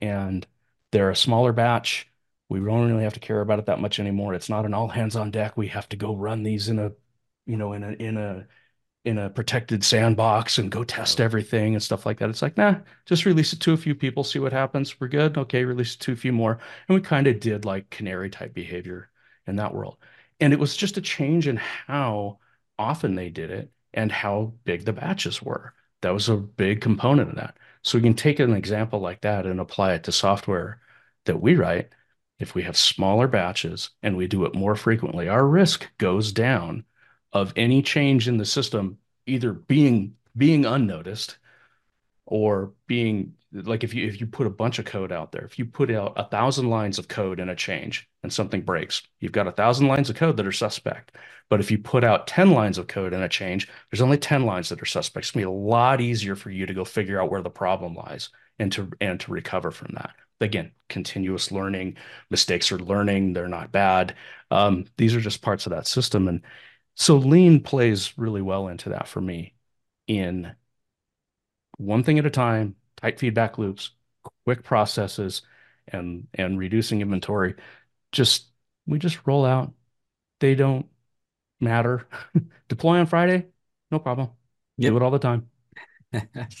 and 0.00 0.46
they're 0.92 1.10
a 1.10 1.16
smaller 1.16 1.52
batch. 1.52 2.08
We 2.48 2.60
don't 2.60 2.88
really 2.90 3.04
have 3.04 3.14
to 3.14 3.20
care 3.20 3.40
about 3.40 3.58
it 3.60 3.66
that 3.66 3.80
much 3.80 4.00
anymore. 4.00 4.34
It's 4.34 4.48
not 4.50 4.66
an 4.66 4.74
all 4.74 4.88
hands 4.88 5.16
on 5.16 5.30
deck. 5.32 5.56
We 5.56 5.68
have 5.68 5.88
to 5.90 5.96
go 5.96 6.16
run 6.16 6.42
these 6.44 6.68
in 6.68 6.78
a, 6.78 6.92
you 7.48 7.56
know, 7.56 7.72
in 7.72 7.82
a 7.82 7.92
in 7.92 8.16
a 8.16 8.46
in 9.04 9.18
a 9.18 9.30
protected 9.30 9.82
sandbox 9.82 10.58
and 10.58 10.70
go 10.70 10.84
test 10.84 11.20
everything 11.20 11.74
and 11.74 11.82
stuff 11.82 12.04
like 12.04 12.18
that. 12.18 12.28
It's 12.28 12.42
like, 12.42 12.56
nah, 12.58 12.76
just 13.06 13.24
release 13.24 13.52
it 13.52 13.60
to 13.60 13.72
a 13.72 13.76
few 13.76 13.94
people, 13.94 14.22
see 14.22 14.38
what 14.38 14.52
happens. 14.52 15.00
We're 15.00 15.08
good. 15.08 15.38
Okay, 15.38 15.64
release 15.64 15.94
it 15.94 16.00
to 16.00 16.12
a 16.12 16.16
few 16.16 16.32
more. 16.32 16.58
And 16.88 16.94
we 16.94 17.00
kind 17.00 17.26
of 17.26 17.40
did 17.40 17.64
like 17.64 17.90
canary 17.90 18.28
type 18.28 18.52
behavior 18.54 19.10
in 19.46 19.56
that 19.56 19.74
world. 19.74 19.96
And 20.40 20.52
it 20.52 20.58
was 20.58 20.76
just 20.76 20.98
a 20.98 21.00
change 21.00 21.48
in 21.48 21.56
how 21.56 22.38
often 22.78 23.14
they 23.14 23.30
did 23.30 23.50
it 23.50 23.72
and 23.94 24.12
how 24.12 24.52
big 24.64 24.84
the 24.84 24.92
batches 24.92 25.42
were. 25.42 25.74
That 26.02 26.12
was 26.14 26.28
a 26.28 26.36
big 26.36 26.80
component 26.80 27.30
of 27.30 27.36
that. 27.36 27.56
So 27.82 27.98
we 27.98 28.02
can 28.02 28.14
take 28.14 28.40
an 28.40 28.52
example 28.52 29.00
like 29.00 29.22
that 29.22 29.46
and 29.46 29.58
apply 29.58 29.94
it 29.94 30.04
to 30.04 30.12
software 30.12 30.80
that 31.24 31.40
we 31.40 31.56
write. 31.56 31.90
If 32.38 32.54
we 32.54 32.62
have 32.62 32.76
smaller 32.76 33.26
batches 33.26 33.90
and 34.02 34.16
we 34.16 34.26
do 34.28 34.44
it 34.44 34.54
more 34.54 34.76
frequently, 34.76 35.28
our 35.28 35.46
risk 35.46 35.88
goes 35.98 36.30
down 36.30 36.84
of 37.32 37.52
any 37.56 37.82
change 37.82 38.28
in 38.28 38.38
the 38.38 38.44
system 38.44 38.98
either 39.26 39.52
being 39.52 40.14
being 40.36 40.64
unnoticed 40.64 41.38
or 42.26 42.72
being 42.86 43.34
like 43.52 43.82
if 43.82 43.94
you 43.94 44.06
if 44.06 44.20
you 44.20 44.26
put 44.26 44.46
a 44.46 44.50
bunch 44.50 44.78
of 44.78 44.84
code 44.84 45.12
out 45.12 45.32
there, 45.32 45.44
if 45.44 45.58
you 45.58 45.64
put 45.64 45.90
out 45.90 46.12
a 46.16 46.24
thousand 46.24 46.68
lines 46.68 46.98
of 46.98 47.08
code 47.08 47.40
in 47.40 47.48
a 47.48 47.56
change 47.56 48.08
and 48.22 48.32
something 48.32 48.60
breaks, 48.60 49.02
you've 49.20 49.32
got 49.32 49.46
a 49.46 49.52
thousand 49.52 49.86
lines 49.86 50.10
of 50.10 50.16
code 50.16 50.36
that 50.36 50.46
are 50.46 50.52
suspect. 50.52 51.12
But 51.48 51.60
if 51.60 51.70
you 51.70 51.78
put 51.78 52.04
out 52.04 52.26
10 52.26 52.50
lines 52.50 52.76
of 52.76 52.88
code 52.88 53.14
in 53.14 53.22
a 53.22 53.28
change, 53.28 53.68
there's 53.90 54.02
only 54.02 54.18
10 54.18 54.44
lines 54.44 54.68
that 54.68 54.82
are 54.82 54.86
suspect. 54.86 55.24
It's 55.24 55.30
gonna 55.30 55.46
be 55.46 55.50
a 55.50 55.50
lot 55.50 56.02
easier 56.02 56.36
for 56.36 56.50
you 56.50 56.66
to 56.66 56.74
go 56.74 56.84
figure 56.84 57.22
out 57.22 57.30
where 57.30 57.40
the 57.40 57.48
problem 57.50 57.94
lies 57.94 58.28
and 58.58 58.70
to 58.72 58.90
and 59.00 59.18
to 59.20 59.32
recover 59.32 59.70
from 59.70 59.94
that. 59.94 60.14
Again, 60.40 60.72
continuous 60.88 61.50
learning, 61.50 61.96
mistakes 62.30 62.70
are 62.70 62.78
learning, 62.78 63.32
they're 63.32 63.48
not 63.48 63.72
bad. 63.72 64.14
Um, 64.50 64.84
these 64.96 65.14
are 65.16 65.20
just 65.20 65.42
parts 65.42 65.66
of 65.66 65.70
that 65.70 65.86
system. 65.86 66.28
And 66.28 66.42
so 66.98 67.16
lean 67.16 67.62
plays 67.62 68.18
really 68.18 68.42
well 68.42 68.68
into 68.68 68.90
that 68.90 69.08
for 69.08 69.22
me 69.22 69.54
in 70.08 70.54
one 71.76 72.02
thing 72.02 72.18
at 72.18 72.26
a 72.26 72.30
time, 72.30 72.76
tight 72.96 73.18
feedback 73.18 73.58
loops, 73.58 73.90
quick 74.44 74.62
processes, 74.64 75.42
and 75.88 76.26
and 76.34 76.58
reducing 76.58 77.00
inventory. 77.00 77.54
Just 78.12 78.48
we 78.86 78.98
just 78.98 79.26
roll 79.26 79.44
out. 79.44 79.72
They 80.40 80.54
don't 80.54 80.86
matter. 81.60 82.08
Deploy 82.68 82.98
on 83.00 83.06
Friday, 83.06 83.48
no 83.92 84.00
problem. 84.00 84.30
Yep. 84.78 84.92
Do 84.92 84.96
it 84.98 85.02
all 85.02 85.12
the 85.12 85.18
time. 85.18 85.50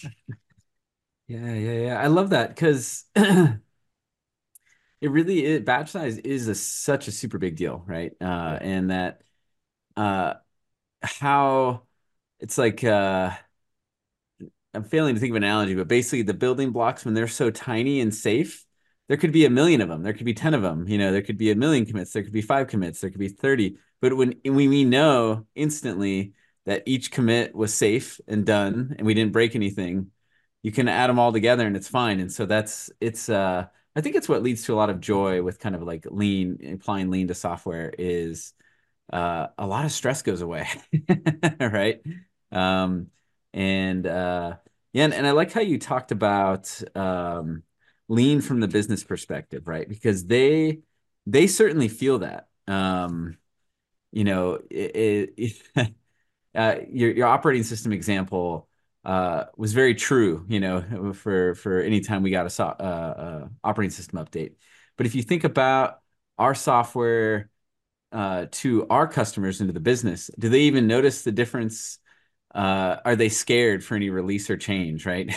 Yeah, 1.26 1.52
yeah, 1.54 1.72
yeah. 1.72 2.00
I 2.00 2.06
love 2.06 2.30
that 2.30 2.48
because 2.48 3.04
it 3.14 3.60
really 5.02 5.44
is, 5.44 5.60
batch 5.62 5.90
size 5.90 6.18
is 6.18 6.48
a, 6.48 6.54
such 6.54 7.08
a 7.08 7.12
super 7.12 7.38
big 7.38 7.56
deal, 7.56 7.84
right? 7.86 8.12
Uh, 8.20 8.58
and 8.60 8.90
that 8.90 9.22
uh, 9.98 10.34
how 11.02 11.82
it's 12.40 12.58
like 12.58 12.84
uh, 12.84 13.32
I'm 14.74 14.84
failing 14.84 15.14
to 15.14 15.20
think 15.20 15.30
of 15.32 15.36
an 15.36 15.44
analogy, 15.44 15.74
but 15.74 15.88
basically 15.88 16.22
the 16.22 16.34
building 16.34 16.70
blocks 16.72 17.04
when 17.04 17.14
they're 17.14 17.26
so 17.28 17.50
tiny 17.50 18.00
and 18.00 18.14
safe, 18.14 18.64
there 19.08 19.16
could 19.16 19.32
be 19.32 19.46
a 19.46 19.50
million 19.50 19.80
of 19.80 19.88
them, 19.88 20.02
there 20.02 20.12
could 20.12 20.26
be 20.26 20.34
10 20.34 20.52
of 20.54 20.62
them, 20.62 20.86
you 20.88 20.98
know, 20.98 21.10
there 21.10 21.22
could 21.22 21.38
be 21.38 21.50
a 21.50 21.54
million 21.56 21.86
commits, 21.86 22.12
there 22.12 22.22
could 22.22 22.32
be 22.32 22.42
five 22.42 22.68
commits, 22.68 23.00
there 23.00 23.10
could 23.10 23.18
be 23.20 23.28
30. 23.28 23.78
But 24.00 24.14
when 24.16 24.34
we, 24.44 24.68
we 24.68 24.84
know 24.84 25.46
instantly 25.54 26.34
that 26.66 26.82
each 26.86 27.10
commit 27.10 27.54
was 27.54 27.72
safe 27.72 28.20
and 28.28 28.44
done 28.44 28.94
and 28.98 29.06
we 29.06 29.14
didn't 29.14 29.32
break 29.32 29.54
anything, 29.56 30.10
you 30.62 30.70
can 30.72 30.88
add 30.88 31.08
them 31.08 31.18
all 31.18 31.32
together 31.32 31.66
and 31.66 31.76
it's 31.76 31.88
fine. 31.88 32.20
And 32.20 32.30
so 32.32 32.44
that's 32.46 32.90
it's 33.00 33.28
uh 33.28 33.66
I 33.96 34.00
think 34.00 34.14
it's 34.16 34.28
what 34.28 34.42
leads 34.42 34.64
to 34.64 34.74
a 34.74 34.76
lot 34.76 34.90
of 34.90 35.00
joy 35.00 35.42
with 35.42 35.58
kind 35.58 35.74
of 35.74 35.82
like 35.82 36.04
lean, 36.10 36.58
applying 36.74 37.10
lean 37.10 37.28
to 37.28 37.34
software 37.34 37.92
is 37.98 38.52
uh, 39.12 39.48
a 39.58 39.66
lot 39.66 39.84
of 39.84 39.92
stress 39.92 40.22
goes 40.22 40.40
away, 40.42 40.68
right? 41.60 42.00
Um, 42.52 43.08
and 43.52 44.06
uh, 44.06 44.56
yeah, 44.92 45.04
and, 45.04 45.14
and 45.14 45.26
I 45.26 45.32
like 45.32 45.52
how 45.52 45.60
you 45.60 45.78
talked 45.78 46.12
about 46.12 46.80
um, 46.94 47.62
lean 48.08 48.40
from 48.40 48.60
the 48.60 48.68
business 48.68 49.04
perspective, 49.04 49.68
right? 49.68 49.88
Because 49.88 50.26
they 50.26 50.80
they 51.26 51.46
certainly 51.46 51.88
feel 51.88 52.20
that. 52.20 52.48
Um, 52.66 53.36
you 54.12 54.24
know, 54.24 54.60
it, 54.70 55.34
it, 55.36 55.94
uh, 56.54 56.76
your 56.90 57.12
your 57.12 57.26
operating 57.28 57.62
system 57.64 57.92
example 57.92 58.68
uh, 59.04 59.44
was 59.56 59.72
very 59.72 59.94
true. 59.94 60.44
You 60.48 60.60
know, 60.60 61.12
for 61.14 61.54
for 61.54 61.80
any 61.80 62.00
time 62.00 62.22
we 62.22 62.30
got 62.30 62.46
a 62.46 62.50
so, 62.50 62.64
uh, 62.66 62.68
uh, 62.68 63.48
operating 63.64 63.90
system 63.90 64.18
update. 64.24 64.54
But 64.96 65.06
if 65.06 65.14
you 65.14 65.22
think 65.22 65.44
about 65.44 66.00
our 66.38 66.54
software 66.54 67.50
uh, 68.12 68.46
to 68.50 68.86
our 68.88 69.06
customers 69.06 69.60
into 69.60 69.72
the 69.72 69.80
business, 69.80 70.30
do 70.38 70.48
they 70.48 70.62
even 70.62 70.86
notice 70.86 71.22
the 71.22 71.32
difference 71.32 71.98
uh, 72.54 72.96
are 73.04 73.16
they 73.16 73.28
scared 73.28 73.84
for 73.84 73.94
any 73.94 74.10
release 74.10 74.50
or 74.50 74.56
change, 74.56 75.06
right? 75.06 75.34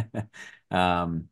um, 0.70 1.28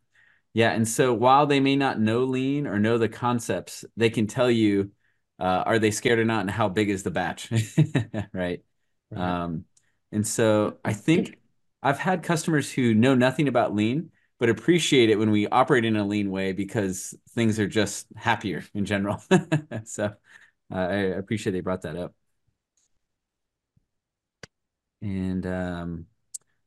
yeah, 0.55 0.72
and 0.72 0.87
so 0.89 1.14
while 1.14 1.47
they 1.47 1.61
may 1.61 1.76
not 1.76 2.01
know 2.01 2.24
lean 2.24 2.66
or 2.66 2.78
know 2.78 2.99
the 2.99 3.09
concepts, 3.09 3.85
they 3.97 4.11
can 4.11 4.26
tell 4.26 4.51
you 4.51 4.91
uh, 5.39 5.62
are 5.66 5.78
they 5.78 5.91
scared 5.91 6.18
or 6.18 6.24
not, 6.24 6.41
and 6.43 6.51
how 6.51 6.68
big 6.68 6.91
is 6.91 7.03
the 7.03 7.11
batch, 7.11 7.51
right? 8.33 8.62
right. 9.11 9.41
Um, 9.43 9.64
and 10.12 10.26
so 10.26 10.78
I 10.85 10.93
think 10.93 11.39
I've 11.83 11.99
had 11.99 12.22
customers 12.22 12.70
who 12.70 12.95
know 12.95 13.14
nothing 13.14 13.49
about 13.49 13.74
lean, 13.74 14.11
but 14.39 14.49
appreciate 14.51 15.11
it 15.11 15.18
when 15.18 15.31
we 15.31 15.47
operate 15.49 15.85
in 15.85 15.97
a 15.97 16.07
lean 16.07 16.31
way 16.31 16.53
because 16.53 17.14
things 17.31 17.59
are 17.59 17.68
just 17.68 18.07
happier 18.16 18.64
in 18.74 18.85
general. 18.85 19.22
so 19.85 20.12
uh, 20.71 20.75
I 20.79 20.97
appreciate 21.18 21.53
they 21.53 21.61
brought 21.61 21.83
that 21.83 21.97
up. 21.97 22.14
And 25.03 25.47
um, 25.47 26.07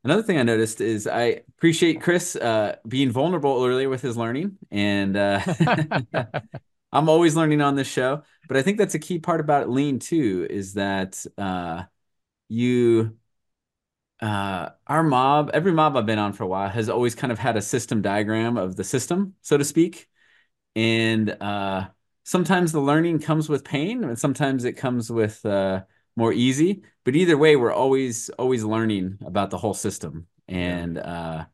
another 0.03 0.23
thing 0.23 0.37
I 0.39 0.43
noticed 0.43 0.81
is 0.81 1.07
I 1.07 1.43
appreciate 1.57 2.01
Chris 2.01 2.35
uh, 2.35 2.77
being 2.87 3.11
vulnerable 3.11 3.65
earlier 3.65 3.89
with 3.89 4.01
his 4.01 4.17
learning. 4.17 4.57
And 4.71 5.17
uh, 5.17 5.41
I'm 6.93 7.09
always 7.09 7.35
learning 7.35 7.61
on 7.61 7.75
this 7.75 7.87
show, 7.87 8.23
but 8.47 8.57
I 8.57 8.61
think 8.61 8.77
that's 8.77 8.95
a 8.95 8.99
key 8.99 9.19
part 9.19 9.39
about 9.39 9.69
lean 9.69 9.99
too, 9.99 10.47
is 10.49 10.73
that 10.75 11.25
uh, 11.37 11.83
you 12.49 13.17
uh, 14.21 14.69
our 14.87 15.03
mob, 15.03 15.51
every 15.53 15.71
mob 15.73 15.97
I've 15.97 16.05
been 16.05 16.19
on 16.19 16.33
for 16.33 16.43
a 16.43 16.47
while 16.47 16.69
has 16.69 16.89
always 16.89 17.15
kind 17.15 17.31
of 17.31 17.39
had 17.39 17.57
a 17.57 17.61
system 17.61 18.01
diagram 18.01 18.57
of 18.57 18.75
the 18.75 18.83
system, 18.83 19.35
so 19.41 19.57
to 19.57 19.65
speak. 19.65 20.07
And 20.75 21.31
uh, 21.41 21.89
sometimes 22.23 22.71
the 22.71 22.79
learning 22.79 23.19
comes 23.19 23.49
with 23.49 23.63
pain, 23.63 24.03
and 24.03 24.17
sometimes 24.17 24.65
it 24.65 24.73
comes 24.73 25.11
with 25.11 25.45
uh, 25.45 25.83
more 26.15 26.33
easy. 26.33 26.83
But 27.03 27.15
either 27.15 27.37
way, 27.37 27.55
we're 27.55 27.73
always 27.73 28.29
always 28.31 28.63
learning 28.63 29.19
about 29.25 29.49
the 29.49 29.57
whole 29.57 29.73
system. 29.73 30.27
And 30.47 30.97
uh, 30.97 31.45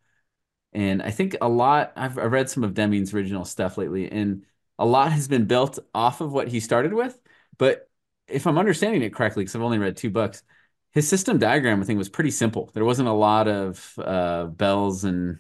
and 0.74 1.02
I 1.02 1.12
think 1.12 1.36
a 1.42 1.50
lot. 1.50 1.94
I've, 1.96 2.18
I've 2.18 2.32
read 2.32 2.50
some 2.50 2.64
of 2.64 2.74
Deming's 2.74 3.14
original 3.14 3.46
stuff 3.46 3.78
lately, 3.78 4.12
and 4.12 4.46
a 4.78 4.86
lot 4.86 5.12
has 5.12 5.28
been 5.28 5.46
built 5.46 5.80
off 5.94 6.22
of 6.22 6.32
what 6.34 6.48
he 6.48 6.60
started 6.60 6.94
with. 6.94 7.20
But 7.58 7.90
if 8.28 8.48
I'm 8.48 8.58
understanding 8.58 9.02
it 9.02 9.14
correctly, 9.14 9.44
because 9.44 9.56
I've 9.56 9.62
only 9.62 9.80
read 9.80 9.98
two 9.98 10.12
books 10.12 10.44
his 10.92 11.08
system 11.08 11.38
diagram 11.38 11.82
I 11.82 11.86
think 11.86 11.98
was 11.98 12.10
pretty 12.10 12.32
simple. 12.32 12.72
There 12.74 12.86
wasn't 12.86 13.10
a 13.10 13.14
lot 13.14 13.48
of 13.48 13.94
uh, 13.98 14.46
bells 14.46 15.04
and 15.04 15.40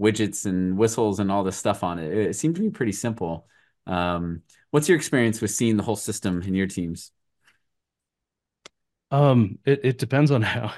widgets 0.00 0.46
and 0.46 0.76
whistles 0.76 1.20
and 1.20 1.30
all 1.30 1.44
this 1.44 1.56
stuff 1.56 1.84
on 1.84 1.98
it. 1.98 2.12
It 2.12 2.36
seemed 2.36 2.56
to 2.56 2.62
be 2.62 2.70
pretty 2.70 2.92
simple. 2.92 3.46
Um, 3.86 4.42
what's 4.70 4.88
your 4.88 4.96
experience 4.96 5.40
with 5.40 5.50
seeing 5.50 5.76
the 5.76 5.82
whole 5.82 5.96
system 5.96 6.42
in 6.42 6.54
your 6.54 6.66
teams? 6.66 7.12
Um, 9.10 9.58
it, 9.64 9.80
it 9.84 9.98
depends 9.98 10.30
on 10.30 10.42
how 10.42 10.72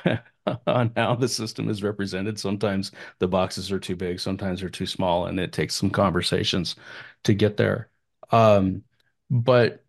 on 0.67 0.93
how 0.97 1.15
the 1.15 1.29
system 1.29 1.69
is 1.69 1.83
represented. 1.83 2.39
Sometimes 2.39 2.93
the 3.19 3.29
boxes 3.29 3.71
are 3.71 3.79
too 3.81 3.97
big, 3.97 4.21
sometimes 4.21 4.61
they're 4.61 4.71
too 4.71 4.87
small, 4.87 5.27
and 5.27 5.39
it 5.39 5.53
takes 5.53 5.75
some 5.75 5.91
conversations 5.91 6.77
to 7.25 7.35
get 7.35 7.57
there. 7.57 7.91
Um, 8.31 8.85
but 9.31 9.85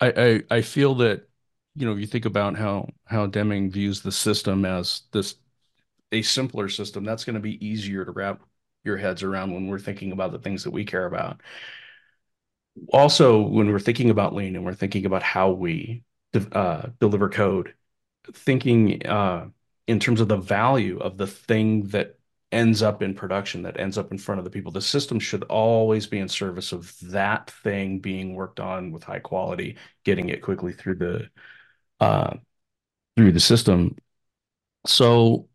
I, 0.00 0.42
I 0.50 0.56
I 0.58 0.62
feel 0.62 0.94
that 0.96 1.28
you 1.76 1.86
know, 1.86 1.94
you 1.96 2.06
think 2.06 2.24
about 2.24 2.56
how 2.56 2.88
how 3.06 3.26
Deming 3.26 3.70
views 3.70 4.02
the 4.02 4.12
system 4.12 4.64
as 4.64 5.02
this 5.12 5.36
a 6.12 6.22
simpler 6.22 6.68
system, 6.70 7.04
that's 7.04 7.24
going 7.24 7.34
to 7.34 7.40
be 7.40 7.64
easier 7.66 8.04
to 8.04 8.12
wrap 8.12 8.42
your 8.84 8.96
heads 8.98 9.22
around 9.24 9.52
when 9.54 9.68
we're 9.68 9.78
thinking 9.80 10.12
about 10.12 10.32
the 10.32 10.38
things 10.40 10.64
that 10.64 10.72
we 10.72 10.84
care 10.84 11.06
about. 11.06 11.42
Also, 12.92 13.40
when 13.40 13.70
we're 13.70 13.78
thinking 13.78 14.10
about 14.10 14.34
lean 14.34 14.56
and 14.56 14.64
we're 14.64 14.74
thinking 14.74 15.06
about 15.06 15.22
how 15.22 15.50
we 15.50 16.02
uh, 16.52 16.88
deliver 17.00 17.28
code, 17.28 17.74
thinking 18.32 19.06
uh, 19.06 19.46
in 19.86 20.00
terms 20.00 20.20
of 20.20 20.28
the 20.28 20.36
value 20.36 20.98
of 20.98 21.16
the 21.16 21.26
thing 21.26 21.86
that 21.88 22.18
ends 22.50 22.82
up 22.82 23.02
in 23.02 23.14
production, 23.14 23.62
that 23.62 23.78
ends 23.78 23.98
up 23.98 24.12
in 24.12 24.18
front 24.18 24.38
of 24.38 24.44
the 24.44 24.50
people, 24.50 24.72
the 24.72 24.80
system 24.80 25.18
should 25.18 25.42
always 25.44 26.06
be 26.06 26.18
in 26.18 26.28
service 26.28 26.72
of 26.72 26.94
that 27.02 27.50
thing 27.50 27.98
being 27.98 28.34
worked 28.34 28.60
on 28.60 28.92
with 28.92 29.02
high 29.04 29.18
quality, 29.18 29.76
getting 30.04 30.28
it 30.28 30.42
quickly 30.42 30.72
through 30.72 30.96
the 30.96 31.28
uh, 32.00 32.34
through 33.16 33.32
the 33.32 33.40
system. 33.40 33.96
So 34.86 35.48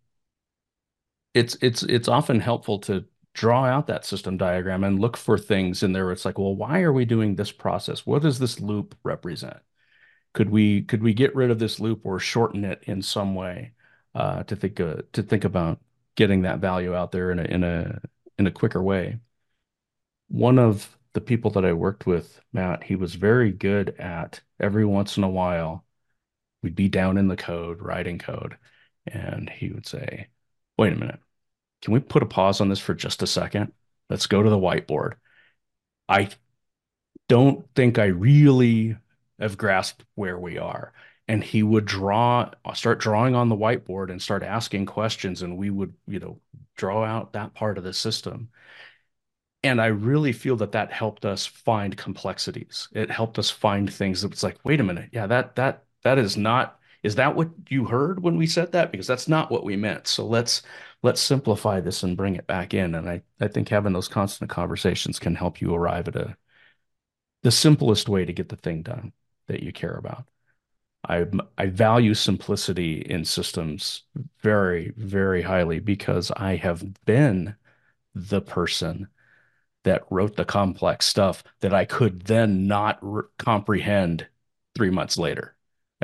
it's 1.34 1.58
it's 1.62 1.84
it's 1.84 2.08
often 2.08 2.40
helpful 2.40 2.80
to 2.80 3.06
draw 3.34 3.66
out 3.66 3.88
that 3.88 4.06
system 4.06 4.38
diagram 4.38 4.84
and 4.84 5.00
look 5.00 5.18
for 5.18 5.38
things 5.38 5.84
in 5.84 5.94
there. 5.94 6.12
It's 6.12 6.26
like, 6.26 6.38
well, 6.38 6.56
why 6.56 6.82
are 6.82 6.94
we 6.94 7.06
doing 7.06 7.36
this 7.36 7.52
process? 7.52 8.06
What 8.06 8.22
does 8.22 8.40
this 8.40 8.60
loop 8.60 8.96
represent? 9.04 9.58
Could 10.34 10.50
we 10.50 10.84
could 10.84 11.02
we 11.04 11.14
get 11.14 11.36
rid 11.36 11.52
of 11.52 11.60
this 11.60 11.80
loop 11.80 12.06
or 12.06 12.20
shorten 12.20 12.66
it 12.66 12.84
in 12.86 13.02
some 13.02 13.36
way 13.36 13.74
uh, 14.16 14.44
to 14.44 14.56
think 14.56 14.80
uh, 14.80 14.98
to 15.14 15.24
think 15.24 15.44
about 15.44 15.80
getting 16.16 16.44
that 16.44 16.60
value 16.60 16.96
out 16.96 17.12
there 17.12 17.32
in 17.32 17.40
a 17.40 17.44
in 17.44 17.64
a 17.64 18.02
in 18.38 18.48
a 18.48 18.52
quicker 18.52 18.82
way? 18.84 19.20
One 20.30 20.60
of 20.60 20.98
the 21.14 21.22
people 21.22 21.52
that 21.52 21.66
I 21.66 21.74
worked 21.74 22.06
with, 22.06 22.40
Matt, 22.54 22.84
he 22.84 22.96
was 22.96 23.16
very 23.16 23.52
good 23.52 23.90
at 24.00 24.42
every 24.60 24.86
once 24.86 25.18
in 25.18 25.24
a 25.24 25.30
while 25.30 25.86
we'd 26.62 26.76
be 26.76 26.90
down 26.90 27.18
in 27.18 27.28
the 27.28 27.36
code, 27.38 27.82
writing 27.82 28.20
code, 28.20 28.58
and 29.08 29.50
he 29.50 29.70
would 29.70 29.88
say, 29.88 30.28
wait 30.78 30.94
a 30.94 30.96
minute, 30.96 31.20
can 31.82 31.94
we 31.94 32.00
put 32.00 32.24
a 32.24 32.28
pause 32.28 32.62
on 32.62 32.70
this 32.70 32.80
for 32.80 32.94
just 32.94 33.22
a 33.24 33.28
second? 33.28 33.72
Let's 34.10 34.28
go 34.28 34.42
to 34.42 34.50
the 34.50 34.58
whiteboard. 34.58 35.14
I 36.08 36.30
don't 37.28 37.66
think 37.76 38.00
I 38.00 38.06
really 38.06 38.98
have 39.40 39.58
grasped 39.58 40.04
where 40.16 40.38
we 40.38 40.58
are. 40.58 40.94
And 41.28 41.44
he 41.44 41.62
would 41.62 41.86
draw, 41.86 42.50
start 42.74 43.00
drawing 43.00 43.36
on 43.36 43.50
the 43.50 43.56
whiteboard 43.56 44.10
and 44.10 44.20
start 44.20 44.42
asking 44.42 44.88
questions, 44.88 45.44
and 45.44 45.60
we 45.60 45.70
would, 45.70 45.94
you 46.08 46.20
know, 46.20 46.42
draw 46.76 47.06
out 47.06 47.34
that 47.34 47.54
part 47.54 47.78
of 47.78 47.84
the 47.84 47.94
system. 47.94 48.50
And 49.64 49.80
I 49.80 49.88
really 49.88 50.32
feel 50.32 50.56
that 50.56 50.72
that 50.72 50.92
helped 50.92 51.26
us 51.26 51.46
find 51.46 51.96
complexities. 51.96 52.88
It 52.94 53.12
helped 53.12 53.38
us 53.38 53.52
find 53.52 53.94
things 53.94 54.24
that 54.24 54.32
was 54.32 54.42
like, 54.42 54.58
wait 54.64 54.80
a 54.80 54.84
minute, 54.84 55.10
yeah, 55.12 55.28
that 55.28 55.56
that 55.58 55.84
that 56.04 56.18
is 56.18 56.36
not, 56.36 56.79
is 57.04 57.16
that 57.16 57.36
what 57.36 57.50
you 57.70 57.86
heard 57.86 58.22
when 58.22 58.38
we 58.38 58.48
said 58.48 58.72
that? 58.74 58.92
Because 58.92 59.08
that's 59.08 59.28
not 59.28 59.52
what 59.52 59.64
we 59.64 59.76
meant. 59.76 60.08
So 60.08 60.26
let's 60.26 60.62
let's 61.04 61.22
simplify 61.22 61.80
this 61.80 62.04
and 62.04 62.18
bring 62.18 62.36
it 62.36 62.48
back 62.48 62.74
in. 62.74 62.96
And 62.96 63.10
I, 63.10 63.22
I 63.40 63.48
think 63.48 63.70
having 63.70 63.94
those 63.94 64.08
constant 64.08 64.50
conversations 64.50 65.20
can 65.20 65.36
help 65.36 65.62
you 65.62 65.74
arrive 65.74 66.08
at 66.10 66.16
a 66.16 66.36
the 67.44 67.52
simplest 67.52 68.10
way 68.10 68.26
to 68.26 68.34
get 68.34 68.50
the 68.50 68.56
thing 68.58 68.82
done 68.82 69.14
that 69.48 69.64
you 69.64 69.72
care 69.72 69.96
about. 69.96 70.26
I 71.08 71.26
I 71.58 71.68
value 71.68 72.14
simplicity 72.14 73.02
in 73.02 73.26
systems 73.26 74.04
very, 74.42 74.94
very 74.98 75.42
highly 75.42 75.80
because 75.80 76.32
I 76.36 76.56
have 76.58 76.84
been 77.06 77.56
the 78.14 78.42
person 78.42 79.08
that 79.84 80.04
wrote 80.10 80.36
the 80.36 80.46
complex 80.46 81.06
stuff 81.06 81.44
that 81.62 81.74
I 81.74 81.86
could 81.86 82.24
then 82.24 82.68
not 82.68 83.02
comprehend 83.38 84.28
three 84.76 84.90
months 84.90 85.18
later. 85.18 85.56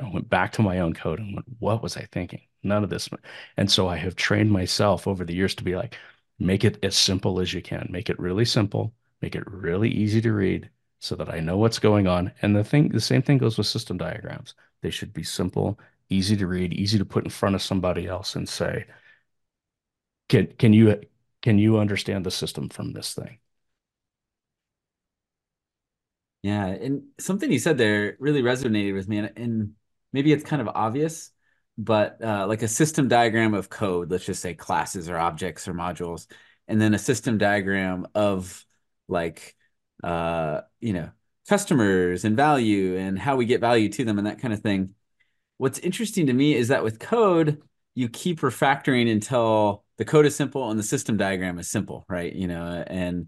I 0.02 0.10
went 0.10 0.30
back 0.30 0.52
to 0.54 0.62
my 0.62 0.80
own 0.80 0.94
code 0.94 1.20
and 1.20 1.34
went, 1.36 1.46
what 1.60 1.82
was 1.82 1.96
I 1.98 2.08
thinking? 2.12 2.42
None 2.64 2.84
of 2.84 2.90
this. 2.90 3.10
And 3.58 3.72
so 3.72 3.88
I 3.88 3.98
have 3.98 4.16
trained 4.16 4.52
myself 4.52 5.08
over 5.08 5.24
the 5.24 5.36
years 5.36 5.56
to 5.56 5.64
be 5.64 5.76
like, 5.76 5.98
make 6.40 6.64
it 6.64 6.78
as 6.84 6.96
simple 6.96 7.40
as 7.40 7.54
you 7.54 7.62
can. 7.62 7.88
Make 7.90 8.10
it 8.10 8.20
really 8.20 8.46
simple. 8.46 8.94
Make 9.22 9.36
it 9.36 9.50
really 9.50 9.90
easy 9.90 10.22
to 10.22 10.34
read 10.34 10.70
so 11.00 11.16
that 11.16 11.30
I 11.30 11.40
know 11.40 11.58
what's 11.58 11.80
going 11.80 12.08
on. 12.08 12.32
And 12.42 12.56
the 12.56 12.64
thing, 12.64 12.90
the 12.90 13.00
same 13.00 13.22
thing 13.22 13.38
goes 13.38 13.58
with 13.58 13.68
system 13.68 13.98
diagrams. 13.98 14.54
They 14.82 14.90
should 14.90 15.14
be 15.14 15.24
simple, 15.24 15.80
easy 16.10 16.36
to 16.38 16.48
read, 16.48 16.74
easy 16.74 16.98
to 16.98 17.06
put 17.06 17.24
in 17.24 17.30
front 17.30 17.56
of 17.56 17.62
somebody 17.62 18.08
else 18.08 18.36
and 18.36 18.50
say, 18.50 18.86
can, 20.30 20.48
can 20.58 20.74
you, 20.74 21.02
can 21.42 21.58
you 21.58 21.78
understand 21.80 22.26
the 22.26 22.32
system 22.32 22.70
from 22.70 22.94
this 22.94 23.14
thing? 23.14 23.40
Yeah, 26.44 26.68
and 26.68 27.04
something 27.20 27.52
you 27.52 27.58
said 27.60 27.78
there 27.78 28.18
really 28.20 28.44
resonated 28.44 28.94
with 28.94 29.08
me, 29.08 29.18
and, 29.18 29.34
and 29.36 29.74
maybe 30.16 30.32
it's 30.32 30.46
kind 30.46 30.62
of 30.62 30.70
obvious, 30.70 31.30
but 31.78 32.24
uh, 32.24 32.48
like 32.48 32.62
a 32.62 32.70
system 32.70 33.10
diagram 33.10 33.54
of 33.54 33.70
code, 33.70 34.10
let's 34.10 34.26
just 34.26 34.42
say 34.42 34.54
classes 34.54 35.10
or 35.10 35.18
objects 35.18 35.68
or 35.68 35.74
modules, 35.74 36.26
and 36.70 36.80
then 36.82 36.94
a 36.94 36.98
system 36.98 37.38
diagram 37.38 38.08
of 38.16 38.66
like, 39.10 39.58
uh, 40.06 40.62
you 40.80 40.94
know, 40.94 41.12
customers 41.50 42.24
and 42.24 42.38
value 42.38 42.98
and 42.98 43.20
how 43.20 43.36
we 43.36 43.46
get 43.46 43.60
value 43.60 43.90
to 43.90 44.06
them 44.06 44.18
and 44.18 44.26
that 44.26 44.40
kind 44.40 44.54
of 44.54 44.62
thing. 44.62 44.96
What's 45.58 45.80
interesting 45.80 46.28
to 46.28 46.34
me 46.34 46.56
is 46.56 46.70
that 46.70 46.84
with 46.84 46.98
code, 46.98 47.62
you 47.94 48.08
keep 48.08 48.40
refactoring 48.40 49.12
until 49.12 49.84
the 49.98 50.06
code 50.06 50.26
is 50.26 50.36
simple 50.36 50.72
and 50.72 50.80
the 50.80 50.84
system 50.84 51.18
diagram 51.18 51.60
is 51.60 51.70
simple, 51.70 52.06
right? 52.08 52.34
You 52.34 52.48
know, 52.48 52.86
and 52.88 53.28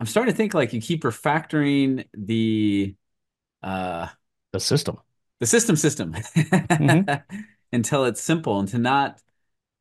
I'm 0.00 0.06
starting 0.06 0.32
to 0.32 0.36
think 0.36 0.54
like 0.54 0.72
you 0.72 0.80
keep 0.80 1.02
refactoring 1.02 2.06
the 2.14 2.94
uh 3.62 4.08
the 4.52 4.60
system 4.60 4.98
the 5.44 5.48
system 5.48 5.76
system 5.76 6.14
mm-hmm. 6.14 7.36
until 7.72 8.06
it's 8.06 8.22
simple 8.22 8.58
and 8.58 8.68
to 8.68 8.78
not 8.78 9.20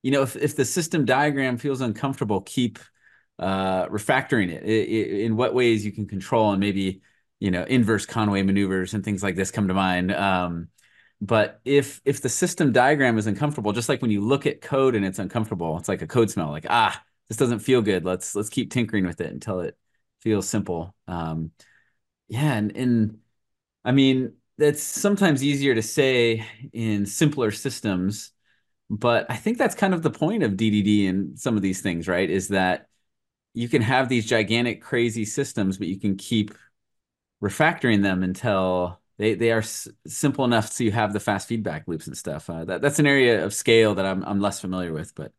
you 0.02 0.12
know 0.12 0.22
if, 0.22 0.36
if 0.36 0.58
the 0.58 0.66
system 0.66 1.06
diagram 1.06 1.58
feels 1.58 1.80
uncomfortable 1.80 2.42
keep 2.42 2.80
uh 3.40 3.88
refactoring 3.88 4.52
it. 4.52 4.64
It, 4.64 4.90
it 4.90 5.22
in 5.22 5.38
what 5.38 5.54
ways 5.54 5.86
you 5.86 5.94
can 5.94 6.06
control 6.06 6.52
and 6.52 6.60
maybe 6.60 7.02
you 7.40 7.50
know 7.50 7.64
inverse 7.64 8.06
conway 8.06 8.42
maneuvers 8.44 8.94
and 8.94 9.06
things 9.06 9.24
like 9.24 9.38
this 9.38 9.52
come 9.52 9.70
to 9.70 9.74
mind 9.74 10.12
um 10.12 10.68
but 11.22 11.62
if 11.64 12.02
if 12.04 12.22
the 12.22 12.28
system 12.28 12.74
diagram 12.74 13.18
is 13.18 13.28
uncomfortable, 13.28 13.72
just 13.72 13.88
like 13.88 14.02
when 14.02 14.12
you 14.12 14.20
look 14.20 14.46
at 14.46 14.60
code 14.60 14.94
and 14.94 15.06
it's 15.06 15.20
uncomfortable, 15.20 15.78
it's 15.78 15.88
like 15.88 16.02
a 16.02 16.08
code 16.08 16.30
smell, 16.30 16.50
like 16.50 16.66
ah, 16.70 17.02
this 17.30 17.38
doesn't 17.38 17.60
feel 17.60 17.82
good. 17.82 18.04
Let's 18.04 18.36
let's 18.36 18.50
keep 18.50 18.72
tinkering 18.72 19.06
with 19.06 19.22
it 19.22 19.32
until 19.32 19.62
it 19.62 19.78
feels 20.20 20.50
simple. 20.50 20.94
Um, 21.08 21.52
yeah, 22.28 22.54
and 22.56 22.76
and 22.76 23.20
I 23.86 23.94
mean 23.94 24.34
that's 24.58 24.82
sometimes 24.84 25.44
easier 25.44 25.76
to 25.76 25.82
say 25.82 26.46
in 26.74 27.06
simpler 27.06 27.52
systems, 27.52 28.32
but 28.90 29.28
I 29.32 29.38
think 29.38 29.58
that's 29.58 29.76
kind 29.76 29.94
of 29.94 30.04
the 30.04 30.12
point 30.12 30.44
of 30.44 30.58
DDD 30.58 31.08
and 31.08 31.40
some 31.40 31.56
of 31.58 31.64
these 31.64 31.82
things, 31.82 32.08
right? 32.08 32.30
Is 32.30 32.50
that 32.50 32.90
you 33.54 33.70
can 33.70 33.82
have 33.84 34.10
these 34.10 34.26
gigantic, 34.28 34.82
crazy 34.82 35.26
systems, 35.26 35.78
but 35.78 35.88
you 35.88 36.00
can 36.00 36.18
keep 36.18 36.54
refactoring 37.44 38.02
them 38.04 38.24
until 38.24 39.00
they 39.18 39.36
they 39.36 39.52
are 39.52 39.60
s- 39.60 39.88
simple 40.08 40.46
enough 40.46 40.72
so 40.72 40.84
you 40.84 40.92
have 40.92 41.14
the 41.14 41.20
fast 41.20 41.48
feedback 41.48 41.88
loops 41.88 42.08
and 42.08 42.18
stuff. 42.18 42.50
Uh, 42.50 42.66
that 42.66 42.82
that's 42.82 43.00
an 43.00 43.08
area 43.08 43.46
of 43.46 43.54
scale 43.54 43.96
that 43.96 44.06
I'm 44.06 44.24
I'm 44.24 44.40
less 44.42 44.60
familiar 44.62 44.94
with, 44.94 45.16
but 45.16 45.34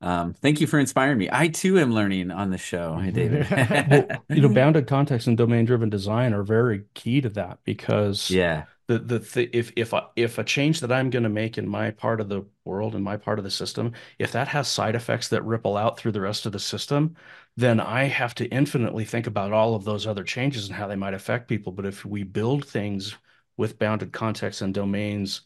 um, 0.00 0.32
thank 0.34 0.60
you 0.60 0.66
for 0.66 0.78
inspiring 0.78 1.18
me. 1.18 1.28
I 1.30 1.48
too 1.48 1.78
am 1.78 1.92
learning 1.92 2.30
on 2.30 2.50
the 2.50 2.58
show. 2.58 2.96
Hey, 2.96 3.10
David. 3.12 3.46
well, 3.86 4.24
you 4.30 4.40
know, 4.40 4.48
bounded 4.48 4.86
context 4.88 5.26
and 5.26 5.36
domain-driven 5.36 5.90
design 5.90 6.32
are 6.32 6.42
very 6.42 6.84
key 6.94 7.20
to 7.20 7.28
that 7.30 7.58
because 7.64 8.30
yeah, 8.30 8.64
the 8.86 8.98
the, 8.98 9.56
if 9.56 9.72
if 9.76 9.92
a, 9.92 10.08
if 10.16 10.38
a 10.38 10.44
change 10.44 10.80
that 10.80 10.90
I'm 10.90 11.10
going 11.10 11.22
to 11.24 11.28
make 11.28 11.58
in 11.58 11.68
my 11.68 11.90
part 11.90 12.20
of 12.20 12.28
the 12.28 12.44
world 12.64 12.94
in 12.94 13.02
my 13.02 13.16
part 13.16 13.38
of 13.38 13.44
the 13.44 13.50
system, 13.50 13.92
if 14.18 14.32
that 14.32 14.48
has 14.48 14.68
side 14.68 14.94
effects 14.94 15.28
that 15.28 15.44
ripple 15.44 15.76
out 15.76 15.98
through 15.98 16.12
the 16.12 16.20
rest 16.20 16.46
of 16.46 16.52
the 16.52 16.58
system, 16.58 17.14
then 17.56 17.78
I 17.78 18.04
have 18.04 18.34
to 18.36 18.46
infinitely 18.46 19.04
think 19.04 19.26
about 19.26 19.52
all 19.52 19.74
of 19.74 19.84
those 19.84 20.06
other 20.06 20.24
changes 20.24 20.66
and 20.66 20.76
how 20.76 20.86
they 20.88 20.96
might 20.96 21.14
affect 21.14 21.48
people. 21.48 21.72
But 21.72 21.86
if 21.86 22.04
we 22.04 22.22
build 22.22 22.64
things 22.66 23.16
with 23.56 23.78
bounded 23.78 24.12
context 24.12 24.62
and 24.62 24.72
domains 24.72 25.42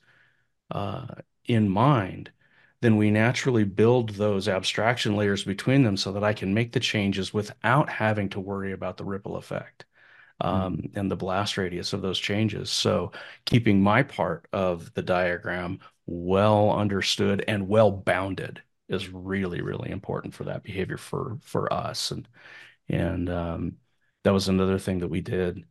uh, 0.70 1.06
in 1.46 1.68
mind, 1.68 2.30
then 2.84 2.96
we 2.96 3.10
naturally 3.10 3.64
build 3.64 4.10
those 4.10 4.46
abstraction 4.46 5.16
layers 5.16 5.42
between 5.44 5.82
them 5.82 5.96
so 5.96 6.12
that 6.12 6.24
I 6.24 6.34
can 6.34 6.52
make 6.52 6.72
the 6.72 6.80
changes 6.80 7.32
without 7.32 7.88
having 7.88 8.28
to 8.30 8.40
worry 8.40 8.72
about 8.72 8.98
the 8.98 9.04
ripple 9.04 9.36
effect 9.36 9.86
um, 10.40 10.76
mm-hmm. 10.76 10.98
and 10.98 11.10
the 11.10 11.16
blast 11.16 11.56
radius 11.56 11.94
of 11.94 12.02
those 12.02 12.18
changes. 12.18 12.70
So 12.70 13.12
keeping 13.46 13.80
my 13.82 14.02
part 14.02 14.46
of 14.52 14.92
the 14.94 15.02
diagram 15.02 15.78
well 16.06 16.72
understood 16.72 17.42
and 17.48 17.68
well 17.68 17.90
bounded 17.90 18.62
is 18.88 19.08
really, 19.08 19.62
really 19.62 19.90
important 19.90 20.34
for 20.34 20.44
that 20.44 20.62
behavior 20.62 20.98
for 20.98 21.38
for 21.42 21.72
us. 21.72 22.10
And 22.10 22.28
and 22.88 23.30
um, 23.30 23.76
that 24.24 24.32
was 24.34 24.48
another 24.48 24.78
thing 24.78 24.98
that 24.98 25.08
we 25.08 25.22
did 25.22 25.64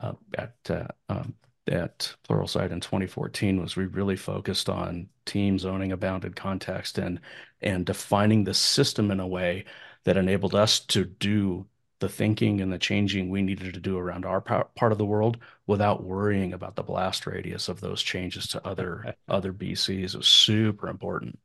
uh, 0.00 0.14
at 0.36 0.54
uh, 0.70 0.86
um, 1.10 1.34
at 1.66 2.14
Pluralsight 2.28 2.70
in 2.70 2.80
2014 2.80 3.60
was 3.60 3.76
we 3.76 3.86
really 3.86 4.16
focused 4.16 4.68
on 4.68 5.08
teams 5.24 5.64
owning 5.64 5.92
a 5.92 5.96
bounded 5.96 6.36
context 6.36 6.98
and 6.98 7.20
and 7.62 7.86
defining 7.86 8.44
the 8.44 8.54
system 8.54 9.10
in 9.10 9.20
a 9.20 9.26
way 9.26 9.64
that 10.04 10.16
enabled 10.16 10.54
us 10.54 10.80
to 10.80 11.04
do 11.04 11.66
the 12.00 12.08
thinking 12.08 12.60
and 12.60 12.72
the 12.72 12.78
changing 12.78 13.30
we 13.30 13.40
needed 13.40 13.72
to 13.72 13.80
do 13.80 13.96
around 13.96 14.26
our 14.26 14.40
part 14.40 14.92
of 14.92 14.98
the 14.98 15.06
world 15.06 15.38
without 15.66 16.04
worrying 16.04 16.52
about 16.52 16.76
the 16.76 16.82
blast 16.82 17.26
radius 17.26 17.68
of 17.68 17.80
those 17.80 18.02
changes 18.02 18.46
to 18.48 18.66
other 18.66 19.16
other 19.28 19.52
BCs. 19.52 20.14
It 20.14 20.16
was 20.16 20.28
super 20.28 20.88
important. 20.88 21.38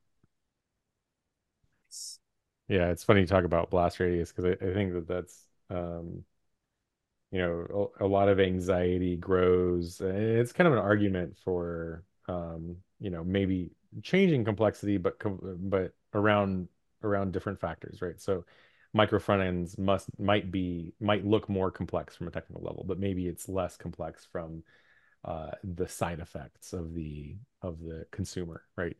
Yeah, 2.67 2.89
it's 2.89 3.03
funny 3.03 3.21
to 3.21 3.27
talk 3.27 3.45
about 3.45 3.71
blast 3.71 3.99
radius 3.99 4.31
because 4.31 4.45
I, 4.45 4.65
I, 4.65 4.73
think 4.73 4.93
that 4.93 5.07
that's 5.07 5.45
um, 5.71 6.23
you 7.31 7.39
know 7.39 7.91
a, 7.99 8.05
a, 8.05 8.07
lot 8.07 8.29
of 8.29 8.39
anxiety 8.39 9.15
grows 9.15 10.01
and 10.01 10.17
it's 10.17 10.51
kind 10.51 10.67
of 10.67 10.73
an 10.73 10.79
argument 10.79 11.37
for 11.43 12.03
um, 12.27 12.75
you 12.99 13.09
know 13.09 13.23
maybe 13.23 13.71
changing 14.01 14.43
complexity 14.45 14.97
but 14.97 15.15
but 15.69 15.93
around 16.13 16.67
around 17.03 17.31
different 17.31 17.59
factors 17.59 18.01
right? 18.01 18.19
So 18.19 18.45
micro 18.93 19.19
front 19.19 19.43
ends 19.43 19.77
must 19.77 20.07
might 20.19 20.51
be 20.51 20.93
might 20.99 21.25
look 21.25 21.47
more 21.47 21.71
complex 21.71 22.15
from 22.15 22.27
a 22.27 22.31
technical 22.31 22.63
level 22.63 22.83
but 22.87 22.99
maybe 22.99 23.27
it's 23.27 23.47
less 23.47 23.77
complex 23.77 24.25
from 24.31 24.63
uh, 25.25 25.51
the 25.63 25.87
side 25.87 26.19
effects 26.19 26.73
of 26.73 26.93
the 26.93 27.35
of 27.61 27.79
the 27.79 28.05
consumer 28.11 28.63
right? 28.75 28.97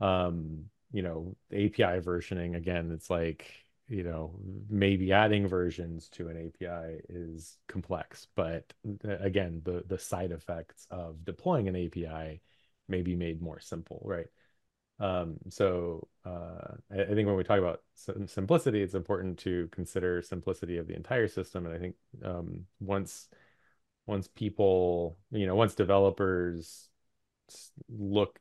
Um 0.00 0.66
you 0.92 1.02
know 1.02 1.36
api 1.50 2.00
versioning 2.00 2.54
again 2.54 2.90
it's 2.92 3.08
like 3.08 3.46
you 3.88 4.02
know 4.02 4.34
maybe 4.68 5.12
adding 5.12 5.46
versions 5.46 6.08
to 6.08 6.28
an 6.28 6.36
api 6.36 7.00
is 7.08 7.58
complex 7.68 8.26
but 8.34 8.72
again 9.02 9.60
the 9.64 9.82
the 9.86 9.98
side 9.98 10.32
effects 10.32 10.86
of 10.90 11.24
deploying 11.24 11.68
an 11.68 11.76
api 11.76 12.40
may 12.88 13.02
be 13.02 13.14
made 13.16 13.40
more 13.40 13.60
simple 13.60 14.00
right? 14.04 14.26
Um, 15.00 15.38
so 15.48 16.06
uh, 16.24 16.74
I, 16.92 17.06
think 17.06 17.26
when 17.26 17.34
we 17.34 17.42
talk 17.42 17.58
about 17.58 17.80
simplicity 17.94 18.82
it's 18.82 18.94
important 18.94 19.38
to 19.40 19.68
consider 19.72 20.22
simplicity 20.22 20.76
of 20.76 20.86
the 20.86 20.94
entire 20.94 21.26
system 21.26 21.66
and 21.66 21.74
i 21.74 21.78
think 21.78 21.96
um, 22.24 22.66
once 22.78 23.28
once 24.06 24.28
people 24.28 25.16
you 25.32 25.46
know 25.46 25.56
once 25.56 25.74
developers 25.74 26.88
look 27.88 28.38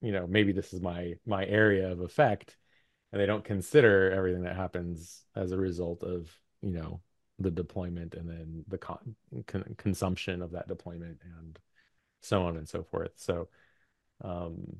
you 0.00 0.10
know 0.10 0.26
maybe 0.26 0.52
this 0.52 0.72
is 0.72 0.80
my 0.80 1.14
my 1.26 1.44
area 1.46 1.92
of 1.92 2.00
effect 2.00 2.56
and 3.12 3.20
they 3.20 3.26
don't 3.26 3.44
consider 3.44 4.10
everything 4.12 4.42
that 4.42 4.56
happens 4.56 5.24
as 5.34 5.52
a 5.52 5.56
result 5.56 6.02
of 6.02 6.30
you 6.62 6.70
know 6.70 7.00
the 7.38 7.50
deployment 7.50 8.14
and 8.14 8.28
then 8.28 8.64
the 8.68 8.78
con- 8.78 9.16
con- 9.46 9.74
consumption 9.78 10.42
of 10.42 10.52
that 10.52 10.68
deployment 10.68 11.18
and 11.38 11.58
so 12.20 12.42
on 12.42 12.56
and 12.56 12.68
so 12.68 12.82
forth. 12.82 13.12
So 13.16 13.48
um 14.22 14.76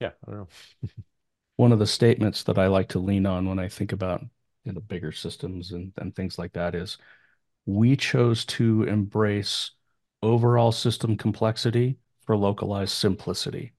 yeah 0.00 0.10
i 0.26 0.30
don't 0.30 0.40
know. 0.40 0.48
One 1.56 1.72
of 1.72 1.78
the 1.78 1.86
statements 1.86 2.42
that 2.44 2.58
i 2.58 2.66
like 2.66 2.88
to 2.90 2.98
lean 2.98 3.26
on 3.26 3.48
when 3.48 3.58
i 3.58 3.68
think 3.68 3.92
about 3.92 4.22
you 4.64 4.72
know 4.72 4.80
bigger 4.80 5.12
systems 5.12 5.72
and, 5.72 5.92
and 5.96 6.14
things 6.14 6.38
like 6.38 6.52
that 6.52 6.74
is 6.74 6.98
we 7.66 7.96
chose 7.96 8.44
to 8.44 8.84
embrace 8.84 9.72
overall 10.22 10.72
system 10.72 11.16
complexity 11.16 11.98
for 12.26 12.36
localized 12.36 12.92
simplicity 12.92 13.72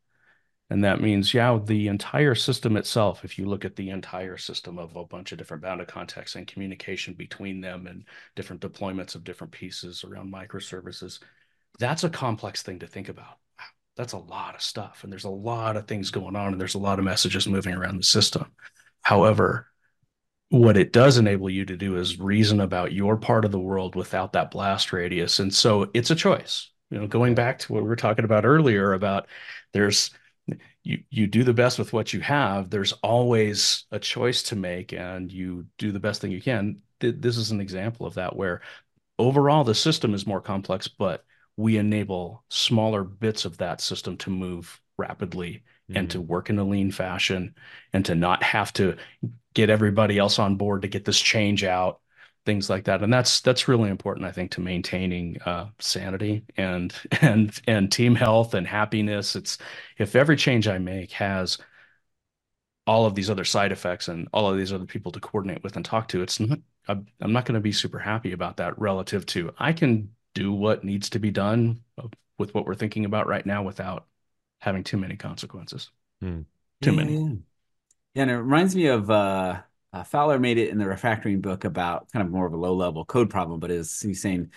and 0.70 0.84
that 0.84 1.00
means, 1.00 1.34
yeah, 1.34 1.58
the 1.64 1.88
entire 1.88 2.36
system 2.36 2.76
itself, 2.76 3.24
if 3.24 3.40
you 3.40 3.46
look 3.46 3.64
at 3.64 3.78
the 3.78 3.90
entire 3.90 4.36
system 4.38 4.78
of 4.78 4.96
a 4.98 5.06
bunch 5.06 5.32
of 5.32 5.38
different 5.38 5.64
bounded 5.64 5.88
contexts 5.88 6.36
and 6.36 6.46
communication 6.46 7.14
between 7.14 7.62
them 7.62 7.88
and 7.88 8.04
different 8.36 8.62
deployments 8.62 9.16
of 9.16 9.24
different 9.24 9.54
pieces 9.54 10.04
around 10.04 10.32
microservices, 10.32 11.20
that's 11.80 12.04
a 12.04 12.10
complex 12.10 12.64
thing 12.64 12.80
to 12.80 12.88
think 12.88 13.08
about. 13.08 13.38
That's 13.96 14.14
a 14.14 14.18
lot 14.18 14.56
of 14.56 14.62
stuff. 14.62 15.04
And 15.04 15.12
there's 15.12 15.24
a 15.24 15.30
lot 15.30 15.78
of 15.78 15.88
things 15.88 16.12
going 16.12 16.36
on 16.36 16.52
and 16.52 16.60
there's 16.60 16.76
a 16.76 16.80
lot 16.80 17.00
of 17.00 17.06
messages 17.06 17.48
moving 17.48 17.74
around 17.74 17.98
the 17.98 18.04
system. 18.04 18.52
However, 19.02 19.68
what 20.50 20.76
it 20.76 20.92
does 20.92 21.18
enable 21.18 21.50
you 21.50 21.64
to 21.66 21.78
do 21.78 21.98
is 21.98 22.20
reason 22.20 22.60
about 22.60 22.92
your 22.92 23.16
part 23.16 23.46
of 23.46 23.52
the 23.52 23.60
world 23.60 23.96
without 23.96 24.34
that 24.34 24.52
blast 24.52 24.92
radius. 24.92 25.40
And 25.40 25.54
so 25.54 25.90
it's 25.94 26.12
a 26.12 26.16
choice. 26.16 26.70
You 26.90 27.00
know, 27.00 27.08
going 27.08 27.36
back 27.36 27.60
to 27.60 27.74
what 27.74 27.84
we 27.84 27.90
were 27.90 27.96
talking 27.96 28.26
about 28.26 28.46
earlier 28.46 28.94
about 28.94 29.28
there's 29.74 30.12
you 30.88 31.04
you 31.10 31.28
do 31.28 31.44
the 31.44 31.54
best 31.54 31.78
with 31.78 31.92
what 31.92 32.14
you 32.14 32.22
have 32.22 32.70
there's 32.70 32.94
always 33.04 33.86
a 33.92 34.00
choice 34.00 34.42
to 34.42 34.56
make 34.56 34.94
and 34.94 35.32
you 35.32 35.66
do 35.78 35.92
the 35.92 36.00
best 36.00 36.22
thing 36.22 36.32
you 36.32 36.42
can 36.42 36.78
this 37.00 37.38
is 37.38 37.52
an 37.52 37.60
example 37.60 38.06
of 38.06 38.14
that 38.14 38.36
where 38.36 38.62
overall 39.20 39.66
the 39.66 39.76
system 39.76 40.14
is 40.14 40.26
more 40.26 40.40
complex 40.40 40.88
but 40.88 41.26
we 41.58 41.78
enable 41.78 42.44
smaller 42.50 43.04
bits 43.04 43.44
of 43.44 43.58
that 43.58 43.82
system 43.82 44.16
to 44.16 44.30
move 44.30 44.80
rapidly 44.98 45.64
mm-hmm. 45.90 45.98
and 45.98 46.10
to 46.10 46.20
mm-hmm. 46.20 46.28
work 46.28 46.50
in 46.50 46.58
a 46.58 46.64
lean 46.64 46.90
fashion 46.90 47.54
and 47.92 48.06
to 48.06 48.16
not 48.16 48.42
have 48.42 48.72
to 48.72 48.96
get 49.54 49.70
everybody 49.70 50.18
else 50.18 50.40
on 50.40 50.56
board 50.56 50.84
to 50.84 50.88
get 50.88 51.04
this 51.04 51.20
change 51.20 51.66
out 51.66 52.00
things 52.48 52.70
like 52.70 52.86
that 52.86 53.04
and 53.04 53.12
that's 53.12 53.42
that's 53.42 53.68
really 53.68 53.90
important 53.90 54.26
i 54.26 54.32
think 54.32 54.50
to 54.50 54.62
maintaining 54.62 55.38
uh, 55.42 55.68
sanity 55.80 56.42
and 56.56 56.96
and 57.22 57.60
and 57.68 57.92
team 57.92 58.16
health 58.16 58.54
and 58.54 58.66
happiness 58.66 59.36
it's 59.36 59.58
if 59.98 60.16
every 60.16 60.38
change 60.38 60.66
i 60.66 60.78
make 60.78 61.12
has 61.12 61.58
all 62.88 63.06
of 63.06 63.16
these 63.16 63.30
other 63.30 63.44
side 63.44 63.74
effects 63.74 64.08
and 64.08 64.30
all 64.32 64.50
of 64.50 64.58
these 64.58 64.72
other 64.72 64.86
people 64.86 65.12
to 65.12 65.20
coordinate 65.20 65.62
with 65.62 65.76
and 65.76 65.84
talk 65.84 66.08
to 66.08 66.22
it's 66.22 66.40
not 66.40 66.58
i'm, 66.88 67.06
I'm 67.20 67.34
not 67.34 67.44
going 67.44 67.56
to 67.56 67.60
be 67.60 67.74
super 67.74 68.00
happy 68.00 68.32
about 68.32 68.56
that 68.58 68.80
relative 68.80 69.26
to 69.26 69.54
i 69.58 69.74
can 69.74 70.12
do 70.34 70.54
what 70.54 70.86
needs 70.86 71.10
to 71.10 71.20
be 71.20 71.32
done 71.32 71.82
with 72.38 72.56
what 72.56 72.66
we're 72.66 72.76
thinking 72.76 73.04
about 73.04 73.28
right 73.28 73.46
now 73.46 73.62
without 73.62 74.06
having 74.60 74.86
too 74.86 74.96
many 74.96 75.18
consequences 75.18 75.92
hmm. 76.22 76.44
too 76.82 76.92
yeah, 76.92 76.96
many 76.96 77.14
yeah. 77.14 77.30
yeah 78.14 78.22
and 78.22 78.32
it 78.32 78.38
reminds 78.38 78.74
me 78.74 78.86
of 78.86 79.12
uh 79.12 79.60
uh, 80.00 80.04
Fowler 80.04 80.40
made 80.40 80.58
it 80.58 80.70
in 80.70 80.78
the 80.78 80.86
refactoring 80.86 81.42
book 81.42 81.64
about 81.64 82.12
kind 82.12 82.26
of 82.26 82.32
more 82.32 82.46
of 82.46 82.54
a 82.54 82.58
low 82.58 82.74
level 82.76 83.06
code 83.06 83.30
problem, 83.30 83.60
but 83.60 83.72
is 83.72 84.00
he's 84.02 84.22
saying 84.22 84.52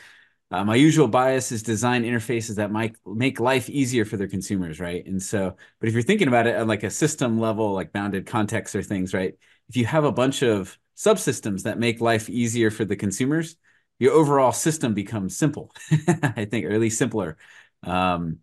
uh, 0.51 0.65
my 0.65 0.75
usual 0.75 1.09
bias 1.09 1.53
is 1.53 1.63
design 1.63 2.05
interfaces 2.05 2.57
that 2.57 2.73
might 2.73 2.97
make 3.07 3.41
life 3.41 3.71
easier 3.71 4.05
for 4.05 4.17
their 4.17 4.29
consumers, 4.29 4.81
right? 4.81 5.07
And 5.07 5.23
so, 5.23 5.57
but 5.81 5.89
if 5.89 5.95
you're 5.95 6.03
thinking 6.03 6.29
about 6.29 6.47
it 6.47 6.67
like 6.67 6.83
a 6.83 6.91
system 6.91 7.39
level, 7.39 7.73
like 7.73 7.93
bounded 7.93 8.27
context 8.27 8.75
or 8.75 8.83
things, 8.83 9.15
right? 9.15 9.35
If 9.69 9.77
you 9.77 9.87
have 9.87 10.05
a 10.05 10.13
bunch 10.13 10.43
of 10.43 10.79
subsystems 10.97 11.63
that 11.63 11.79
make 11.79 12.01
life 12.01 12.29
easier 12.29 12.71
for 12.71 12.85
the 12.85 12.97
consumers, 12.97 13.57
your 13.99 14.13
overall 14.13 14.53
system 14.53 14.95
becomes 14.95 15.37
simple, 15.37 15.73
I 16.09 16.47
think, 16.51 16.67
or 16.67 16.73
at 16.73 16.81
least 16.81 16.99
simpler. 16.99 17.37
Um, 17.83 18.39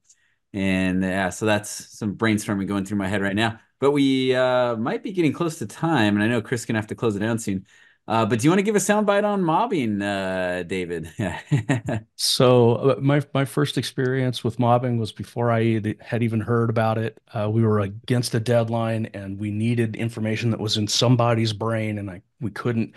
And 0.53 1.03
yeah, 1.03 1.29
so 1.29 1.45
that's 1.45 1.69
some 1.97 2.15
brainstorming 2.17 2.67
going 2.67 2.85
through 2.85 2.97
my 2.97 3.07
head 3.07 3.21
right 3.21 3.35
now. 3.35 3.59
But 3.79 3.91
we 3.91 4.33
uh, 4.35 4.75
might 4.75 5.03
be 5.03 5.11
getting 5.11 5.33
close 5.33 5.59
to 5.59 5.67
time, 5.67 6.15
and 6.15 6.23
I 6.23 6.27
know 6.27 6.41
Chris 6.41 6.65
gonna 6.65 6.79
have 6.79 6.87
to 6.87 6.95
close 6.95 7.15
it 7.15 7.19
down 7.19 7.39
soon. 7.39 7.65
Uh, 8.07 8.25
but 8.25 8.39
do 8.39 8.45
you 8.45 8.49
want 8.49 8.59
to 8.59 8.63
give 8.63 8.75
a 8.75 8.79
soundbite 8.79 9.25
on 9.25 9.43
mobbing, 9.43 10.01
uh, 10.01 10.63
David? 10.65 11.11
so 12.15 12.75
uh, 12.75 12.95
my 13.01 13.21
my 13.33 13.43
first 13.43 13.77
experience 13.77 14.45
with 14.45 14.59
mobbing 14.59 14.97
was 14.97 15.11
before 15.11 15.51
I 15.51 15.81
had 15.99 16.23
even 16.23 16.39
heard 16.39 16.69
about 16.69 16.97
it. 16.97 17.19
Uh, 17.33 17.49
we 17.49 17.63
were 17.63 17.81
against 17.81 18.33
a 18.33 18.39
deadline, 18.39 19.07
and 19.07 19.37
we 19.37 19.51
needed 19.51 19.97
information 19.97 20.51
that 20.51 20.59
was 20.59 20.77
in 20.77 20.87
somebody's 20.87 21.51
brain, 21.51 21.97
and 21.97 22.09
I 22.09 22.21
we 22.39 22.49
couldn't 22.49 22.95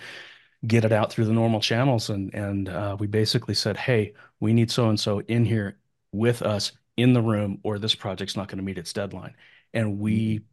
get 0.66 0.84
it 0.84 0.92
out 0.92 1.12
through 1.12 1.24
the 1.24 1.32
normal 1.32 1.60
channels. 1.60 2.08
And 2.10 2.32
and 2.32 2.68
uh, 2.68 2.96
we 3.00 3.08
basically 3.08 3.54
said, 3.54 3.76
"Hey, 3.76 4.14
we 4.38 4.52
need 4.52 4.70
so 4.70 4.88
and 4.90 5.00
so 5.00 5.20
in 5.22 5.44
here 5.44 5.78
with 6.12 6.42
us 6.42 6.70
in 6.96 7.14
the 7.14 7.22
room, 7.22 7.58
or 7.64 7.80
this 7.80 7.96
project's 7.96 8.36
not 8.36 8.46
going 8.46 8.58
to 8.58 8.64
meet 8.64 8.78
its 8.78 8.92
deadline." 8.92 9.34
And 9.74 9.98
we 9.98 10.36
mm-hmm. 10.36 10.44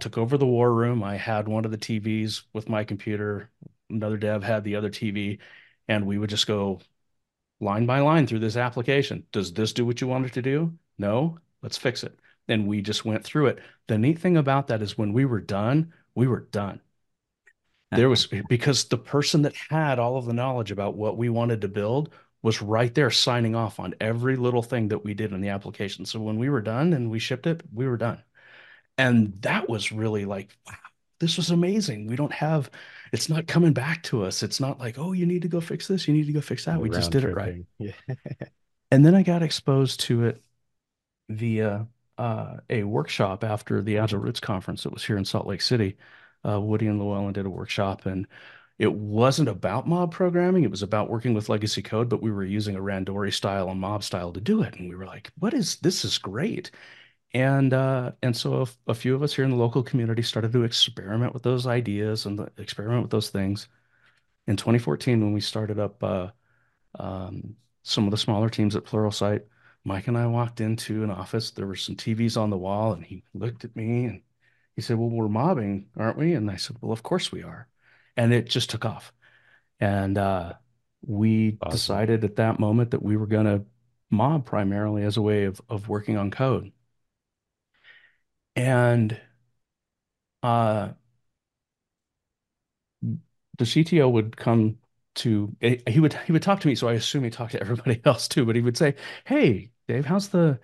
Took 0.00 0.18
over 0.18 0.36
the 0.36 0.46
war 0.46 0.72
room. 0.72 1.02
I 1.02 1.16
had 1.16 1.48
one 1.48 1.64
of 1.64 1.70
the 1.70 1.78
TVs 1.78 2.42
with 2.52 2.68
my 2.68 2.84
computer 2.84 3.50
another 3.90 4.16
dev 4.16 4.42
had 4.42 4.64
the 4.64 4.76
other 4.76 4.90
TV, 4.90 5.38
and 5.88 6.06
we 6.06 6.18
would 6.18 6.30
just 6.30 6.46
go 6.46 6.80
line 7.60 7.86
by 7.86 8.00
line 8.00 8.26
through 8.26 8.38
this 8.38 8.56
application. 8.56 9.26
Does 9.32 9.52
this 9.52 9.72
do 9.72 9.84
what 9.84 10.00
you 10.00 10.06
want 10.06 10.26
it 10.26 10.32
to 10.34 10.42
do? 10.42 10.72
No, 10.98 11.38
let's 11.62 11.76
fix 11.76 12.04
it. 12.04 12.18
And 12.48 12.66
we 12.66 12.82
just 12.82 13.04
went 13.04 13.24
through 13.24 13.46
it. 13.46 13.60
The 13.86 13.98
neat 13.98 14.18
thing 14.18 14.36
about 14.36 14.68
that 14.68 14.82
is 14.82 14.96
when 14.96 15.12
we 15.12 15.24
were 15.24 15.40
done, 15.40 15.92
we 16.14 16.26
were 16.26 16.40
done. 16.40 16.80
There 17.92 18.08
was 18.08 18.28
because 18.48 18.84
the 18.84 18.98
person 18.98 19.42
that 19.42 19.56
had 19.68 19.98
all 19.98 20.16
of 20.16 20.24
the 20.24 20.32
knowledge 20.32 20.70
about 20.70 20.96
what 20.96 21.16
we 21.16 21.28
wanted 21.28 21.60
to 21.62 21.68
build 21.68 22.14
was 22.40 22.62
right 22.62 22.94
there 22.94 23.10
signing 23.10 23.56
off 23.56 23.80
on 23.80 23.94
every 24.00 24.36
little 24.36 24.62
thing 24.62 24.88
that 24.88 25.04
we 25.04 25.12
did 25.12 25.32
in 25.32 25.40
the 25.40 25.48
application. 25.48 26.06
So 26.06 26.20
when 26.20 26.38
we 26.38 26.48
were 26.48 26.62
done 26.62 26.92
and 26.92 27.10
we 27.10 27.18
shipped 27.18 27.48
it, 27.48 27.62
we 27.72 27.88
were 27.88 27.96
done. 27.96 28.22
And 29.00 29.40
that 29.40 29.66
was 29.66 29.92
really 29.92 30.26
like, 30.26 30.54
wow, 30.66 30.74
this 31.20 31.38
was 31.38 31.50
amazing. 31.50 32.06
We 32.06 32.16
don't 32.16 32.32
have, 32.32 32.70
it's 33.12 33.30
not 33.30 33.46
coming 33.46 33.72
back 33.72 34.02
to 34.04 34.24
us. 34.24 34.42
It's 34.42 34.60
not 34.60 34.78
like, 34.78 34.98
oh, 34.98 35.12
you 35.12 35.24
need 35.24 35.42
to 35.42 35.48
go 35.48 35.60
fix 35.60 35.88
this. 35.88 36.06
You 36.06 36.12
need 36.12 36.26
to 36.26 36.32
go 36.34 36.42
fix 36.42 36.66
that. 36.66 36.78
we 36.78 36.90
just 36.90 37.10
did 37.10 37.22
tripping. 37.22 37.66
it 37.78 37.84
right. 37.86 37.94
Yeah. 38.08 38.46
and 38.90 39.04
then 39.04 39.14
I 39.14 39.22
got 39.22 39.42
exposed 39.42 40.00
to 40.00 40.26
it 40.26 40.42
via 41.30 41.86
uh, 42.18 42.56
a 42.68 42.82
workshop 42.84 43.42
after 43.42 43.80
the 43.80 43.96
Agile 43.96 44.18
Roots 44.18 44.40
conference 44.40 44.82
that 44.82 44.92
was 44.92 45.04
here 45.04 45.16
in 45.16 45.24
Salt 45.24 45.46
Lake 45.46 45.62
City. 45.62 45.96
Uh, 46.46 46.60
Woody 46.60 46.86
and 46.86 46.98
Llewellyn 46.98 47.32
did 47.32 47.46
a 47.46 47.50
workshop 47.50 48.04
and 48.04 48.26
it 48.78 48.92
wasn't 48.92 49.48
about 49.48 49.88
mob 49.88 50.12
programming. 50.12 50.64
It 50.64 50.70
was 50.70 50.82
about 50.82 51.10
working 51.10 51.32
with 51.32 51.48
legacy 51.48 51.82
code, 51.82 52.10
but 52.10 52.22
we 52.22 52.30
were 52.30 52.44
using 52.44 52.76
a 52.76 52.80
Randori 52.80 53.32
style 53.32 53.70
and 53.70 53.80
mob 53.80 54.02
style 54.02 54.32
to 54.32 54.40
do 54.40 54.62
it. 54.62 54.74
And 54.76 54.88
we 54.90 54.96
were 54.96 55.06
like, 55.06 55.30
what 55.38 55.54
is, 55.54 55.76
this 55.76 56.04
is 56.04 56.18
great. 56.18 56.70
And 57.32 57.72
uh, 57.72 58.12
and 58.22 58.36
so 58.36 58.62
a, 58.62 58.90
a, 58.90 58.94
few 58.94 59.14
of 59.14 59.22
us 59.22 59.34
here 59.34 59.44
in 59.44 59.50
the 59.50 59.56
local 59.56 59.84
community 59.84 60.22
started 60.22 60.52
to 60.52 60.64
experiment 60.64 61.32
with 61.32 61.44
those 61.44 61.66
ideas 61.66 62.26
and 62.26 62.38
the, 62.38 62.50
experiment 62.58 63.02
with 63.02 63.12
those 63.12 63.30
things. 63.30 63.68
In 64.48 64.56
2014, 64.56 65.20
when 65.20 65.32
we 65.32 65.40
started 65.40 65.78
up 65.78 66.02
uh, 66.02 66.30
um, 66.98 67.54
some 67.84 68.04
of 68.04 68.10
the 68.10 68.16
smaller 68.16 68.48
teams 68.48 68.74
at 68.74 68.84
Pluralsight, 68.84 69.42
Mike 69.84 70.08
and 70.08 70.18
I 70.18 70.26
walked 70.26 70.60
into 70.60 71.04
an 71.04 71.10
office. 71.10 71.52
There 71.52 71.68
were 71.68 71.76
some 71.76 71.94
TVs 71.94 72.36
on 72.36 72.50
the 72.50 72.58
wall, 72.58 72.92
and 72.94 73.04
he 73.04 73.22
looked 73.32 73.64
at 73.64 73.76
me 73.76 74.06
and 74.06 74.22
he 74.74 74.82
said, 74.82 74.98
"Well, 74.98 75.10
we're 75.10 75.28
mobbing, 75.28 75.86
aren't 75.96 76.18
we?" 76.18 76.34
And 76.34 76.50
I 76.50 76.56
said, 76.56 76.78
"Well, 76.80 76.92
of 76.92 77.04
course 77.04 77.30
we 77.30 77.44
are." 77.44 77.68
And 78.16 78.32
it 78.32 78.48
just 78.48 78.70
took 78.70 78.84
off. 78.84 79.12
And 79.78 80.18
uh, 80.18 80.54
we 81.06 81.58
awesome. 81.62 81.70
decided 81.70 82.24
at 82.24 82.36
that 82.36 82.58
moment 82.58 82.90
that 82.90 83.04
we 83.04 83.16
were 83.16 83.28
going 83.28 83.46
to 83.46 83.64
mob 84.10 84.46
primarily 84.46 85.04
as 85.04 85.16
a 85.16 85.22
way 85.22 85.44
of 85.44 85.60
of 85.68 85.88
working 85.88 86.16
on 86.16 86.32
code 86.32 86.72
and 88.60 89.18
uh, 90.42 90.90
the 93.58 93.66
CTO 93.66 94.08
would 94.08 94.36
come 94.36 94.78
to 95.16 95.54
eh, 95.60 95.76
he 95.88 96.00
would 96.00 96.14
he 96.14 96.32
would 96.32 96.42
talk 96.42 96.60
to 96.60 96.68
me, 96.68 96.74
so 96.74 96.88
I 96.88 96.94
assume 96.94 97.24
he 97.24 97.30
talked 97.30 97.52
to 97.52 97.60
everybody 97.60 98.00
else 98.04 98.28
too. 98.28 98.44
But 98.46 98.56
he 98.56 98.62
would 98.62 98.76
say, 98.76 98.94
"Hey, 99.24 99.70
Dave, 99.88 100.06
how's 100.06 100.28
the 100.28 100.58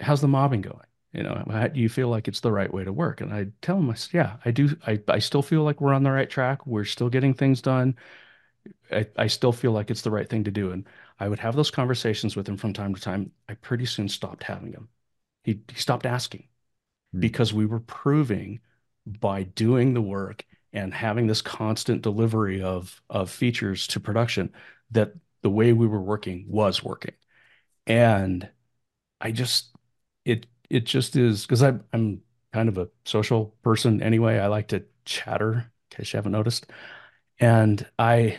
how's 0.00 0.20
the 0.22 0.28
mobbing 0.28 0.62
going? 0.62 0.80
You 1.12 1.24
know, 1.24 1.44
how, 1.50 1.68
do 1.68 1.80
you 1.80 1.88
feel 1.90 2.08
like 2.08 2.28
it's 2.28 2.40
the 2.40 2.52
right 2.52 2.72
way 2.72 2.84
to 2.84 2.92
work?" 2.94 3.20
And 3.22 3.32
I 3.34 3.48
tell 3.62 3.78
him, 3.78 3.90
I 3.90 3.94
said, 3.94 4.14
"Yeah, 4.14 4.38
I 4.44 4.52
do. 4.52 4.76
I 4.86 5.00
I 5.08 5.20
still 5.20 5.42
feel 5.42 5.64
like 5.64 5.80
we're 5.80 5.94
on 5.94 6.04
the 6.04 6.12
right 6.12 6.30
track. 6.30 6.66
We're 6.66 6.84
still 6.86 7.10
getting 7.10 7.34
things 7.34 7.62
done. 7.62 7.96
I, 8.92 9.06
I 9.16 9.26
still 9.28 9.52
feel 9.52 9.72
like 9.72 9.90
it's 9.90 10.02
the 10.02 10.10
right 10.10 10.28
thing 10.28 10.44
to 10.44 10.50
do." 10.50 10.72
And 10.72 10.86
I 11.20 11.28
would 11.28 11.40
have 11.40 11.56
those 11.56 11.70
conversations 11.70 12.36
with 12.36 12.48
him 12.48 12.56
from 12.56 12.72
time 12.74 12.94
to 12.94 13.00
time. 13.00 13.32
I 13.48 13.54
pretty 13.54 13.86
soon 13.86 14.08
stopped 14.08 14.44
having 14.44 14.72
them. 14.72 14.88
He 15.44 15.60
he 15.70 15.76
stopped 15.80 16.06
asking. 16.06 16.48
Hmm. 17.12 17.20
because 17.20 17.52
we 17.52 17.66
were 17.66 17.80
proving 17.80 18.60
by 19.06 19.44
doing 19.44 19.94
the 19.94 20.02
work 20.02 20.44
and 20.72 20.92
having 20.92 21.26
this 21.26 21.42
constant 21.42 22.02
delivery 22.02 22.62
of 22.62 23.02
of 23.10 23.30
features 23.30 23.86
to 23.88 24.00
production 24.00 24.52
that 24.90 25.14
the 25.42 25.50
way 25.50 25.72
we 25.72 25.86
were 25.86 26.00
working 26.02 26.44
was 26.48 26.82
working. 26.82 27.14
And 27.86 28.48
i 29.20 29.32
just 29.32 29.74
it 30.24 30.46
it 30.70 30.84
just 30.86 31.16
is 31.16 31.42
because 31.44 31.62
i'm 31.62 31.84
i'm 31.92 32.22
kind 32.52 32.68
of 32.68 32.78
a 32.78 32.88
social 33.04 33.56
person 33.62 34.02
anyway. 34.02 34.38
I 34.38 34.48
like 34.48 34.68
to 34.68 34.84
chatter 35.04 35.52
in 35.92 35.96
case 35.98 36.12
you 36.12 36.18
haven't 36.18 36.32
noticed. 36.32 36.66
And 37.40 37.86
i 37.98 38.38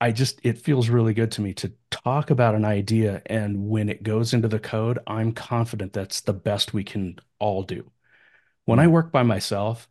I 0.00 0.12
just 0.12 0.40
it 0.44 0.58
feels 0.58 0.88
really 0.88 1.14
good 1.14 1.32
to 1.32 1.40
me 1.40 1.54
to 1.54 1.72
talk 1.90 2.30
about 2.30 2.54
an 2.54 2.64
idea 2.64 3.22
and 3.26 3.68
when 3.68 3.88
it 3.88 4.02
goes 4.02 4.34
into 4.34 4.48
the 4.48 4.58
code, 4.60 4.98
I'm 5.06 5.32
confident 5.32 5.92
that's 5.92 6.20
the 6.22 6.32
best 6.34 6.72
we 6.74 6.84
can 6.84 7.18
all 7.38 7.62
do. 7.62 7.90
When 8.64 8.78
I 8.78 8.86
mm. 8.86 8.90
work 8.92 9.12
by 9.12 9.22
myself, 9.22 9.88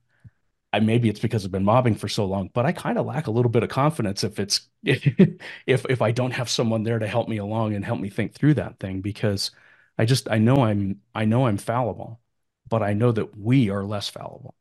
I 0.74 0.80
maybe 0.80 1.10
it's 1.10 1.20
because 1.20 1.46
I've 1.46 1.52
been 1.52 1.64
mobbing 1.64 1.96
for 1.96 2.08
so 2.10 2.26
long, 2.26 2.50
but 2.54 2.66
I 2.66 2.72
kind 2.74 2.98
of 2.98 3.06
lack 3.06 3.28
a 3.28 3.32
little 3.32 3.52
bit 3.52 3.64
of 3.64 3.70
confidence 3.70 4.24
if 4.24 4.40
it's 4.40 4.70
if 4.84 5.86
if 5.90 6.02
I 6.02 6.12
don't 6.12 6.32
have 6.32 6.50
someone 6.50 6.84
there 6.84 7.00
to 7.00 7.08
help 7.08 7.30
me 7.30 7.38
along 7.38 7.74
and 7.76 7.86
help 7.86 8.00
me 8.00 8.10
think 8.10 8.34
through 8.34 8.56
that 8.56 8.80
thing 8.80 9.02
because 9.02 9.52
I 9.98 10.06
just 10.06 10.30
I 10.30 10.38
know 10.40 10.58
I'm 10.64 11.02
I 11.16 11.26
know 11.26 11.48
I'm 11.48 11.58
fallible, 11.58 12.22
but 12.70 12.84
I 12.84 12.94
know 12.94 13.12
that 13.12 13.38
we 13.38 13.70
are 13.70 13.84
less 13.86 14.10
fallible. 14.10 14.56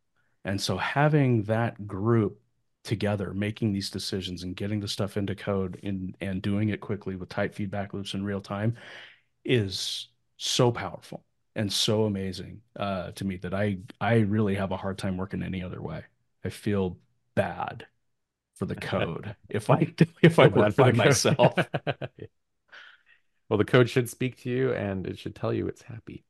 And 0.44 0.60
so 0.60 0.76
having 0.78 1.44
that 1.44 1.86
group 1.86 2.40
together, 2.86 3.34
making 3.34 3.72
these 3.72 3.90
decisions 3.90 4.42
and 4.42 4.56
getting 4.56 4.80
the 4.80 4.88
stuff 4.88 5.16
into 5.16 5.34
code 5.34 5.78
and, 5.82 6.16
and 6.20 6.40
doing 6.40 6.70
it 6.70 6.80
quickly 6.80 7.16
with 7.16 7.28
tight 7.28 7.54
feedback 7.54 7.92
loops 7.92 8.14
in 8.14 8.24
real 8.24 8.40
time 8.40 8.76
is 9.44 10.08
so 10.36 10.72
powerful 10.72 11.24
and 11.54 11.72
so 11.72 12.04
amazing 12.04 12.60
uh, 12.76 13.10
to 13.12 13.24
me 13.24 13.36
that 13.36 13.54
I 13.54 13.78
I 14.00 14.18
really 14.18 14.54
have 14.54 14.72
a 14.72 14.76
hard 14.76 14.98
time 14.98 15.16
working 15.16 15.42
any 15.42 15.62
other 15.62 15.80
way. 15.80 16.04
I 16.44 16.50
feel 16.50 16.98
bad 17.34 17.86
for 18.54 18.66
the 18.66 18.74
code 18.76 19.34
if 19.48 19.70
I 19.70 19.94
if 20.22 20.38
I 20.38 20.48
work 20.48 20.76
by 20.76 20.92
myself. 20.92 21.54
well, 23.48 23.58
the 23.58 23.64
code 23.64 23.88
should 23.88 24.08
speak 24.08 24.36
to 24.42 24.50
you 24.50 24.72
and 24.72 25.06
it 25.06 25.18
should 25.18 25.34
tell 25.34 25.52
you 25.52 25.66
it's 25.66 25.82
happy. 25.82 26.24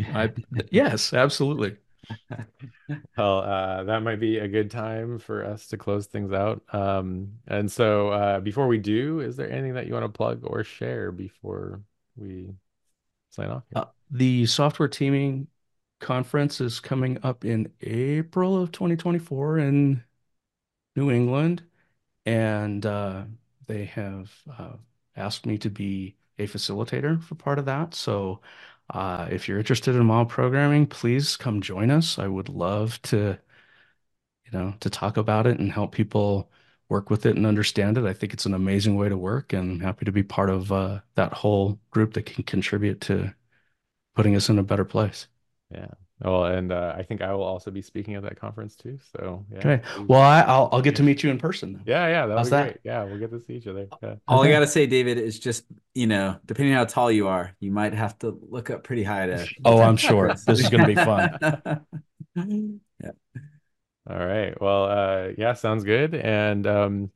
I, 0.00 0.32
yes, 0.70 1.12
absolutely. 1.12 1.76
well, 3.16 3.38
uh, 3.40 3.84
that 3.84 4.02
might 4.02 4.20
be 4.20 4.38
a 4.38 4.48
good 4.48 4.70
time 4.70 5.18
for 5.18 5.44
us 5.44 5.66
to 5.68 5.76
close 5.76 6.06
things 6.06 6.32
out. 6.32 6.62
Um, 6.72 7.34
and 7.46 7.70
so, 7.70 8.08
uh, 8.08 8.40
before 8.40 8.66
we 8.66 8.78
do, 8.78 9.20
is 9.20 9.36
there 9.36 9.50
anything 9.50 9.74
that 9.74 9.86
you 9.86 9.92
want 9.92 10.04
to 10.04 10.08
plug 10.08 10.40
or 10.44 10.64
share 10.64 11.12
before 11.12 11.82
we 12.16 12.54
sign 13.30 13.50
off? 13.50 13.64
Uh, 13.74 13.86
the 14.10 14.46
software 14.46 14.88
teaming 14.88 15.48
conference 16.00 16.60
is 16.60 16.80
coming 16.80 17.18
up 17.22 17.44
in 17.44 17.72
April 17.82 18.60
of 18.60 18.72
2024 18.72 19.58
in 19.58 20.02
New 20.96 21.10
England, 21.10 21.62
and 22.26 22.84
uh, 22.86 23.24
they 23.66 23.84
have 23.86 24.32
uh, 24.58 24.72
asked 25.16 25.46
me 25.46 25.58
to 25.58 25.70
be 25.70 26.16
a 26.38 26.46
facilitator 26.46 27.22
for 27.22 27.34
part 27.34 27.58
of 27.58 27.64
that. 27.66 27.94
So 27.94 28.40
uh, 28.90 29.28
if 29.30 29.48
you're 29.48 29.58
interested 29.58 29.94
in 29.94 30.06
mob 30.06 30.30
programming, 30.30 30.86
please 30.86 31.36
come 31.36 31.60
join 31.60 31.90
us. 31.90 32.18
I 32.18 32.26
would 32.26 32.48
love 32.48 33.00
to, 33.02 33.38
you 34.44 34.58
know, 34.58 34.74
to 34.80 34.90
talk 34.90 35.16
about 35.16 35.46
it 35.46 35.58
and 35.58 35.70
help 35.72 35.92
people 35.92 36.50
work 36.88 37.10
with 37.10 37.26
it 37.26 37.36
and 37.36 37.46
understand 37.46 37.98
it. 37.98 38.04
I 38.04 38.14
think 38.14 38.32
it's 38.32 38.46
an 38.46 38.54
amazing 38.54 38.96
way 38.96 39.08
to 39.08 39.16
work, 39.16 39.52
and 39.52 39.82
happy 39.82 40.04
to 40.06 40.12
be 40.12 40.22
part 40.22 40.48
of 40.50 40.72
uh, 40.72 41.00
that 41.16 41.32
whole 41.34 41.78
group 41.90 42.14
that 42.14 42.26
can 42.26 42.44
contribute 42.44 43.00
to 43.02 43.34
putting 44.16 44.36
us 44.36 44.48
in 44.50 44.58
a 44.58 44.64
better 44.64 44.84
place. 44.84 45.28
Yeah. 45.70 45.92
Well, 46.20 46.46
and 46.46 46.72
uh, 46.72 46.94
I 46.96 47.04
think 47.04 47.22
I 47.22 47.32
will 47.32 47.44
also 47.44 47.70
be 47.70 47.80
speaking 47.80 48.16
at 48.16 48.24
that 48.24 48.40
conference 48.40 48.74
too. 48.74 48.98
So 49.16 49.44
yeah. 49.52 49.58
Okay. 49.58 49.82
Well, 50.08 50.20
I, 50.20 50.40
will 50.40 50.68
I'll 50.72 50.82
get 50.82 50.96
to 50.96 51.04
meet 51.04 51.22
you 51.22 51.30
in 51.30 51.38
person. 51.38 51.80
Yeah, 51.86 52.08
yeah, 52.08 52.22
that'll 52.22 52.38
How's 52.38 52.48
be 52.48 52.50
that? 52.50 52.62
great. 52.64 52.78
Yeah, 52.82 53.04
we'll 53.04 53.18
get 53.18 53.30
to 53.30 53.40
see 53.40 53.54
each 53.54 53.68
other. 53.68 53.86
Yeah. 54.02 54.16
All 54.26 54.42
I 54.42 54.50
gotta 54.50 54.66
say, 54.66 54.86
David, 54.86 55.18
is 55.18 55.38
just 55.38 55.64
you 55.94 56.08
know, 56.08 56.36
depending 56.44 56.74
on 56.74 56.78
how 56.78 56.84
tall 56.86 57.12
you 57.12 57.28
are, 57.28 57.54
you 57.60 57.70
might 57.70 57.94
have 57.94 58.18
to 58.20 58.36
look 58.48 58.68
up 58.70 58.82
pretty 58.82 59.04
high 59.04 59.26
to. 59.26 59.46
oh, 59.64 59.80
I'm 59.80 59.96
sure 59.96 60.34
this 60.34 60.60
is 60.60 60.68
gonna 60.68 60.86
be 60.86 60.96
fun. 60.96 61.38
yeah. 62.34 63.10
All 64.10 64.26
right. 64.26 64.60
Well, 64.60 64.84
uh, 64.84 65.28
yeah, 65.36 65.52
sounds 65.52 65.84
good. 65.84 66.14
And 66.16 66.66
um, 66.66 67.10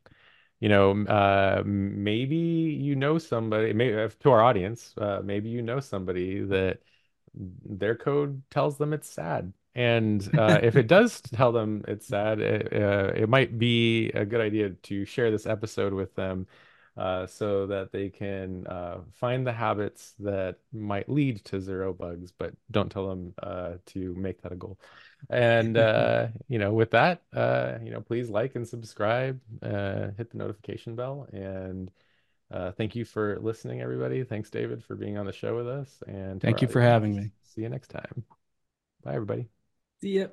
you 0.61 0.69
know, 0.69 0.93
uh, 1.07 1.63
maybe 1.67 2.37
you 2.37 2.95
know 2.95 3.19
somebody. 3.19 3.73
Maybe 3.73 3.97
uh, 3.97 4.11
to 4.21 4.31
our 4.31 4.43
audience, 4.43 4.95
uh, 4.97 5.23
maybe 5.25 5.49
you 5.49 5.61
know 5.61 5.81
somebody 5.81 6.41
that 6.45 6.79
their 7.35 7.95
code 7.95 8.43
tells 8.51 8.79
them 8.79 8.93
it's 8.93 9.09
sad. 9.09 9.53
And 9.75 10.29
uh, 10.39 10.61
if 10.63 10.77
it 10.77 10.87
does 10.87 11.21
tell 11.33 11.53
them 11.53 11.85
it's 11.89 12.07
sad, 12.07 12.41
it, 12.41 12.73
uh, 12.73 13.13
it 13.15 13.29
might 13.29 13.59
be 13.59 14.11
a 14.11 14.25
good 14.25 14.41
idea 14.41 14.71
to 14.71 15.05
share 15.05 15.31
this 15.31 15.47
episode 15.47 15.95
with 15.95 16.15
them 16.15 16.47
uh, 16.97 17.27
so 17.27 17.67
that 17.67 17.91
they 17.91 18.11
can 18.11 18.67
uh, 18.67 18.99
find 19.15 19.47
the 19.47 19.53
habits 19.53 20.13
that 20.19 20.59
might 20.73 21.09
lead 21.09 21.43
to 21.47 21.61
zero 21.61 21.93
bugs, 21.93 22.33
but 22.33 22.53
don't 22.71 22.91
tell 22.91 23.09
them 23.09 23.35
uh, 23.43 23.73
to 23.87 24.15
make 24.15 24.43
that 24.43 24.53
a 24.53 24.57
goal. 24.57 24.79
And 25.31 25.77
uh, 25.79 26.29
you 26.49 26.59
know, 26.59 26.73
with 26.73 26.91
that, 26.91 27.23
uh, 27.33 27.79
you 27.83 27.91
know, 27.91 28.01
please 28.01 28.29
like 28.29 28.57
and 28.57 28.69
subscribe, 28.69 29.41
uh, 29.63 30.09
hit 30.19 30.31
the 30.31 30.39
notification 30.39 30.95
bell, 30.95 31.27
and 31.33 31.91
Uh, 32.53 32.71
thank 32.73 32.95
you 32.95 33.05
for 33.05 33.39
listening, 33.41 33.81
everybody. 33.81 34.23
Thanks, 34.25 34.51
David, 34.51 34.85
for 34.85 34.95
being 34.95 35.17
on 35.17 35.25
the 35.25 35.33
show 35.33 35.57
with 35.57 35.69
us, 35.69 36.03
and 36.07 36.41
thank 36.41 36.61
you 36.61 36.69
for 36.69 36.83
having 36.83 37.17
me. 37.17 37.31
See 37.43 37.63
you 37.63 37.69
next 37.69 37.89
time. 37.89 38.25
Bye, 39.03 39.15
everybody. 39.15 39.49
See 40.01 40.19
ya. 40.19 40.27